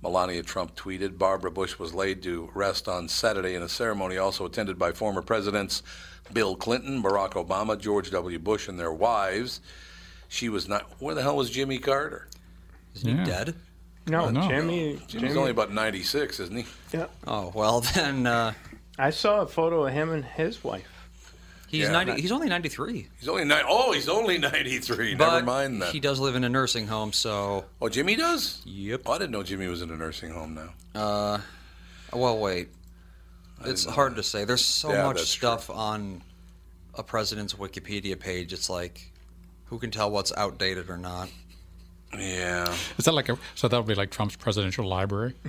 [0.02, 4.46] Melania Trump tweeted Barbara Bush was laid to rest on Saturday in a ceremony also
[4.46, 5.82] attended by former presidents
[6.32, 8.38] Bill Clinton, Barack Obama, George W.
[8.38, 9.60] Bush, and their wives.
[10.28, 10.88] She was not.
[11.00, 12.28] Where the hell was Jimmy Carter?
[12.94, 13.54] Isn't he dead?
[14.06, 14.48] no, no.
[14.48, 14.94] Jimmy.
[14.94, 16.66] Jimmy's Jimmy only about 96, isn't he?
[16.92, 17.06] yeah.
[17.26, 18.52] Oh, well, then uh,
[18.98, 20.99] I saw a photo of him and his wife.
[21.70, 21.92] He's Yeah.
[21.92, 23.08] 90, he's only 93.
[23.18, 23.64] He's only nine.
[23.68, 25.14] Oh, he's only 93.
[25.14, 25.92] Never mind that.
[25.92, 27.64] He does live in a nursing home, so.
[27.80, 28.60] Oh, Jimmy does?
[28.64, 29.02] Yep.
[29.06, 31.00] Oh, I didn't know Jimmy was in a nursing home now.
[31.00, 31.38] Uh,
[32.12, 32.68] well, wait.
[33.64, 34.44] It's hard to say.
[34.44, 36.22] There's so Yeah, much stuff on
[36.94, 38.52] a president's Wikipedia page.
[38.52, 39.12] It's like,
[39.66, 41.28] who can tell what's outdated or not?
[42.18, 42.72] Yeah.
[42.98, 45.34] Is that like a so that would be like Trump's presidential library?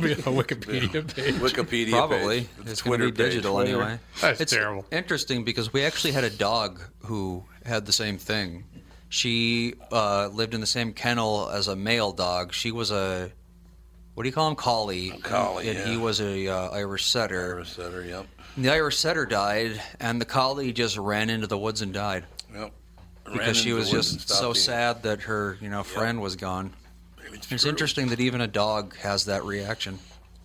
[0.00, 1.34] be a Wikipedia page.
[1.36, 2.40] Wikipedia Probably.
[2.40, 2.48] page.
[2.66, 3.32] It's going to be Twitter page.
[3.32, 3.98] digital anyway.
[4.20, 4.84] That's it's terrible.
[4.90, 8.64] interesting because we actually had a dog who had the same thing.
[9.08, 12.52] She uh, lived in the same kennel as a male dog.
[12.52, 13.32] She was a
[14.14, 14.56] what do you call him?
[14.56, 15.10] Collie.
[15.22, 15.86] collie, And yeah.
[15.86, 17.54] he was a uh, Irish setter.
[17.54, 18.26] Irish setter, yep.
[18.56, 22.24] And the Irish setter died, and the collie just ran into the woods and died
[22.24, 22.24] Yep.
[22.24, 22.37] Ran
[23.32, 26.36] because she was the woods and just so sad that her you know friend was
[26.36, 26.72] gone.
[27.32, 27.68] It's, true.
[27.70, 29.98] interesting that even a dog has that reaction.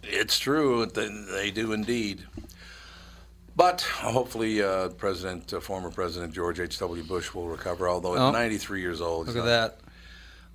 [0.04, 0.86] It's true.
[0.86, 2.24] They, do indeed.
[3.56, 7.04] But hopefully, uh, President, uh, former President George H.W.
[7.04, 8.32] Bush will recover, although at Oh.
[8.32, 9.28] 93 years old.
[9.28, 9.80] Look at not- that.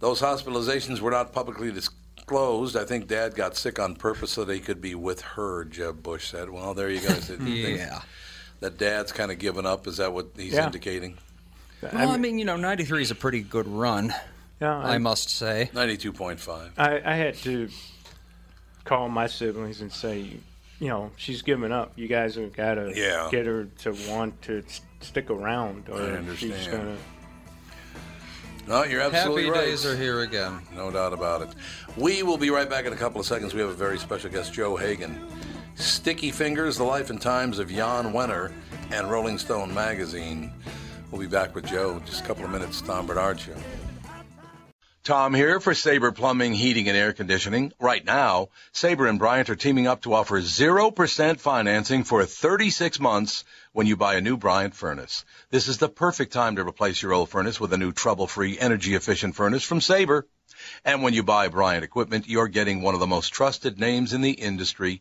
[0.01, 2.77] Those hospitalizations were not publicly disclosed.
[2.77, 6.03] I think Dad got sick on purpose so that he could be with her, Jeb
[6.03, 6.51] Bush said.
[6.51, 7.09] Well, there you go.
[7.15, 8.03] So you think Yeah.
[8.61, 9.87] That Dad's kind of given up.
[9.87, 10.67] Is that what he's Yeah.
[10.67, 11.19] indicating?
[11.83, 14.13] Well, I mean, you know, 93 is a pretty good run,
[14.61, 15.71] Yeah, I I, must say.
[15.75, 16.71] 92.5.
[16.77, 17.69] I, I had to
[18.85, 20.19] call my siblings and say,
[20.81, 21.93] you know, she's giving up.
[21.97, 23.29] You guys have got to Yeah.
[23.31, 26.97] get her to want to s- stick around, or I she's gonna.
[28.67, 29.65] No, you're absolutely Happy right.
[29.67, 30.61] days are here again.
[30.75, 31.49] No doubt about it.
[31.97, 33.55] We will be right back in a couple of seconds.
[33.55, 35.19] We have a very special guest, Joe Hagan.
[35.75, 38.53] Sticky Fingers, The Life and Times of Jan Wenner.
[38.91, 40.53] and Rolling Stone magazine.
[41.11, 42.81] We'll be back with Joe in just a couple of minutes.
[42.81, 43.55] Tom Barnard Show.
[45.05, 47.73] Tom here for Sabre Plumbing, Heating, and Air Conditioning.
[47.81, 53.45] Right now, Sabre and Bryant are teaming up to offer 0% financing for 36 months
[53.73, 55.25] when you buy a new Bryant furnace.
[55.49, 59.35] This is the perfect time to replace your old furnace with a new trouble-free, energy-efficient
[59.35, 60.27] furnace from Sabre.
[60.85, 64.21] And when you buy Bryant equipment, you're getting one of the most trusted names in
[64.21, 65.01] the industry.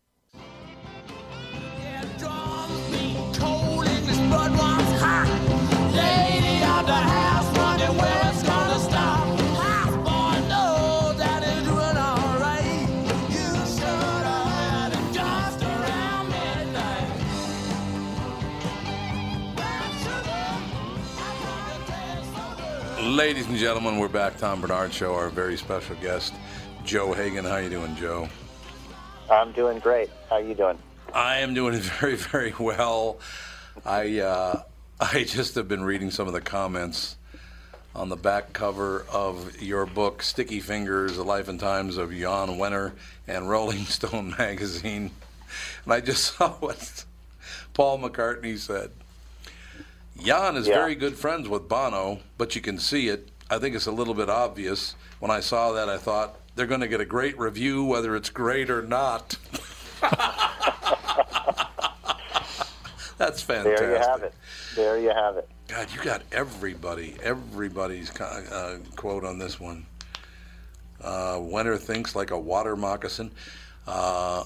[23.21, 24.37] Ladies and gentlemen, we're back.
[24.37, 26.33] Tom Barnard Show, our very special guest,
[26.83, 27.45] Joe Hagan.
[27.45, 28.27] How you doing, Joe?
[29.29, 30.09] I'm doing great.
[30.29, 30.79] How you doing?
[31.13, 33.19] I am doing very, very well.
[33.85, 34.63] I uh,
[35.01, 37.15] I just have been reading some of the comments
[37.95, 42.49] on the back cover of your book, Sticky Fingers: The Life and Times of Jan
[42.59, 42.91] Wenner
[43.27, 45.09] and Rolling Stone magazine,
[45.85, 47.03] and I just saw what
[47.73, 48.91] Paul McCartney said.
[50.23, 50.75] Jan is Yeah.
[50.75, 53.27] very good friends with Bono, but you can see it.
[53.49, 54.93] I think it's a little bit obvious.
[55.19, 58.29] When I saw that, I thought they're going to get a great review, whether it's
[58.29, 59.35] great or not.
[63.17, 63.77] That's fantastic.
[63.77, 64.33] There you have it.
[64.75, 65.47] There you have it.
[65.67, 69.85] God, you got everybody, everybody's uh, quote on this one.
[71.01, 73.31] Uh, Wenner thinks like a water moccasin.
[73.87, 74.43] Uh,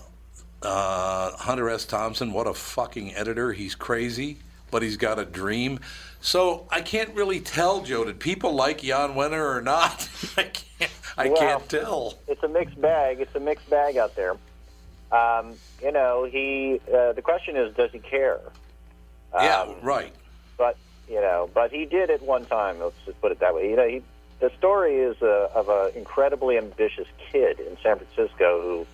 [0.62, 1.86] uh, Hunter S.
[1.86, 3.54] Thompson, what a fucking editor.
[3.54, 4.38] He's crazy,
[4.72, 5.80] but he's got a dream.
[6.22, 8.06] So I can't really tell, Joe.
[8.06, 10.10] Did people like Jan Wenner or not?
[10.38, 10.92] I can't.
[11.18, 12.16] I Well, can't tell.
[12.28, 13.20] It's a mixed bag.
[13.20, 14.36] It's a mixed bag out there.
[15.12, 16.82] Um, you know, he.
[16.94, 18.40] Uh, the question is, does he care?
[19.44, 20.14] Yeah, Um, right.
[20.58, 20.78] But
[21.10, 22.80] you know, but he did at one time.
[22.80, 23.70] Let's just put it that way.
[23.70, 24.02] You know, he,
[24.40, 28.88] the story is uh, of an incredibly ambitious kid in San Francisco who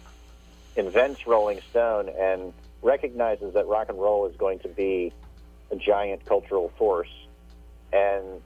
[0.75, 5.13] invents Rolling Stone and recognizes that rock and roll is going to be
[5.71, 7.11] a giant cultural force,
[7.93, 8.41] and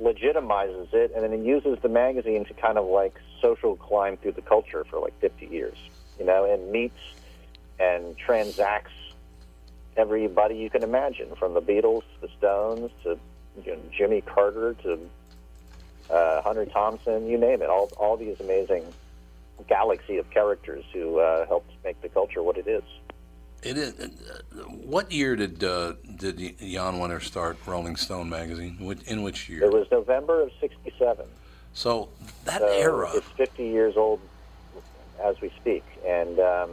[0.00, 4.32] legitimizes it, and then he uses the magazine to kind of like social climb through
[4.32, 5.76] the culture for like 50 years,
[6.18, 6.98] you know, and meets
[7.78, 8.92] and transacts
[9.98, 13.18] everybody you can imagine, from the Beatles to the Stones to
[13.64, 14.98] you know, Jimmy Carter to
[16.10, 17.68] uh, Hunter Thompson, you name it.
[17.68, 18.84] All all these amazing
[19.68, 22.84] galaxy of characters who uh, helped make the culture what it is.
[23.62, 23.98] It is.
[23.98, 28.78] Uh, what year did uh, did Jan Wenner start Rolling Stone magazine?
[29.06, 29.64] In which year?
[29.64, 31.26] It was November of '67.
[31.74, 32.08] So
[32.44, 33.10] that So era.
[33.14, 34.20] It's 50 years old
[35.22, 36.70] as we speak, and um,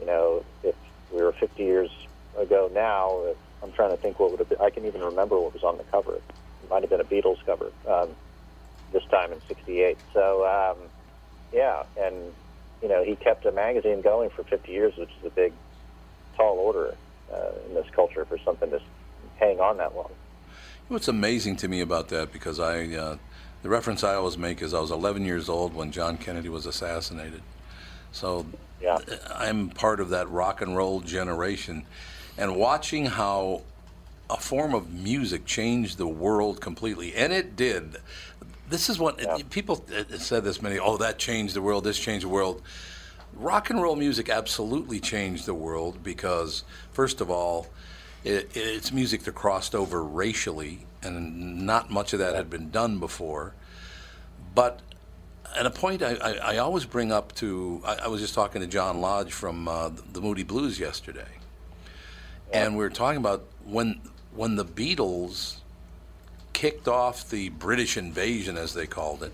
[0.00, 0.74] you know, if
[1.12, 1.90] we were 50 years
[2.38, 4.60] ago now, I'm trying to think what would have been.
[4.60, 6.16] I can even remember what was on the cover.
[6.16, 8.10] It might have been a Beatles cover um,
[8.92, 9.98] this time in '68.
[10.12, 10.88] So um,
[11.52, 12.32] yeah, and
[12.82, 15.52] you know, he kept a magazine going for 50 years, which is a big,
[16.36, 16.94] tall order
[17.32, 18.80] uh, in this culture for something to
[19.36, 20.10] hang on that long.
[20.88, 23.16] What's amazing to me about that, because I, uh,
[23.62, 26.66] the reference I always make is I was 11 years old when John Kennedy was
[26.66, 27.42] assassinated.
[28.10, 28.44] So
[28.82, 28.98] yeah.
[29.34, 31.84] I'm part of that rock and roll generation.
[32.36, 33.62] And watching how
[34.30, 37.98] a form of music changed the world completely, and it did.
[38.68, 42.24] This is what people uh, said this many, oh, that changed the world, this changed
[42.24, 42.62] the world.
[43.34, 47.66] Rock and roll music absolutely changed the world because, first of all,
[48.24, 52.98] it, it's music that crossed over racially, and not much of that had been done
[52.98, 53.54] before.
[54.54, 54.80] But
[55.56, 58.60] and a point I, I, I always bring up to I, I was just talking
[58.60, 61.28] to John Lodge from uh, the Moody Blues yesterday,
[62.52, 64.00] and we were talking about when
[64.34, 65.56] when the Beatles
[66.52, 69.32] kicked off the British invasion, as they called it.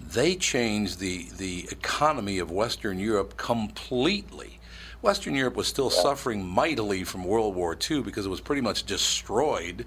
[0.00, 4.58] They changed the the economy of Western Europe completely.
[5.00, 8.84] Western Europe was still suffering mightily from World War II because it was pretty much
[8.84, 9.84] destroyed.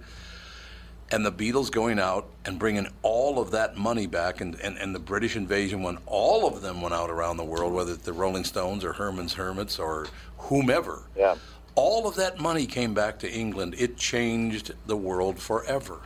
[1.12, 4.94] And the Beatles going out and bringing all of that money back, and, and, and
[4.96, 8.14] the British invasion when all of them went out around the world, whether it's the
[8.14, 10.08] Rolling Stones or Herman's Hermits or
[10.38, 11.04] whomever.
[11.16, 11.36] Yeah.
[11.76, 13.76] All of that money came back to England.
[13.78, 16.00] It changed the world forever.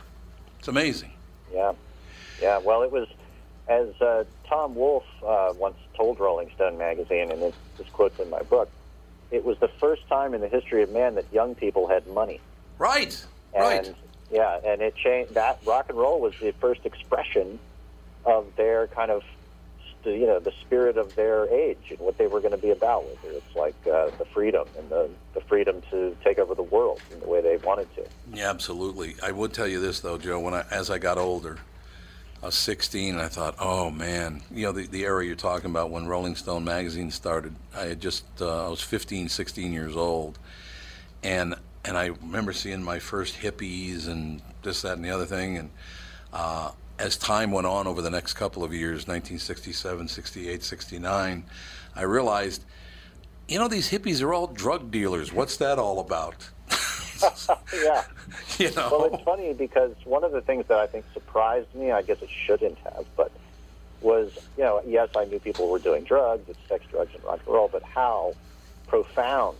[0.58, 1.12] It's amazing.
[1.52, 1.72] Yeah,
[2.42, 2.58] yeah.
[2.58, 3.08] Well, it was
[3.68, 8.28] as uh, Tom Wolfe uh, once told Rolling Stone magazine, and this, this quote's in
[8.28, 8.68] my book.
[9.30, 12.40] It was the first time in the history of man that young people had money.
[12.78, 13.24] Right.
[13.54, 13.94] And, right.
[14.30, 15.34] Yeah, and it changed.
[15.34, 17.58] That rock and roll was the first expression
[18.24, 19.22] of their kind of,
[20.04, 23.04] you know, the spirit of their age and what they were going to be about.
[23.04, 27.00] Whether it's like uh, the freedom and the, the freedom to take over the world
[27.12, 28.06] in the way they wanted to.
[28.32, 29.16] Yeah, absolutely.
[29.22, 30.38] I would tell you this though, Joe.
[30.38, 31.58] When I, as I got older,
[32.42, 35.70] I was 16, and I thought, oh man, you know the, the era you're talking
[35.70, 37.54] about when Rolling Stone magazine started.
[37.76, 40.38] I had just uh, I was 15, 16 years old,
[41.22, 41.54] and
[41.84, 45.58] and I remember seeing my first hippies and this, that, and the other thing.
[45.58, 45.70] And
[46.32, 51.44] uh, as time went on over the next couple of years, 1967, 68, 69,
[51.96, 52.64] I realized,
[53.48, 55.32] you know, these hippies are all drug dealers.
[55.32, 56.48] What's that all about?
[57.74, 58.04] yeah.
[58.58, 58.88] You know?
[58.92, 62.20] Well, it's funny because one of the things that I think surprised me, I guess
[62.20, 63.32] it shouldn't have, but
[64.02, 67.40] was, you know, yes, I knew people were doing drugs, it's sex, drugs, and rock
[67.46, 68.34] and roll, but how
[68.86, 69.56] profound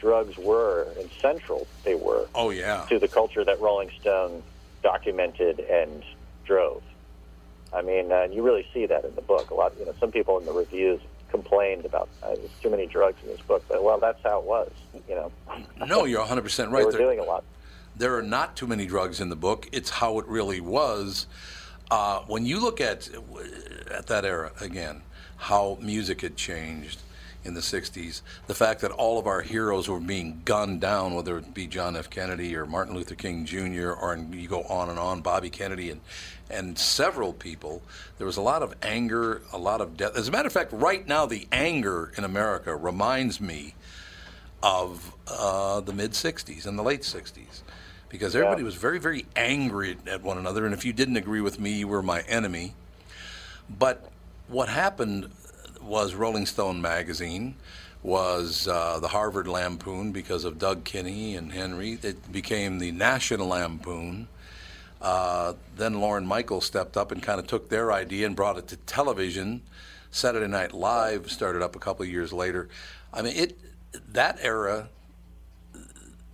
[0.00, 2.84] drugs were and central they were Oh yeah.
[2.88, 4.42] to the culture that Rolling Stone
[4.82, 6.02] documented and
[6.44, 6.82] drove.
[7.72, 9.50] I mean, uh, you really see that in the book.
[9.50, 11.00] A lot, you know, some people in the reviews
[11.30, 14.44] complained about uh, there's too many drugs in this book, but well, that's how it
[14.44, 14.70] was.
[15.08, 15.32] You know,
[15.86, 16.86] No, you're 100% they right.
[16.86, 17.44] were There- doing a lot.
[17.96, 19.68] there are not too many drugs in the book.
[19.72, 21.26] It's how it really was.
[21.90, 23.08] Uh, when you look at
[23.90, 25.02] at that era again,
[25.36, 27.00] how music had changed
[27.44, 31.38] in the '60s, the fact that all of our heroes were being gunned down, whether
[31.38, 32.10] it be John F.
[32.10, 33.90] Kennedy or Martin Luther King Jr.
[33.90, 36.00] or and you go on and on, Bobby Kennedy and
[36.50, 37.82] and several people.
[38.16, 40.16] There was a lot of anger, a lot of death.
[40.16, 43.74] As a matter of fact, right now the anger in America reminds me
[44.62, 47.62] of uh, the mid 60s and the late 60s
[48.08, 50.64] because everybody was very, very angry at one another.
[50.64, 52.74] And if you didn't agree with me, you were my enemy.
[53.68, 54.10] But
[54.48, 55.30] what happened
[55.82, 57.54] was Rolling Stone magazine
[58.02, 61.98] was uh, the Harvard Lampoon because of Doug Kenney and Henry.
[62.02, 64.28] It became the National Lampoon.
[65.00, 68.68] Uh, then Lorne Michael stepped up and kind of took their idea and brought it
[68.68, 69.62] to television.
[70.10, 72.68] Saturday Night Live started up a couple years later.
[73.12, 73.58] I mean, it
[74.12, 74.88] that era,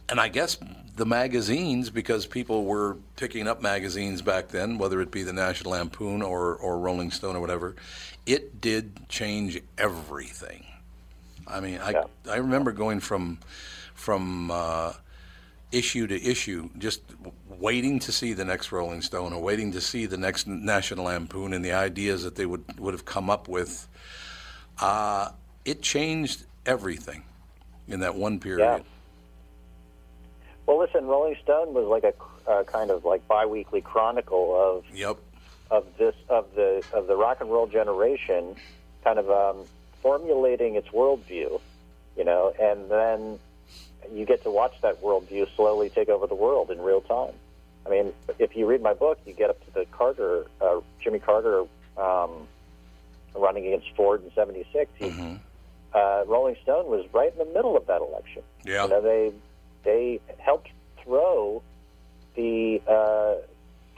[0.09, 0.59] and I guess
[0.97, 5.73] the magazines because people were picking up magazines back then, whether it be the National
[5.73, 7.75] Lampoon or or Rolling Stone or whatever.
[8.27, 10.65] It did change everything.
[11.47, 13.39] I mean, I I remember going from
[13.95, 14.93] from uh,
[15.73, 17.03] issue to issue, just
[17.49, 21.53] waiting to see the next Rolling Stone or waiting to see the next National Lampoon
[21.53, 23.89] and the ideas that they would would have come up with.
[24.81, 25.31] Uh,
[25.65, 27.25] it changed everything
[27.89, 28.85] in that one period.
[30.67, 35.19] Well, listen, Rolling Stone was like a uh, kind of like biweekly chronicle of yep
[35.71, 38.57] of this of the of the rock and roll generation,
[39.03, 39.65] kind of um,
[40.03, 41.61] formulating its worldview,
[42.17, 43.39] you know, and then
[44.13, 47.33] you get to watch that worldview slowly take over the world in real time.
[47.87, 51.19] I mean, if you read my book, you get up to the Carter, uh, Jimmy
[51.19, 51.65] Carter,
[51.99, 52.49] um,
[53.35, 54.91] running against Ford in '76.
[54.97, 55.39] He,
[55.93, 58.43] uh, Rolling Stone was right in the middle of that election.
[58.65, 58.85] Yeah.
[58.85, 59.33] You know, they
[59.85, 60.69] they helped
[61.03, 61.63] throw
[62.35, 63.35] the uh,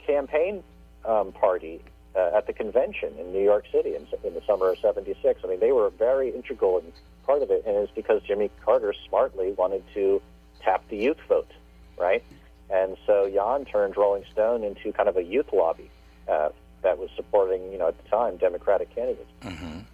[0.05, 0.63] campaign
[1.05, 1.81] um, party
[2.15, 5.39] uh, at the convention in New York City in, in the summer of '76.
[5.43, 6.91] I mean, they were very integral in
[7.25, 10.21] part of it, and it's because Jimmy Carter smartly wanted to
[10.61, 11.51] tap the youth vote,
[11.97, 12.23] right?
[12.69, 15.89] And so Jan turned Rolling Stone into kind of a youth lobby
[16.27, 16.49] uh,
[16.81, 19.31] that was supporting, you know, at the time Democratic candidates.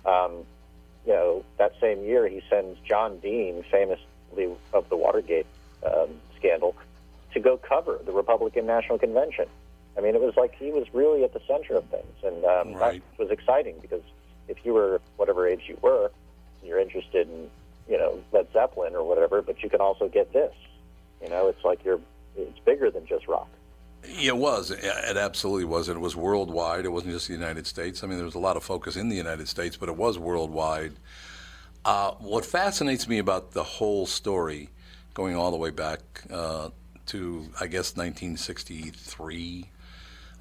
[0.05, 0.45] Um,
[1.05, 5.45] you know, that same year he sends John Dean, famously of the Watergate
[5.85, 6.75] um, scandal,
[7.33, 9.45] to go cover the Republican National Convention.
[9.97, 12.73] I mean, it was like he was really at the center of things, and um,
[12.79, 14.01] that was exciting because
[14.47, 16.11] if you were whatever age you were,
[16.63, 17.49] you're interested in,
[17.87, 20.53] you know, Led Zeppelin or whatever, but you can also get this.
[21.21, 21.99] You know, it's like you're,
[22.35, 23.47] it's bigger than just rock.
[24.03, 24.71] It was.
[24.71, 25.87] It absolutely was.
[25.87, 26.85] It was worldwide.
[26.85, 28.03] It wasn't just the United States.
[28.03, 30.19] I mean, there was a lot of focus in the United States, but it was
[30.19, 30.93] worldwide.
[31.85, 34.69] Uh, what fascinates me about the whole story,
[35.13, 35.99] going all the way back
[36.31, 36.69] uh,
[37.07, 39.65] to, I guess, 1963,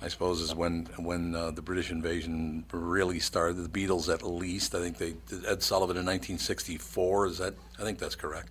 [0.01, 3.55] I suppose, is when when uh, the British invasion really started.
[3.55, 5.15] The Beatles, at least, I think they
[5.47, 7.27] Ed Sullivan in 1964.
[7.27, 7.55] Is that?
[7.79, 8.49] I think that's correct.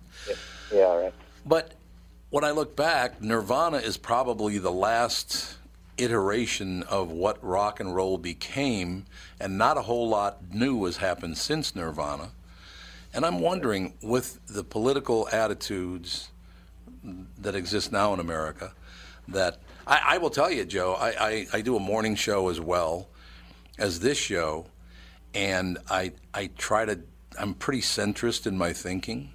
[0.72, 1.14] Yeah, right.
[1.44, 1.72] But
[2.30, 5.58] when I look back, Nirvana is probably the last
[5.98, 9.04] iteration of what rock and roll became,
[9.38, 12.30] and not a whole lot new has happened since Nirvana.
[13.14, 16.30] And I'm wondering, with the political attitudes
[17.38, 18.72] that exist now in America,
[19.28, 22.60] that I, I will tell you, Joe, I, I, I do a morning show as
[22.60, 23.08] well
[23.78, 24.66] as this show,
[25.34, 27.00] and I I try to
[27.38, 29.30] I'm pretty centrist in my thinking.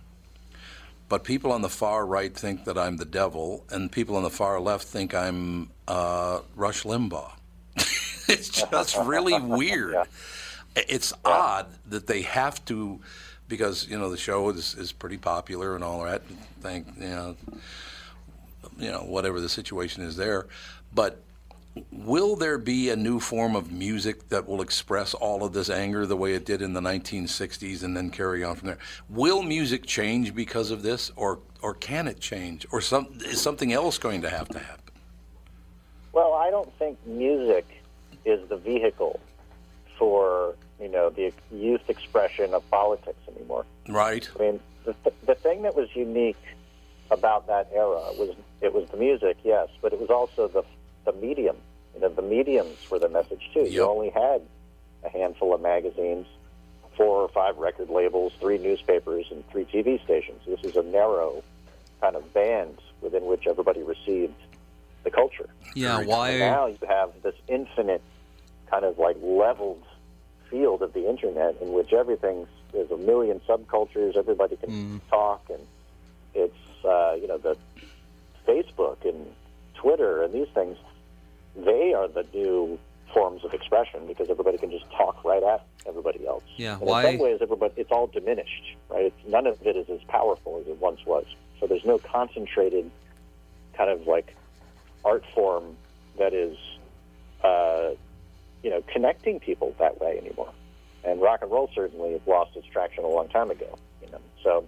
[1.09, 4.29] But people on the far right think that I'm the devil, and people on the
[4.29, 7.31] far left think I'm uh, Rush Limbaugh.
[8.27, 9.95] it's just really weird.
[10.87, 13.01] It's odd that they have to,
[13.47, 16.21] because you know the show is, is pretty popular and all that.
[16.61, 17.35] Thank you know,
[18.77, 20.47] you know whatever the situation is there,
[20.93, 21.21] but
[21.91, 26.05] will there be a new form of music that will express all of this anger
[26.05, 28.79] the way it did in the 1960s and then carry on from there?
[29.09, 33.73] Will music change because of this, or or can it change, or some is something
[33.73, 34.93] else going to have to happen?
[36.13, 37.65] Well, I don't think music
[38.25, 39.19] is the vehicle
[39.97, 43.65] for you know the youth expression of politics anymore.
[43.87, 44.29] Right.
[44.37, 44.95] I mean, the,
[45.25, 46.37] the thing that was unique
[47.11, 50.63] about that era was it was the music, yes, but it was also the
[51.05, 51.57] the medium.
[51.95, 53.63] You know, the mediums were the message too.
[53.63, 54.41] You only had
[55.03, 56.27] a handful of magazines,
[56.95, 60.41] four or five record labels, three newspapers, and three TV stations.
[60.45, 61.43] This is a narrow
[62.01, 64.33] kind of band within which everybody received
[65.03, 65.49] the culture.
[65.73, 66.37] Yeah, And why?
[66.37, 68.01] now you have this infinite
[68.69, 69.83] kind of like leveled
[70.49, 74.15] field of the internet in which everything's there's a million subcultures.
[74.17, 74.69] Everybody can
[75.09, 75.61] talk, and
[76.33, 77.57] it's uh, you know the
[78.47, 79.27] Facebook and
[79.75, 80.77] Twitter and these things.
[81.55, 82.77] They are the new
[83.13, 86.43] forms of expression because everybody can just talk right at everybody else.
[86.57, 89.05] Yeah, And why- In some ways, everybody it's all diminished, right?
[89.05, 91.25] It's, none of it is as powerful as it once was.
[91.59, 92.91] So there's no concentrated
[93.73, 94.35] kind of like
[95.05, 95.75] art form
[96.19, 96.57] that is,
[97.43, 97.91] uh,
[98.63, 100.51] you know, connecting people that way anymore.
[101.03, 103.77] And rock and roll certainly has lost its traction a long time ago.
[104.01, 104.67] You know, so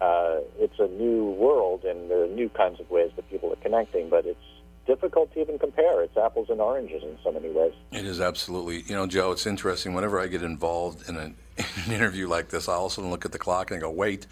[0.00, 3.56] uh, it's a new world, and there are new kinds of ways that people are
[3.56, 4.08] connecting.
[4.08, 4.40] But it's
[4.86, 6.02] difficult to even compare.
[6.02, 7.72] It's apples and oranges in so many ways.
[7.92, 8.82] It is absolutely.
[8.82, 9.94] You know, Joe, it's interesting.
[9.94, 11.20] Whenever I get involved in, a,
[11.58, 14.26] in an interview like this, I also look at the clock and I go, wait,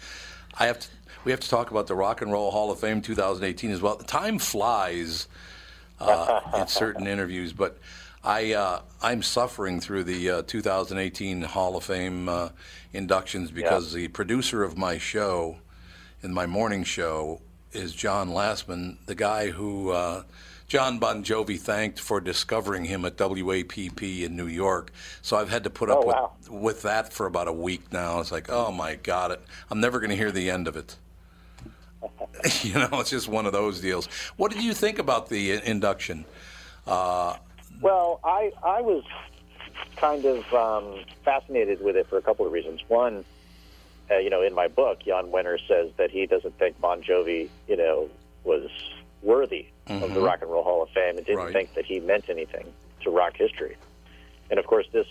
[0.57, 0.87] I have to.
[1.25, 3.95] We have to talk about the Rock and Roll Hall of Fame 2018 as well.
[3.95, 5.29] Time flies
[6.01, 7.77] uh, in certain interviews, but
[8.23, 12.49] I uh, I'm suffering through the uh, 2018 Hall of Fame uh,
[12.93, 15.57] inductions because the producer of my show,
[16.21, 17.41] in my morning show,
[17.73, 20.23] is John Lassman, the guy who uh,
[20.67, 24.91] John Bon Jovi thanked for discovering him at WAPP in New York.
[25.21, 26.31] So I've had to put up Oh, with, wow.
[26.49, 28.21] with that for about a week now.
[28.21, 30.95] It's like, oh my God, it, I'm never going to hear the end of it.
[32.63, 34.05] you know, it's just one of those deals.
[34.37, 36.25] What did you think about the induction?
[36.87, 37.35] Uh,
[37.81, 39.03] Well, I I was
[39.97, 42.81] kind of um, fascinated with it for a couple of reasons.
[42.87, 43.25] One,
[44.11, 47.49] uh, you know, in my book, Jan Wenner says that he doesn't think Bon Jovi,
[47.67, 48.09] you know,
[48.43, 48.69] was
[49.21, 50.25] worthy of the Mhm.
[50.25, 51.53] Rock and Roll Hall of Fame, and didn't Right.
[51.53, 52.73] think that he meant anything
[53.03, 53.75] to rock history.
[54.49, 55.07] And of course, this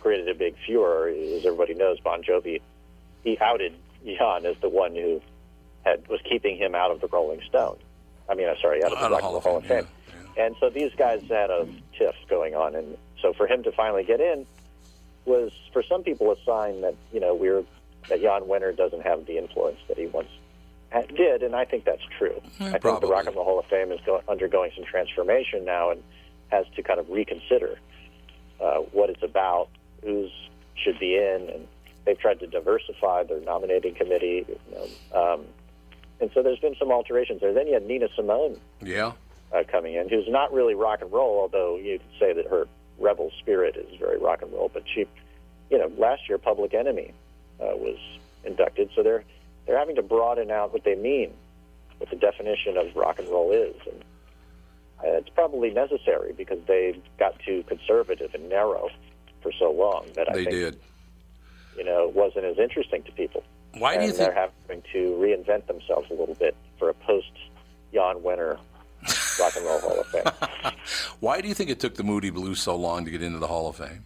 [0.00, 2.00] created a big furor, as everybody knows.
[2.00, 2.60] Bon Jovi,
[3.22, 3.72] he outed
[4.04, 5.20] Jan as the one who
[5.84, 7.78] had was keeping him out of the Rolling Stone.
[8.28, 9.86] I mean, I'm sorry, out of the Rock and Roll Hall of Fame.
[10.36, 11.68] And so these guys had a
[11.98, 14.46] tiff going on, and so for him to finally get in
[15.24, 17.62] was, for some people, a sign that you know we're
[18.08, 20.28] that Jan Wenner doesn't have the influence that he once
[20.90, 22.40] had, did, and I think that's true.
[22.60, 25.90] I think the Rock and Roll Hall of Fame is go, undergoing some transformation now,
[25.90, 26.02] and
[26.48, 27.78] has to kind of reconsider
[28.60, 29.68] uh, what it's about,
[30.02, 30.30] who's
[30.74, 31.68] should be in, and
[32.04, 34.44] they've tried to diversify their nominating committee.
[34.48, 35.44] You know, um,
[36.20, 37.52] and so there's been some alterations there.
[37.52, 39.12] Then you had Nina Simone yeah.
[39.54, 42.66] Uh, coming in, who's not really rock and roll, although you could say that her
[42.98, 44.70] rebel spirit is very rock and roll.
[44.72, 45.06] But she,
[45.70, 47.12] you know, last year Public Enemy
[47.60, 47.98] uh, was
[48.44, 49.24] inducted, so they're
[49.66, 51.32] they're having to broaden out what they mean,
[51.98, 54.00] what the definition of rock and roll is, and
[55.04, 58.88] uh, it's probably necessary because they got too conservative and narrow
[59.42, 60.80] for so long that I They think did.
[61.76, 63.42] you know it wasn't as interesting to people.
[63.78, 67.30] Why do you think- they're having to reinvent themselves a little bit for a post
[67.92, 68.58] Jan Wenner
[69.38, 70.72] Rock and Roll Hall of Fame?
[71.20, 73.46] Why do you think it took the Moody Blues so long to get into the
[73.46, 74.04] Hall of Fame?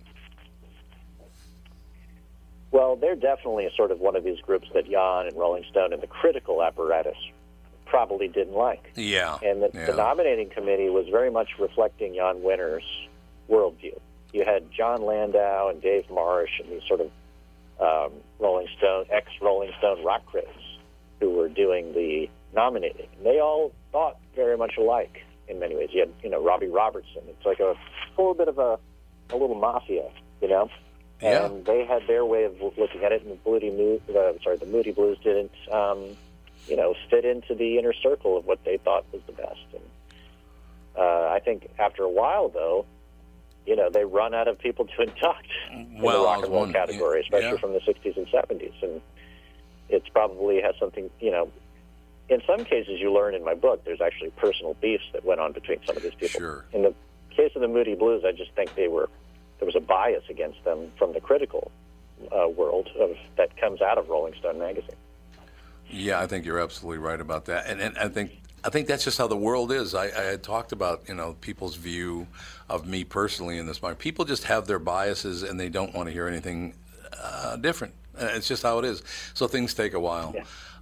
[2.70, 6.02] Well, they're definitely sort of one of these groups that Jan and Rolling Stone and
[6.02, 7.16] the critical apparatus
[7.86, 8.92] probably didn't like.
[8.96, 9.38] Yeah.
[9.42, 9.86] And the, yeah.
[9.86, 12.84] the nominating committee was very much reflecting Jan Wenner's
[13.48, 13.98] worldview.
[14.32, 17.10] You had Jon Landau and Dave Marsh and these sort of
[17.80, 20.52] um, Rolling Stone, ex Rolling Stone rock critics
[21.20, 23.09] who were doing the nominating.
[23.23, 25.90] They all thought very much alike in many ways.
[25.93, 27.23] You had, you know, Robbie Robertson.
[27.28, 28.78] It's like a, a little bit of a,
[29.31, 30.09] a little mafia,
[30.40, 30.70] you know.
[31.23, 31.47] Yeah.
[31.47, 34.59] And they had their way of looking at it, and the Moody, Mo- uh, sorry,
[34.59, 36.16] the Moody Blues didn't, um,
[36.68, 39.60] you know, fit into the inner circle of what they thought was the best.
[39.73, 39.82] And
[40.97, 42.85] uh, I think after a while, though,
[43.66, 46.73] you know, they run out of people to induct in Well, the rock and roll
[46.73, 47.56] category, especially yeah.
[47.56, 48.74] from the 60s and 70s.
[48.82, 49.01] And
[49.89, 51.51] it's probably has something, you know,
[52.28, 55.52] in some cases you learn in my book, there's actually personal beefs that went on
[55.52, 56.40] between some of these people.
[56.40, 56.64] Sure.
[56.72, 56.94] In the
[57.30, 59.08] case of the Moody Blues, I just think they were,
[59.58, 61.70] there was a bias against them from the critical
[62.32, 64.96] uh, world of that comes out of Rolling Stone magazine.
[65.88, 69.04] Yeah, I think you're absolutely right about that, and, and I think I think that's
[69.04, 69.94] just how the world is.
[69.94, 72.26] I, I had talked about you know people's view
[72.68, 74.00] of me personally in this market.
[74.00, 76.74] People just have their biases, and they don't want to hear anything
[77.22, 77.94] uh, different.
[78.20, 79.02] Uh, It's just how it is.
[79.34, 80.34] So things take a while.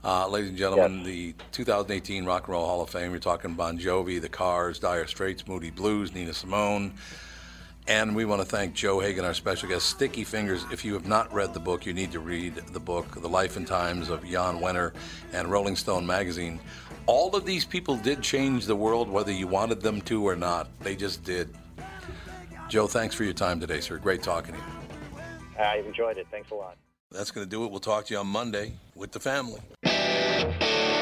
[0.04, 3.10] Uh, ladies and gentlemen, the 2018 Rock and Roll Hall of Fame.
[3.10, 6.92] You're talking Bon Jovi, The Cars, Dire Straits, Moody Blues, Nina Simone.
[7.88, 10.66] And we want to thank Joe Hagan, our special guest, Sticky Fingers.
[10.70, 13.56] If you have not read the book, you need to read the book, The Life
[13.56, 14.92] and Times of Jan Wenner
[15.32, 16.60] and Rolling Stone magazine.
[17.06, 20.68] All of these people did change the world, whether you wanted them to or not.
[20.80, 21.48] They just did.
[22.68, 23.96] Joe, thanks for your time today, sir.
[23.96, 25.22] Great talking to you.
[25.58, 26.26] I enjoyed it.
[26.30, 26.76] Thanks a lot.
[27.10, 27.70] That's going to do it.
[27.70, 29.60] We'll talk to you on Monday with the family.
[30.44, 30.93] Música